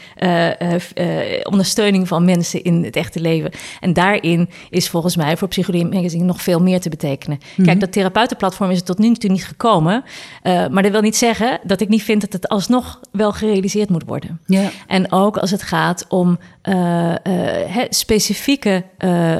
ondersteuning 1.42 2.08
van 2.08 2.24
mensen 2.24 2.62
in 2.62 2.84
het 2.84 2.96
echte 2.96 3.20
leven. 3.20 3.50
En 3.80 3.92
daarin 3.92 4.50
is 4.70 4.88
volgens 4.88 5.16
mij 5.16 5.36
voor 5.36 5.48
Psychologie 5.48 5.86
Magazine 5.86 6.24
nog 6.24 6.42
veel 6.42 6.60
meer 6.60 6.80
te 6.80 6.88
betekenen. 6.88 7.38
Kijk, 7.64 7.80
dat 7.80 7.92
therapeutenplatform 7.92 8.70
is 8.70 8.78
er 8.78 8.84
tot 8.84 8.98
nu 8.98 9.14
toe 9.14 9.30
niet 9.30 9.46
gekomen. 9.46 10.04
maar 10.42 10.82
dat 10.82 10.92
wil 10.92 11.00
niet 11.00 11.16
zeggen 11.16 11.29
dat 11.64 11.80
ik 11.80 11.88
niet 11.88 12.02
vind 12.02 12.20
dat 12.20 12.32
het 12.32 12.48
alsnog 12.48 13.00
wel 13.12 13.32
gerealiseerd 13.32 13.88
moet 13.88 14.04
worden. 14.06 14.40
Ja. 14.46 14.70
En 14.86 15.12
ook 15.12 15.36
als 15.36 15.50
het 15.50 15.62
gaat 15.62 16.06
om 16.08 16.38
uh, 16.68 17.14
uh, 17.26 17.84
specifieke, 17.88 18.84
uh, 18.98 19.38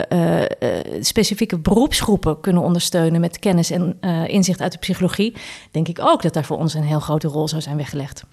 specifieke 1.00 1.58
beroepsgroepen 1.58 2.40
kunnen 2.40 2.62
ondersteunen 2.62 3.20
met 3.20 3.38
kennis 3.38 3.70
en 3.70 4.00
inzicht 4.26 4.60
uit 4.60 4.72
de 4.72 4.78
psychologie, 4.78 5.34
denk 5.70 5.88
ik 5.88 5.98
ook 6.00 6.22
dat 6.22 6.32
daar 6.34 6.44
voor 6.44 6.58
ons 6.58 6.74
een 6.74 6.82
heel 6.82 7.00
grote 7.00 7.28
rol 7.28 7.48
zou 7.48 7.62
zijn 7.62 7.76
weggelegd. 7.76 8.24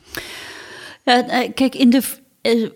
Ja, 1.03 1.25
kijk, 1.53 1.75
in 1.75 1.89
de, 1.89 2.01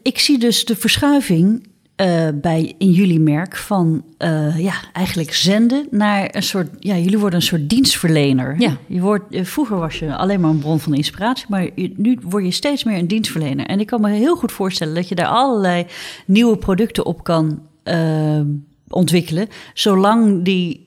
ik 0.01 0.19
zie 0.19 0.39
dus 0.39 0.65
de 0.65 0.75
verschuiving 0.75 1.69
uh, 2.01 2.27
bij 2.33 2.75
in 2.77 2.91
jullie 2.91 3.19
merk 3.19 3.55
van 3.55 4.03
uh, 4.19 4.59
ja, 4.59 4.73
eigenlijk 4.93 5.33
zenden 5.33 5.87
naar 5.91 6.27
een 6.31 6.43
soort. 6.43 6.69
Ja, 6.79 6.97
jullie 6.97 7.19
worden 7.19 7.39
een 7.39 7.45
soort 7.45 7.69
dienstverlener. 7.69 8.55
Ja. 8.59 8.77
Je 8.87 9.01
wordt, 9.01 9.35
uh, 9.35 9.45
vroeger 9.45 9.77
was 9.77 9.99
je 9.99 10.15
alleen 10.15 10.39
maar 10.39 10.49
een 10.49 10.59
bron 10.59 10.79
van 10.79 10.93
inspiratie, 10.93 11.45
maar 11.49 11.63
je, 11.75 11.93
nu 11.95 12.19
word 12.21 12.43
je 12.43 12.51
steeds 12.51 12.83
meer 12.83 12.97
een 12.97 13.07
dienstverlener. 13.07 13.65
En 13.65 13.79
ik 13.79 13.87
kan 13.87 14.01
me 14.01 14.09
heel 14.09 14.35
goed 14.35 14.51
voorstellen 14.51 14.95
dat 14.95 15.07
je 15.07 15.15
daar 15.15 15.27
allerlei 15.27 15.85
nieuwe 16.25 16.57
producten 16.57 17.05
op 17.05 17.23
kan 17.23 17.61
ontwikkelen, 18.87 19.47
zolang 19.73 20.43
die. 20.43 20.85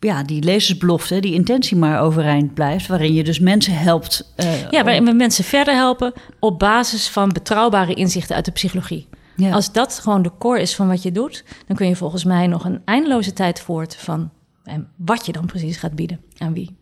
ja, 0.00 0.22
die 0.22 0.42
lezersbelofte, 0.42 1.20
die 1.20 1.34
intentie 1.34 1.76
maar 1.76 2.00
overeind 2.00 2.54
blijft, 2.54 2.86
waarin 2.86 3.14
je 3.14 3.24
dus 3.24 3.38
mensen 3.38 3.78
helpt. 3.78 4.32
ja, 4.70 4.84
waarin 4.84 5.04
we 5.04 5.12
mensen 5.12 5.44
verder 5.44 5.74
helpen 5.74 6.12
op 6.38 6.58
basis 6.58 7.08
van 7.08 7.28
betrouwbare 7.28 7.94
inzichten 7.94 8.36
uit 8.36 8.44
de 8.44 8.50
psychologie. 8.50 9.06
Ja. 9.36 9.50
Als 9.50 9.72
dat 9.72 9.98
gewoon 9.98 10.22
de 10.22 10.30
core 10.38 10.60
is 10.60 10.74
van 10.74 10.88
wat 10.88 11.02
je 11.02 11.12
doet, 11.12 11.44
dan 11.66 11.76
kun 11.76 11.88
je 11.88 11.96
volgens 11.96 12.24
mij 12.24 12.46
nog 12.46 12.64
een 12.64 12.80
eindeloze 12.84 13.32
tijd 13.32 13.60
voort 13.60 13.96
van 13.96 14.30
en 14.64 14.88
wat 14.96 15.26
je 15.26 15.32
dan 15.32 15.46
precies 15.46 15.76
gaat 15.76 15.94
bieden 15.94 16.20
aan 16.38 16.54
wie. 16.54 16.76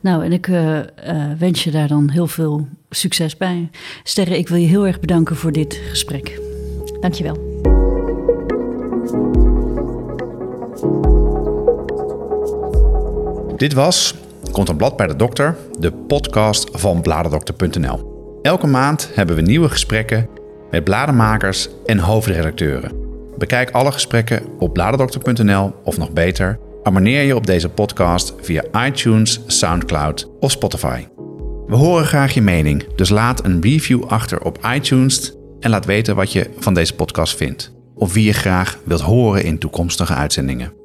Nou, 0.00 0.24
en 0.24 0.32
ik 0.32 0.46
uh, 0.46 0.76
uh, 0.76 0.84
wens 1.38 1.64
je 1.64 1.70
daar 1.70 1.88
dan 1.88 2.10
heel 2.10 2.26
veel 2.26 2.68
succes 2.90 3.36
bij. 3.36 3.70
Sterre, 4.02 4.38
ik 4.38 4.48
wil 4.48 4.58
je 4.58 4.66
heel 4.66 4.86
erg 4.86 5.00
bedanken 5.00 5.36
voor 5.36 5.52
dit 5.52 5.80
gesprek. 5.88 6.40
Dankjewel. 7.00 7.52
Dit 13.56 13.72
was 13.72 14.14
Komt 14.54 14.68
een 14.68 14.76
blad 14.76 14.96
bij 14.96 15.06
de 15.06 15.16
dokter, 15.16 15.56
de 15.78 15.92
podcast 15.92 16.68
van 16.72 17.02
bladerdokter.nl. 17.02 18.12
Elke 18.42 18.66
maand 18.66 19.10
hebben 19.14 19.36
we 19.36 19.42
nieuwe 19.42 19.68
gesprekken 19.68 20.28
met 20.74 20.84
bladenmakers 20.84 21.68
en 21.86 21.98
hoofdredacteuren. 21.98 22.92
Bekijk 23.38 23.70
alle 23.70 23.92
gesprekken 23.92 24.42
op 24.58 24.72
bladerdokter.nl 24.72 25.74
of 25.84 25.98
nog 25.98 26.12
beter, 26.12 26.58
abonneer 26.82 27.22
je 27.22 27.36
op 27.36 27.46
deze 27.46 27.68
podcast 27.68 28.34
via 28.40 28.64
iTunes, 28.86 29.40
SoundCloud 29.46 30.30
of 30.40 30.50
Spotify. 30.50 31.06
We 31.66 31.76
horen 31.76 32.04
graag 32.04 32.34
je 32.34 32.42
mening, 32.42 32.94
dus 32.96 33.08
laat 33.08 33.44
een 33.44 33.62
review 33.62 34.04
achter 34.04 34.44
op 34.44 34.58
iTunes 34.74 35.34
en 35.60 35.70
laat 35.70 35.84
weten 35.84 36.16
wat 36.16 36.32
je 36.32 36.50
van 36.58 36.74
deze 36.74 36.94
podcast 36.94 37.36
vindt. 37.36 37.72
Of 37.94 38.12
wie 38.12 38.24
je 38.24 38.32
graag 38.32 38.78
wilt 38.84 39.00
horen 39.00 39.44
in 39.44 39.58
toekomstige 39.58 40.14
uitzendingen. 40.14 40.83